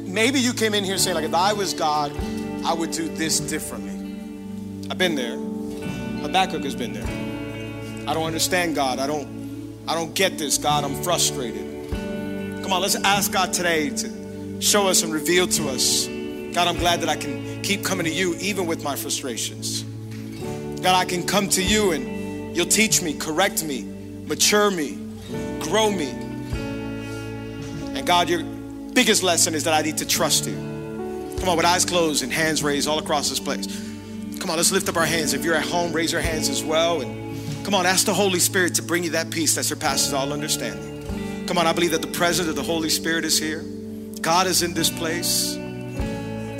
Maybe 0.00 0.40
you 0.40 0.54
came 0.54 0.72
in 0.72 0.84
here 0.84 0.96
saying, 0.96 1.14
like, 1.14 1.26
if 1.26 1.34
I 1.34 1.52
was 1.52 1.74
God, 1.74 2.12
I 2.64 2.72
would 2.72 2.92
do 2.92 3.06
this 3.06 3.38
differently. 3.38 3.92
I've 4.90 4.96
been 4.96 5.14
there. 5.14 5.36
Habakkuk 6.22 6.64
has 6.64 6.74
been 6.74 6.94
there. 6.94 8.08
I 8.08 8.14
don't 8.14 8.24
understand 8.24 8.74
God. 8.74 8.98
I 8.98 9.06
don't, 9.06 9.76
I 9.86 9.94
don't 9.94 10.14
get 10.14 10.38
this, 10.38 10.56
God. 10.56 10.82
I'm 10.82 11.02
frustrated. 11.02 11.90
Come 12.62 12.72
on, 12.72 12.80
let's 12.80 12.94
ask 12.94 13.30
God 13.30 13.52
today 13.52 13.90
to 13.90 14.15
show 14.60 14.88
us 14.88 15.02
and 15.02 15.12
reveal 15.12 15.46
to 15.48 15.68
us. 15.68 16.06
God, 16.06 16.68
I'm 16.68 16.78
glad 16.78 17.00
that 17.00 17.08
I 17.08 17.16
can 17.16 17.62
keep 17.62 17.84
coming 17.84 18.06
to 18.06 18.12
you 18.12 18.34
even 18.36 18.66
with 18.66 18.82
my 18.82 18.96
frustrations. 18.96 19.82
God, 20.80 20.94
I 20.94 21.04
can 21.04 21.26
come 21.26 21.48
to 21.50 21.62
you 21.62 21.92
and 21.92 22.56
you'll 22.56 22.66
teach 22.66 23.02
me, 23.02 23.14
correct 23.14 23.64
me, 23.64 23.82
mature 24.26 24.70
me, 24.70 24.98
grow 25.60 25.90
me. 25.90 26.10
And 27.94 28.06
God, 28.06 28.28
your 28.28 28.42
biggest 28.42 29.22
lesson 29.22 29.54
is 29.54 29.64
that 29.64 29.74
I 29.74 29.82
need 29.82 29.98
to 29.98 30.06
trust 30.06 30.46
you. 30.46 30.54
Come 31.38 31.48
on, 31.50 31.56
with 31.56 31.66
eyes 31.66 31.84
closed 31.84 32.22
and 32.22 32.32
hands 32.32 32.62
raised 32.62 32.88
all 32.88 32.98
across 32.98 33.28
this 33.28 33.40
place. 33.40 33.66
Come 34.38 34.48
on, 34.48 34.56
let's 34.56 34.72
lift 34.72 34.88
up 34.88 34.96
our 34.96 35.04
hands. 35.04 35.34
If 35.34 35.44
you're 35.44 35.54
at 35.54 35.66
home, 35.66 35.92
raise 35.92 36.12
your 36.12 36.22
hands 36.22 36.48
as 36.48 36.64
well. 36.64 37.02
And 37.02 37.64
come 37.64 37.74
on, 37.74 37.84
ask 37.84 38.06
the 38.06 38.14
Holy 38.14 38.38
Spirit 38.38 38.76
to 38.76 38.82
bring 38.82 39.04
you 39.04 39.10
that 39.10 39.30
peace 39.30 39.54
that 39.56 39.64
surpasses 39.64 40.14
all 40.14 40.32
understanding. 40.32 41.46
Come 41.46 41.58
on, 41.58 41.66
I 41.66 41.72
believe 41.72 41.90
that 41.90 42.00
the 42.00 42.08
presence 42.08 42.48
of 42.48 42.56
the 42.56 42.62
Holy 42.62 42.88
Spirit 42.88 43.24
is 43.24 43.38
here. 43.38 43.64
God 44.26 44.48
is 44.48 44.64
in 44.64 44.74
this 44.74 44.90
place. 44.90 45.54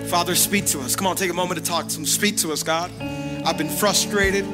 Father, 0.09 0.37
speak 0.37 0.67
to 0.67 0.79
us. 0.83 0.95
Come 0.95 1.09
on, 1.09 1.17
take 1.17 1.33
a 1.33 1.35
moment 1.35 1.59
to 1.59 1.69
talk 1.69 1.89
to 1.89 1.99
Him. 1.99 2.07
Speak 2.07 2.37
to 2.37 2.53
us, 2.53 2.63
God. 2.63 2.93
I've 3.45 3.59
been 3.59 3.69
frustrated. 3.69 4.45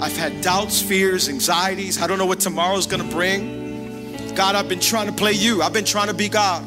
I've 0.00 0.16
had 0.16 0.40
doubts, 0.40 0.80
fears, 0.80 1.28
anxieties. 1.28 2.00
I 2.00 2.06
don't 2.06 2.16
know 2.16 2.26
what 2.26 2.38
tomorrow's 2.38 2.86
gonna 2.86 3.02
bring. 3.02 4.36
God, 4.36 4.54
I've 4.54 4.68
been 4.68 4.78
trying 4.78 5.08
to 5.08 5.12
play 5.12 5.32
you. 5.32 5.62
I've 5.62 5.72
been 5.72 5.84
trying 5.84 6.06
to 6.06 6.14
be 6.14 6.28
God. 6.28 6.64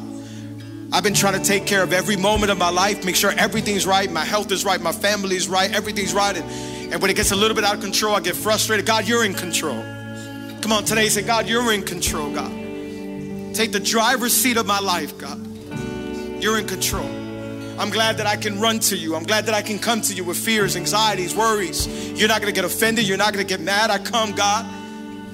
I've 0.92 1.02
been 1.02 1.14
trying 1.14 1.40
to 1.40 1.42
take 1.42 1.64
care 1.64 1.82
of 1.82 1.94
every 1.94 2.16
moment 2.16 2.52
of 2.52 2.58
my 2.58 2.68
life, 2.68 3.02
make 3.06 3.16
sure 3.16 3.32
everything's 3.38 3.86
right, 3.86 4.12
my 4.12 4.26
health 4.26 4.52
is 4.52 4.62
right, 4.62 4.82
my 4.82 4.92
family's 4.92 5.48
right, 5.48 5.72
everything's 5.72 6.12
right. 6.12 6.36
And, 6.36 6.92
and 6.92 7.00
when 7.00 7.10
it 7.10 7.16
gets 7.16 7.30
a 7.30 7.36
little 7.36 7.54
bit 7.54 7.64
out 7.64 7.76
of 7.76 7.80
control, 7.80 8.14
I 8.14 8.20
get 8.20 8.36
frustrated. 8.36 8.84
God, 8.84 9.08
you're 9.08 9.24
in 9.24 9.32
control. 9.32 9.82
Come 10.60 10.70
on, 10.70 10.84
today 10.84 11.08
say, 11.08 11.22
God, 11.22 11.48
you're 11.48 11.72
in 11.72 11.82
control, 11.82 12.30
God. 12.30 12.50
Take 13.54 13.72
the 13.72 13.80
driver's 13.82 14.34
seat 14.34 14.58
of 14.58 14.66
my 14.66 14.80
life, 14.80 15.16
God. 15.16 15.53
You're 16.44 16.58
in 16.58 16.66
control. 16.68 17.08
I'm 17.80 17.88
glad 17.88 18.18
that 18.18 18.26
I 18.26 18.36
can 18.36 18.60
run 18.60 18.78
to 18.80 18.98
you. 18.98 19.16
I'm 19.16 19.22
glad 19.22 19.46
that 19.46 19.54
I 19.54 19.62
can 19.62 19.78
come 19.78 20.02
to 20.02 20.12
you 20.12 20.24
with 20.24 20.36
fears, 20.36 20.76
anxieties, 20.76 21.34
worries. 21.34 21.86
You're 22.12 22.28
not 22.28 22.42
going 22.42 22.52
to 22.52 22.54
get 22.54 22.66
offended. 22.66 23.08
You're 23.08 23.16
not 23.16 23.32
going 23.32 23.42
to 23.42 23.48
get 23.48 23.62
mad. 23.62 23.88
I 23.88 23.96
come, 23.96 24.32
God. 24.32 24.66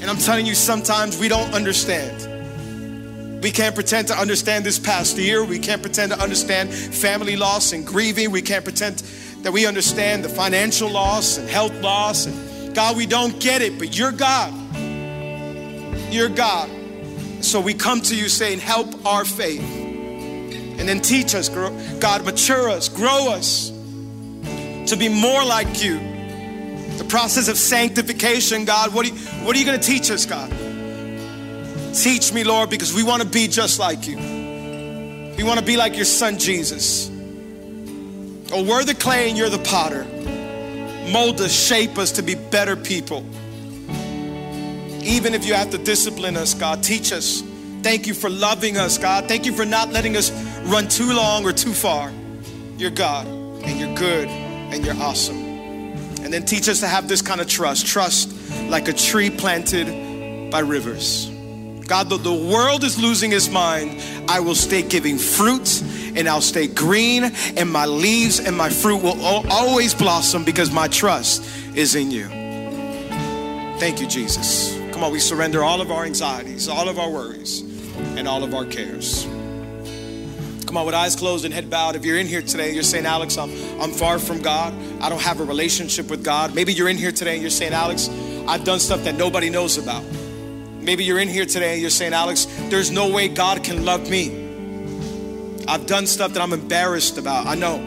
And 0.01 0.05
I'm 0.05 0.19
telling 0.19 0.47
you, 0.47 0.55
sometimes 0.55 1.19
we 1.19 1.27
don't 1.27 1.53
understand. 1.53 3.43
We 3.43 3.51
can't 3.51 3.75
pretend 3.75 4.07
to 4.07 4.15
understand 4.15 4.65
this 4.65 4.79
past 4.79 5.19
year. 5.19 5.45
We 5.45 5.59
can't 5.59 5.83
pretend 5.83 6.13
to 6.13 6.21
understand 6.21 6.73
family 6.73 7.35
loss 7.35 7.73
and 7.73 7.85
grieving. 7.85 8.31
We 8.31 8.41
can't 8.41 8.63
pretend 8.63 8.99
that 9.43 9.53
we 9.53 9.67
understand 9.67 10.25
the 10.25 10.29
financial 10.29 10.89
loss 10.89 11.39
and 11.39 11.49
health 11.49 11.75
loss. 11.81 12.27
And 12.27 12.73
God, 12.73 12.97
we 12.97 13.07
don't 13.07 13.41
get 13.41 13.63
it, 13.63 13.81
but 13.81 13.99
you're 13.99 14.13
God. 14.13 14.55
You're 16.13 16.29
God. 16.29 16.71
So 17.41 17.61
we 17.61 17.75
come 17.75 18.01
to 18.03 18.15
you 18.15 18.29
saying, 18.29 18.61
Help 18.61 19.05
our 19.05 19.25
faith. 19.25 19.80
And 20.81 20.89
then 20.89 21.01
teach 21.01 21.35
us, 21.35 21.51
God, 21.51 22.25
mature 22.25 22.71
us, 22.71 22.89
grow 22.89 23.29
us 23.31 23.69
to 23.69 24.97
be 24.99 25.11
more 25.11 25.45
like 25.45 25.85
you. 25.85 25.99
The 26.97 27.05
process 27.07 27.49
of 27.49 27.59
sanctification, 27.59 28.65
God, 28.65 28.95
what 28.95 29.05
are 29.07 29.11
you, 29.11 29.15
what 29.45 29.55
are 29.55 29.59
you 29.59 29.67
going 29.67 29.79
to 29.79 29.87
teach 29.87 30.11
us, 30.11 30.25
God? 30.25 30.51
Teach 31.95 32.33
me, 32.33 32.45
Lord, 32.45 32.71
because 32.71 32.95
we 32.95 33.03
want 33.03 33.23
to 33.23 33.29
be 33.29 33.47
just 33.47 33.79
like 33.79 34.09
you. 34.09 34.17
We 34.17 35.43
want 35.45 35.61
to 35.61 35.65
be 35.65 35.77
like 35.77 35.97
your 35.97 36.07
son, 36.07 36.39
Jesus. 36.39 37.11
Oh, 38.53 38.65
we're 38.67 38.85
the 38.85 38.95
clay 38.95 39.29
and 39.29 39.37
you're 39.37 39.51
the 39.51 39.59
potter. 39.59 40.05
Mold 41.13 41.41
us, 41.43 41.53
shape 41.53 41.99
us 41.99 42.13
to 42.13 42.23
be 42.23 42.37
better 42.37 42.75
people. 42.75 43.25
Even 45.03 45.35
if 45.35 45.45
you 45.45 45.53
have 45.53 45.71
to 45.71 45.79
discipline 45.79 46.39
us, 46.39 46.55
God, 46.55 46.83
teach 46.83 47.13
us 47.13 47.43
Thank 47.83 48.07
you 48.07 48.13
for 48.13 48.29
loving 48.29 48.77
us, 48.77 48.99
God. 48.99 49.27
Thank 49.27 49.47
you 49.47 49.53
for 49.53 49.65
not 49.65 49.91
letting 49.91 50.15
us 50.15 50.31
run 50.65 50.87
too 50.87 51.15
long 51.15 51.47
or 51.47 51.53
too 51.53 51.73
far. 51.73 52.13
You're 52.77 52.91
God, 52.91 53.27
and 53.27 53.81
you're 53.81 53.95
good, 53.95 54.29
and 54.29 54.85
you're 54.85 54.97
awesome. 54.97 55.39
And 56.23 56.33
then 56.33 56.45
teach 56.45 56.69
us 56.69 56.81
to 56.81 56.87
have 56.87 57.09
this 57.09 57.23
kind 57.23 57.41
of 57.41 57.49
trust 57.49 57.87
trust 57.87 58.31
like 58.69 58.89
a 58.89 58.93
tree 58.93 59.31
planted 59.31 60.51
by 60.51 60.61
rivers. 60.61 61.31
God, 61.87 62.11
though 62.11 62.19
the 62.19 62.53
world 62.53 62.85
is 62.85 63.01
losing 63.01 63.33
its 63.33 63.49
mind, 63.49 64.01
I 64.29 64.41
will 64.41 64.55
stay 64.55 64.83
giving 64.83 65.17
fruit 65.17 65.83
and 66.15 66.29
I'll 66.29 66.43
stay 66.43 66.67
green, 66.67 67.25
and 67.57 67.71
my 67.71 67.87
leaves 67.87 68.41
and 68.41 68.57
my 68.57 68.69
fruit 68.69 69.03
will 69.03 69.19
always 69.51 69.95
blossom 69.95 70.45
because 70.45 70.71
my 70.71 70.89
trust 70.89 71.43
is 71.75 71.95
in 71.95 72.11
you. 72.11 72.27
Thank 73.79 74.01
you, 74.01 74.07
Jesus. 74.07 74.77
Come 74.93 75.03
on, 75.03 75.13
we 75.13 75.19
surrender 75.19 75.65
all 75.65 75.81
of 75.81 75.91
our 75.91 76.05
anxieties, 76.05 76.69
all 76.69 76.89
of 76.89 76.99
our 76.99 77.11
worries 77.11 77.70
and 78.17 78.27
all 78.27 78.45
of 78.45 78.55
our 78.55 78.65
cares. 78.65 79.27
Come 80.67 80.77
on, 80.77 80.87
with 80.87 80.95
eyes 80.95 81.17
closed 81.17 81.45
and 81.45 81.53
head 81.53 81.69
bowed. 81.69 81.97
If 81.97 82.05
you're 82.05 82.17
in 82.17 82.29
here 82.29 82.43
today, 82.43 82.73
you're 82.73 82.85
saying, 82.85 83.05
Alex, 83.05 83.37
I'm, 83.37 83.51
I'm 83.81 83.91
far 83.91 84.21
from 84.21 84.41
God. 84.41 84.73
I 85.01 85.09
don't 85.09 85.21
have 85.21 85.41
a 85.41 85.45
relationship 85.45 86.09
with 86.09 86.23
God. 86.23 86.55
Maybe 86.55 86.73
you're 86.73 86.89
in 86.89 86.97
here 86.97 87.11
today 87.11 87.33
and 87.33 87.43
you're 87.43 87.51
saying, 87.51 87.73
Alex, 87.73 88.09
I've 88.47 88.63
done 88.63 88.79
stuff 88.79 89.03
that 89.03 89.17
nobody 89.17 89.51
knows 89.51 89.79
about. 89.79 90.05
Maybe 90.81 91.05
you're 91.05 91.19
in 91.19 91.29
here 91.29 91.45
today 91.45 91.73
and 91.73 91.81
you're 91.81 91.91
saying, 91.91 92.13
Alex, 92.13 92.47
there's 92.69 92.91
no 92.91 93.11
way 93.11 93.27
God 93.27 93.65
can 93.65 93.85
love 93.85 94.09
me. 94.09 94.31
I've 95.67 95.87
done 95.87 96.07
stuff 96.07 96.35
that 96.35 96.41
I'm 96.41 96.53
embarrassed 96.53 97.19
about. 97.19 97.47
I 97.47 97.57
know. 97.57 97.79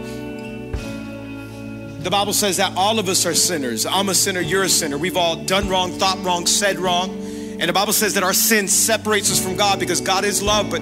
The 2.00 2.12
Bible 2.12 2.34
says 2.34 2.58
that 2.58 2.74
all 2.76 3.00
of 3.00 3.08
us 3.08 3.26
are 3.26 3.34
sinners. 3.34 3.86
I'm 3.86 4.10
a 4.10 4.14
sinner, 4.14 4.42
you're 4.42 4.64
a 4.64 4.70
sinner. 4.70 4.98
We've 4.98 5.16
all 5.16 5.38
done 5.38 5.70
wrong, 5.70 5.94
thought 5.94 6.22
wrong, 6.22 6.46
said 6.46 6.78
wrong. 6.78 7.18
And 7.64 7.70
the 7.70 7.74
Bible 7.74 7.94
says 7.94 8.16
that 8.16 8.24
our 8.24 8.34
sin 8.34 8.68
separates 8.68 9.32
us 9.32 9.42
from 9.42 9.56
God 9.56 9.80
because 9.80 10.02
God 10.02 10.26
is 10.26 10.44
love, 10.44 10.70
but 10.70 10.82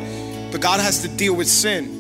but 0.51 0.61
God 0.61 0.79
has 0.79 1.03
to 1.03 1.07
deal 1.07 1.35
with 1.35 1.47
sin. 1.47 1.99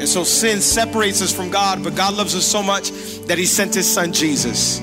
And 0.00 0.08
so 0.08 0.24
sin 0.24 0.60
separates 0.60 1.22
us 1.22 1.32
from 1.32 1.48
God, 1.48 1.84
but 1.84 1.94
God 1.94 2.14
loves 2.14 2.34
us 2.34 2.44
so 2.44 2.60
much 2.60 2.90
that 3.28 3.38
He 3.38 3.46
sent 3.46 3.72
His 3.76 3.88
Son 3.88 4.12
Jesus. 4.12 4.80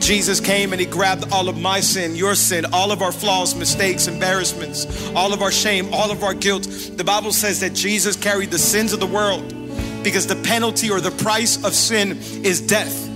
Jesus 0.00 0.40
came 0.40 0.72
and 0.72 0.80
He 0.80 0.88
grabbed 0.88 1.32
all 1.32 1.48
of 1.48 1.56
my 1.56 1.78
sin, 1.78 2.16
your 2.16 2.34
sin, 2.34 2.66
all 2.72 2.90
of 2.90 3.00
our 3.00 3.12
flaws, 3.12 3.54
mistakes, 3.54 4.08
embarrassments, 4.08 5.08
all 5.14 5.32
of 5.32 5.40
our 5.40 5.52
shame, 5.52 5.94
all 5.94 6.10
of 6.10 6.24
our 6.24 6.34
guilt. 6.34 6.64
The 6.64 7.04
Bible 7.04 7.30
says 7.30 7.60
that 7.60 7.74
Jesus 7.74 8.16
carried 8.16 8.50
the 8.50 8.58
sins 8.58 8.92
of 8.92 8.98
the 8.98 9.06
world 9.06 9.54
because 10.02 10.26
the 10.26 10.34
penalty 10.42 10.90
or 10.90 11.00
the 11.00 11.12
price 11.12 11.64
of 11.64 11.74
sin 11.76 12.18
is 12.44 12.60
death. 12.60 13.15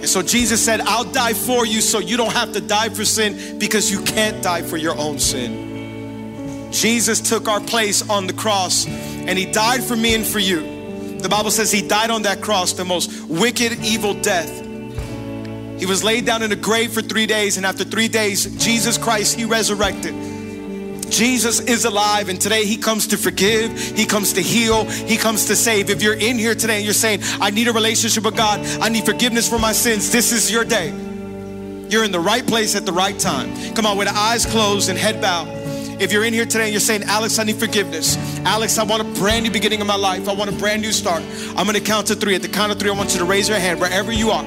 And 0.00 0.08
so 0.08 0.22
Jesus 0.22 0.64
said, 0.64 0.80
I'll 0.80 1.04
die 1.04 1.34
for 1.34 1.66
you 1.66 1.80
so 1.80 1.98
you 1.98 2.16
don't 2.16 2.32
have 2.32 2.52
to 2.52 2.60
die 2.60 2.88
for 2.88 3.04
sin 3.04 3.58
because 3.58 3.90
you 3.90 4.02
can't 4.02 4.42
die 4.42 4.62
for 4.62 4.76
your 4.76 4.96
own 4.96 5.18
sin. 5.18 6.72
Jesus 6.72 7.20
took 7.20 7.48
our 7.48 7.60
place 7.60 8.08
on 8.08 8.26
the 8.26 8.32
cross 8.32 8.86
and 8.86 9.38
he 9.38 9.44
died 9.44 9.84
for 9.84 9.96
me 9.96 10.14
and 10.14 10.26
for 10.26 10.38
you. 10.38 11.18
The 11.18 11.28
Bible 11.28 11.50
says 11.50 11.70
he 11.70 11.86
died 11.86 12.10
on 12.10 12.22
that 12.22 12.40
cross, 12.40 12.72
the 12.72 12.84
most 12.84 13.28
wicked, 13.28 13.84
evil 13.84 14.14
death. 14.14 14.50
He 15.78 15.86
was 15.86 16.02
laid 16.02 16.24
down 16.24 16.42
in 16.42 16.50
a 16.52 16.56
grave 16.56 16.92
for 16.92 17.00
three 17.00 17.26
days, 17.26 17.56
and 17.56 17.64
after 17.64 17.84
three 17.84 18.08
days, 18.08 18.44
Jesus 18.62 18.98
Christ, 18.98 19.38
he 19.38 19.44
resurrected. 19.46 20.14
Jesus 21.10 21.60
is 21.60 21.84
alive, 21.84 22.28
and 22.28 22.40
today 22.40 22.64
He 22.64 22.76
comes 22.76 23.08
to 23.08 23.16
forgive, 23.16 23.78
He 23.78 24.06
comes 24.06 24.34
to 24.34 24.40
heal, 24.40 24.84
He 24.84 25.16
comes 25.16 25.46
to 25.46 25.56
save. 25.56 25.90
If 25.90 26.02
you're 26.02 26.14
in 26.14 26.38
here 26.38 26.54
today 26.54 26.76
and 26.76 26.84
you're 26.84 26.94
saying, 26.94 27.20
I 27.40 27.50
need 27.50 27.68
a 27.68 27.72
relationship 27.72 28.24
with 28.24 28.36
God, 28.36 28.60
I 28.80 28.88
need 28.88 29.04
forgiveness 29.04 29.48
for 29.48 29.58
my 29.58 29.72
sins, 29.72 30.10
this 30.10 30.32
is 30.32 30.50
your 30.50 30.64
day. 30.64 30.88
You're 31.88 32.04
in 32.04 32.12
the 32.12 32.20
right 32.20 32.46
place 32.46 32.76
at 32.76 32.86
the 32.86 32.92
right 32.92 33.18
time. 33.18 33.74
Come 33.74 33.84
on, 33.84 33.98
with 33.98 34.08
eyes 34.08 34.46
closed 34.46 34.88
and 34.88 34.98
head 34.98 35.20
bowed. 35.20 35.48
If 36.00 36.12
you're 36.12 36.24
in 36.24 36.32
here 36.32 36.46
today 36.46 36.64
and 36.64 36.72
you're 36.72 36.80
saying, 36.80 37.02
Alex, 37.02 37.38
I 37.38 37.44
need 37.44 37.56
forgiveness. 37.56 38.16
Alex, 38.46 38.78
I 38.78 38.84
want 38.84 39.02
a 39.02 39.20
brand 39.20 39.44
new 39.44 39.50
beginning 39.50 39.82
of 39.82 39.86
my 39.86 39.96
life. 39.96 40.28
I 40.28 40.32
want 40.32 40.48
a 40.48 40.54
brand 40.54 40.80
new 40.80 40.92
start. 40.92 41.22
I'm 41.56 41.66
gonna 41.66 41.80
count 41.80 42.06
to 42.06 42.14
three. 42.14 42.34
At 42.34 42.42
the 42.42 42.48
count 42.48 42.72
of 42.72 42.78
three, 42.78 42.90
I 42.90 42.94
want 42.94 43.12
you 43.12 43.18
to 43.18 43.26
raise 43.26 43.50
your 43.50 43.58
hand 43.58 43.80
wherever 43.80 44.10
you 44.10 44.30
are. 44.30 44.44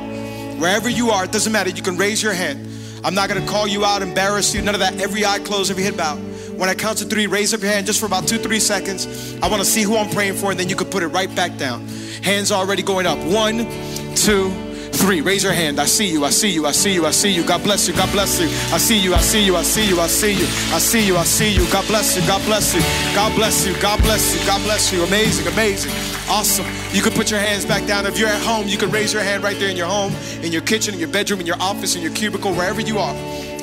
Wherever 0.57 0.89
you 0.89 1.11
are, 1.11 1.25
it 1.25 1.31
doesn't 1.31 1.51
matter. 1.51 1.69
You 1.69 1.83
can 1.83 1.97
raise 1.97 2.23
your 2.23 2.33
hand. 2.33 2.69
I'm 3.03 3.13
not 3.13 3.27
gonna 3.29 3.45
call 3.45 3.67
you 3.67 3.85
out, 3.85 4.01
embarrass 4.01 4.55
you, 4.55 4.61
none 4.61 4.73
of 4.73 4.79
that. 4.79 4.99
Every 4.99 5.25
eye 5.25 5.39
closed, 5.39 5.69
every 5.69 5.83
head 5.83 5.97
bowed. 5.97 6.19
When 6.57 6.69
I 6.69 6.75
count 6.75 6.99
to 6.99 7.05
three, 7.05 7.27
raise 7.27 7.53
up 7.53 7.61
your 7.61 7.71
hand 7.71 7.85
just 7.85 7.99
for 7.99 8.05
about 8.05 8.27
two, 8.27 8.37
three 8.37 8.59
seconds. 8.59 9.35
I 9.41 9.47
wanna 9.49 9.65
see 9.65 9.83
who 9.83 9.97
I'm 9.97 10.09
praying 10.09 10.35
for, 10.35 10.51
and 10.51 10.59
then 10.59 10.69
you 10.69 10.75
can 10.75 10.87
put 10.87 11.03
it 11.03 11.07
right 11.07 11.33
back 11.35 11.57
down. 11.57 11.87
Hands 12.23 12.51
already 12.51 12.83
going 12.83 13.05
up. 13.05 13.17
One, 13.19 13.67
two, 14.15 14.51
three. 14.93 15.21
Raise 15.21 15.43
your 15.43 15.53
hand. 15.53 15.79
I 15.79 15.85
see 15.85 16.07
you. 16.07 16.23
I 16.23 16.29
see 16.29 16.49
you. 16.49 16.65
I 16.65 16.71
see 16.71 16.93
you. 16.93 17.05
I 17.05 17.11
see 17.11 17.31
you. 17.31 17.43
God 17.43 17.63
bless 17.63 17.87
you. 17.87 17.93
God 17.93 18.11
bless 18.11 18.39
you. 18.39 18.47
I 18.73 18.77
see 18.77 18.97
you. 18.97 19.13
I 19.13 19.19
see 19.19 19.45
you. 19.45 19.55
I 19.55 19.63
see 19.63 19.87
you. 19.87 19.99
I 19.99 20.07
see 20.07 20.33
you. 20.33 20.45
I 20.71 20.79
see 20.79 21.05
you. 21.05 21.17
I 21.17 21.23
see 21.23 21.53
you. 21.53 21.65
God 21.71 21.85
bless 21.87 22.15
you. 22.15 22.25
God 22.27 22.41
bless 22.45 22.73
you. 22.73 22.81
God 23.15 23.35
bless 23.35 23.65
you. 23.67 23.73
God 23.81 24.01
bless 24.01 24.33
you. 24.33 24.45
God 24.45 24.61
bless 24.63 24.93
you. 24.93 25.03
Amazing. 25.03 25.47
Amazing. 25.47 25.91
Awesome. 26.29 26.65
You 26.93 27.01
can 27.01 27.11
put 27.13 27.29
your 27.29 27.39
hands 27.39 27.65
back 27.65 27.85
down. 27.85 28.05
If 28.05 28.17
you're 28.17 28.29
at 28.29 28.41
home, 28.41 28.67
you 28.67 28.77
can 28.77 28.91
raise 28.91 29.11
your 29.11 29.23
hand 29.23 29.43
right 29.43 29.57
there 29.59 29.69
in 29.69 29.77
your 29.77 29.87
home, 29.87 30.13
in 30.41 30.51
your 30.51 30.61
kitchen, 30.61 30.93
in 30.93 30.99
your 30.99 31.09
bedroom, 31.09 31.41
in 31.41 31.47
your 31.47 31.59
office, 31.59 31.95
in 31.95 32.01
your 32.01 32.13
cubicle, 32.13 32.53
wherever 32.53 32.79
you 32.79 32.99
are. 32.99 33.13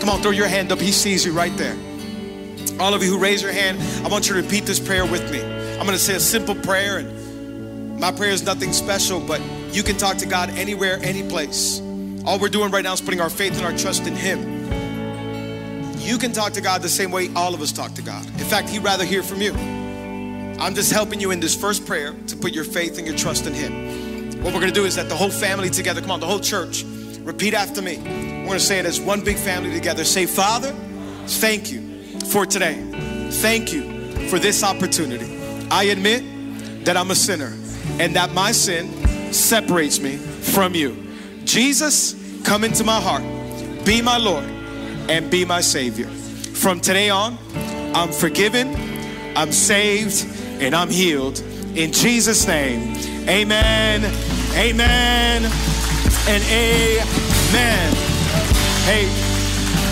Come 0.00 0.10
on, 0.10 0.20
throw 0.20 0.32
your 0.32 0.48
hand 0.48 0.72
up. 0.72 0.78
He 0.78 0.92
sees 0.92 1.24
you 1.24 1.32
right 1.32 1.56
there. 1.56 1.76
All 2.80 2.94
of 2.94 3.02
you 3.02 3.10
who 3.10 3.18
raise 3.18 3.42
your 3.42 3.52
hand, 3.52 3.78
I 4.06 4.08
want 4.08 4.26
you 4.28 4.34
to 4.34 4.42
repeat 4.42 4.64
this 4.64 4.80
prayer 4.80 5.04
with 5.04 5.30
me. 5.30 5.42
I'm 5.42 5.86
going 5.86 5.98
to 5.98 5.98
say 5.98 6.14
a 6.14 6.20
simple 6.20 6.54
prayer, 6.54 6.98
and 6.98 7.98
my 8.00 8.10
prayer 8.10 8.30
is 8.30 8.42
nothing 8.42 8.72
special, 8.72 9.20
but 9.20 9.40
you 9.70 9.82
can 9.82 9.98
talk 9.98 10.16
to 10.18 10.26
God 10.26 10.48
anywhere, 10.50 10.98
any 11.02 11.22
place. 11.28 11.80
All 12.24 12.38
we're 12.38 12.48
doing 12.48 12.70
right 12.70 12.82
now 12.82 12.94
is 12.94 13.02
putting 13.02 13.20
our 13.20 13.28
faith 13.28 13.56
and 13.56 13.66
our 13.66 13.76
trust 13.76 14.06
in 14.06 14.16
Him. 14.16 15.98
You 15.98 16.16
can 16.16 16.32
talk 16.32 16.54
to 16.54 16.62
God 16.62 16.80
the 16.80 16.88
same 16.88 17.10
way 17.10 17.30
all 17.36 17.52
of 17.52 17.60
us 17.60 17.70
talk 17.70 17.92
to 17.94 18.02
God. 18.02 18.24
In 18.26 18.46
fact, 18.46 18.70
He'd 18.70 18.82
rather 18.82 19.04
hear 19.04 19.22
from 19.22 19.42
you. 19.42 19.52
I'm 20.58 20.74
just 20.74 20.90
helping 20.90 21.20
you 21.20 21.32
in 21.32 21.40
this 21.40 21.54
first 21.54 21.84
prayer 21.86 22.14
to 22.28 22.36
put 22.36 22.52
your 22.52 22.64
faith 22.64 22.96
and 22.96 23.06
your 23.06 23.16
trust 23.16 23.46
in 23.46 23.52
Him. 23.52 24.42
What 24.42 24.54
we're 24.54 24.60
gonna 24.60 24.72
do 24.72 24.86
is 24.86 24.96
that 24.96 25.10
the 25.10 25.16
whole 25.16 25.30
family 25.30 25.68
together, 25.68 26.00
come 26.00 26.12
on, 26.12 26.20
the 26.20 26.26
whole 26.26 26.40
church, 26.40 26.84
repeat 27.20 27.52
after 27.52 27.82
me. 27.82 27.98
We're 27.98 28.46
gonna 28.46 28.60
say 28.60 28.78
it 28.78 28.86
as 28.86 28.98
one 28.98 29.22
big 29.22 29.36
family 29.36 29.70
together. 29.70 30.04
Say, 30.04 30.24
Father, 30.24 30.72
thank 31.26 31.70
you 31.70 31.89
for 32.30 32.46
today. 32.46 32.74
Thank 33.30 33.72
you 33.72 33.82
for 34.28 34.38
this 34.38 34.62
opportunity. 34.62 35.36
I 35.68 35.84
admit 35.84 36.84
that 36.84 36.96
I'm 36.96 37.10
a 37.10 37.14
sinner 37.16 37.52
and 37.98 38.14
that 38.14 38.32
my 38.32 38.52
sin 38.52 39.32
separates 39.32 39.98
me 40.00 40.16
from 40.16 40.74
you. 40.74 40.96
Jesus, 41.44 42.14
come 42.44 42.62
into 42.62 42.84
my 42.84 43.00
heart, 43.00 43.24
be 43.84 44.00
my 44.00 44.16
Lord, 44.16 44.44
and 45.08 45.28
be 45.28 45.44
my 45.44 45.60
Savior. 45.60 46.06
From 46.06 46.80
today 46.80 47.10
on, 47.10 47.36
I'm 47.94 48.12
forgiven, 48.12 48.76
I'm 49.36 49.50
saved, 49.50 50.24
and 50.62 50.72
I'm 50.74 50.88
healed. 50.88 51.40
In 51.74 51.92
Jesus' 51.92 52.46
name, 52.46 52.96
amen, 53.28 54.04
amen, 54.54 55.44
and 56.28 56.42
amen. 56.44 57.94
Hey, 58.84 59.29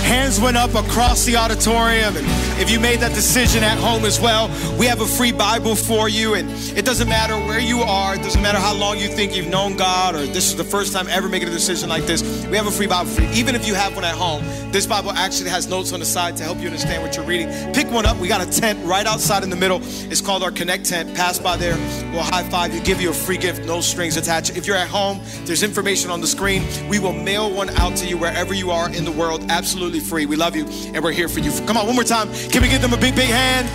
hands 0.09 0.40
went 0.40 0.56
up 0.56 0.74
across 0.74 1.26
the 1.26 1.36
auditorium 1.36 2.16
and 2.16 2.26
if 2.59 2.70
you 2.70 2.80
made 2.80 2.98
that 2.98 3.14
decision 3.14 3.62
at 3.62 3.76
home 3.76 4.06
as 4.06 4.18
well 4.18 4.48
we 4.78 4.86
have 4.86 5.02
a 5.02 5.06
free 5.06 5.32
bible 5.32 5.76
for 5.76 6.09
you 6.09 6.32
and 6.32 6.48
it 6.78 6.86
doesn't 6.86 7.11
matter 7.11 7.34
where 7.46 7.61
you 7.61 7.80
are 7.80 8.14
it 8.14 8.22
doesn't 8.22 8.40
matter 8.40 8.59
how 8.59 8.72
long 8.72 8.98
you 8.98 9.06
think 9.06 9.36
you've 9.36 9.48
known 9.48 9.76
god 9.76 10.14
or 10.14 10.24
this 10.24 10.48
is 10.48 10.56
the 10.56 10.64
first 10.64 10.94
time 10.94 11.06
ever 11.09 11.28
making 11.28 11.46
a 11.46 11.50
decision 11.50 11.90
like 11.90 12.06
this 12.06 12.22
we 12.46 12.56
have 12.56 12.66
a 12.66 12.70
free 12.70 12.86
bible 12.86 13.11
for 13.11 13.20
you 13.20 13.28
even 13.32 13.54
if 13.54 13.66
you 13.66 13.74
have 13.74 13.94
one 13.94 14.02
at 14.02 14.14
home 14.14 14.42
this 14.70 14.86
bible 14.86 15.10
actually 15.12 15.48
has 15.50 15.66
notes 15.66 15.92
on 15.92 16.00
the 16.00 16.06
side 16.06 16.36
to 16.36 16.44
help 16.44 16.58
you 16.58 16.66
understand 16.66 17.02
what 17.02 17.16
you're 17.16 17.24
reading. 17.24 17.48
Pick 17.72 17.90
one 17.90 18.04
up. 18.04 18.16
We 18.18 18.28
got 18.28 18.46
a 18.46 18.60
tent 18.60 18.78
right 18.84 19.06
outside 19.06 19.42
in 19.42 19.50
the 19.50 19.56
middle. 19.56 19.80
It's 19.82 20.20
called 20.20 20.42
our 20.42 20.50
connect 20.50 20.84
tent. 20.84 21.14
Pass 21.14 21.38
by 21.38 21.56
there. 21.56 21.76
We'll 22.12 22.22
high 22.22 22.48
five 22.48 22.74
you 22.74 22.80
give 22.82 23.00
you 23.00 23.10
a 23.10 23.14
free 23.14 23.38
gift 23.38 23.64
no 23.64 23.80
strings 23.80 24.16
attached. 24.16 24.56
If 24.56 24.66
you're 24.66 24.76
at 24.76 24.88
home 24.88 25.20
there's 25.44 25.62
information 25.62 26.10
on 26.10 26.20
the 26.20 26.26
screen. 26.26 26.62
We 26.88 26.98
will 26.98 27.12
mail 27.12 27.50
one 27.52 27.70
out 27.70 27.96
to 27.96 28.06
you 28.06 28.18
wherever 28.18 28.52
you 28.52 28.70
are 28.70 28.92
in 28.92 29.04
the 29.04 29.12
world. 29.12 29.44
Absolutely 29.48 30.00
free. 30.00 30.26
We 30.26 30.36
love 30.36 30.54
you 30.54 30.66
and 30.94 31.02
we're 31.02 31.12
here 31.12 31.28
for 31.28 31.40
you. 31.40 31.50
Come 31.66 31.76
on 31.76 31.86
one 31.86 31.94
more 31.94 32.04
time. 32.04 32.32
Can 32.50 32.62
we 32.62 32.68
give 32.68 32.82
them 32.82 32.92
a 32.92 32.98
big 32.98 33.14
big 33.14 33.30
hand? 33.30 33.68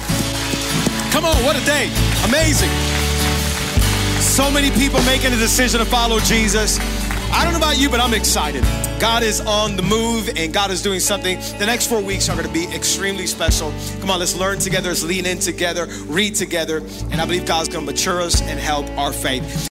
Come 1.11 1.25
on 1.25 1.35
what 1.43 1.55
a 1.55 1.65
day. 1.65 1.91
Amazing. 2.25 2.69
So 4.21 4.49
many 4.49 4.71
people 4.71 5.01
making 5.03 5.33
a 5.33 5.37
decision 5.37 5.79
to 5.79 5.85
follow 5.85 6.19
jesus 6.19 6.79
i 7.33 7.43
don't 7.43 7.53
know 7.53 7.59
about 7.59 7.79
you 7.79 7.89
but 7.89 7.99
i'm 7.99 8.13
excited. 8.13 8.63
God 8.99 9.23
is 9.23 9.41
on 9.41 9.75
the 9.75 9.81
move 9.83 10.29
and 10.37 10.53
god 10.53 10.71
is 10.71 10.81
doing 10.81 10.99
something. 10.99 11.37
The 11.59 11.65
next 11.65 11.87
four 11.87 12.01
weeks 12.01 12.29
are 12.29 12.35
going 12.35 12.47
to 12.47 12.53
be 12.53 12.65
extremely 12.73 13.27
special. 13.27 13.73
Come 13.99 14.09
on 14.09 14.19
let's 14.19 14.35
learn 14.35 14.59
together 14.59 14.89
let's 14.89 15.03
lean 15.03 15.25
in 15.25 15.39
together 15.39 15.87
read 16.05 16.35
together 16.35 16.77
and 17.11 17.19
i 17.19 17.25
believe 17.25 17.45
god's 17.45 17.69
going 17.69 17.85
to 17.85 17.91
mature 17.91 18.21
us 18.21 18.41
and 18.41 18.59
help 18.59 18.87
our 18.97 19.11
faith 19.11 19.43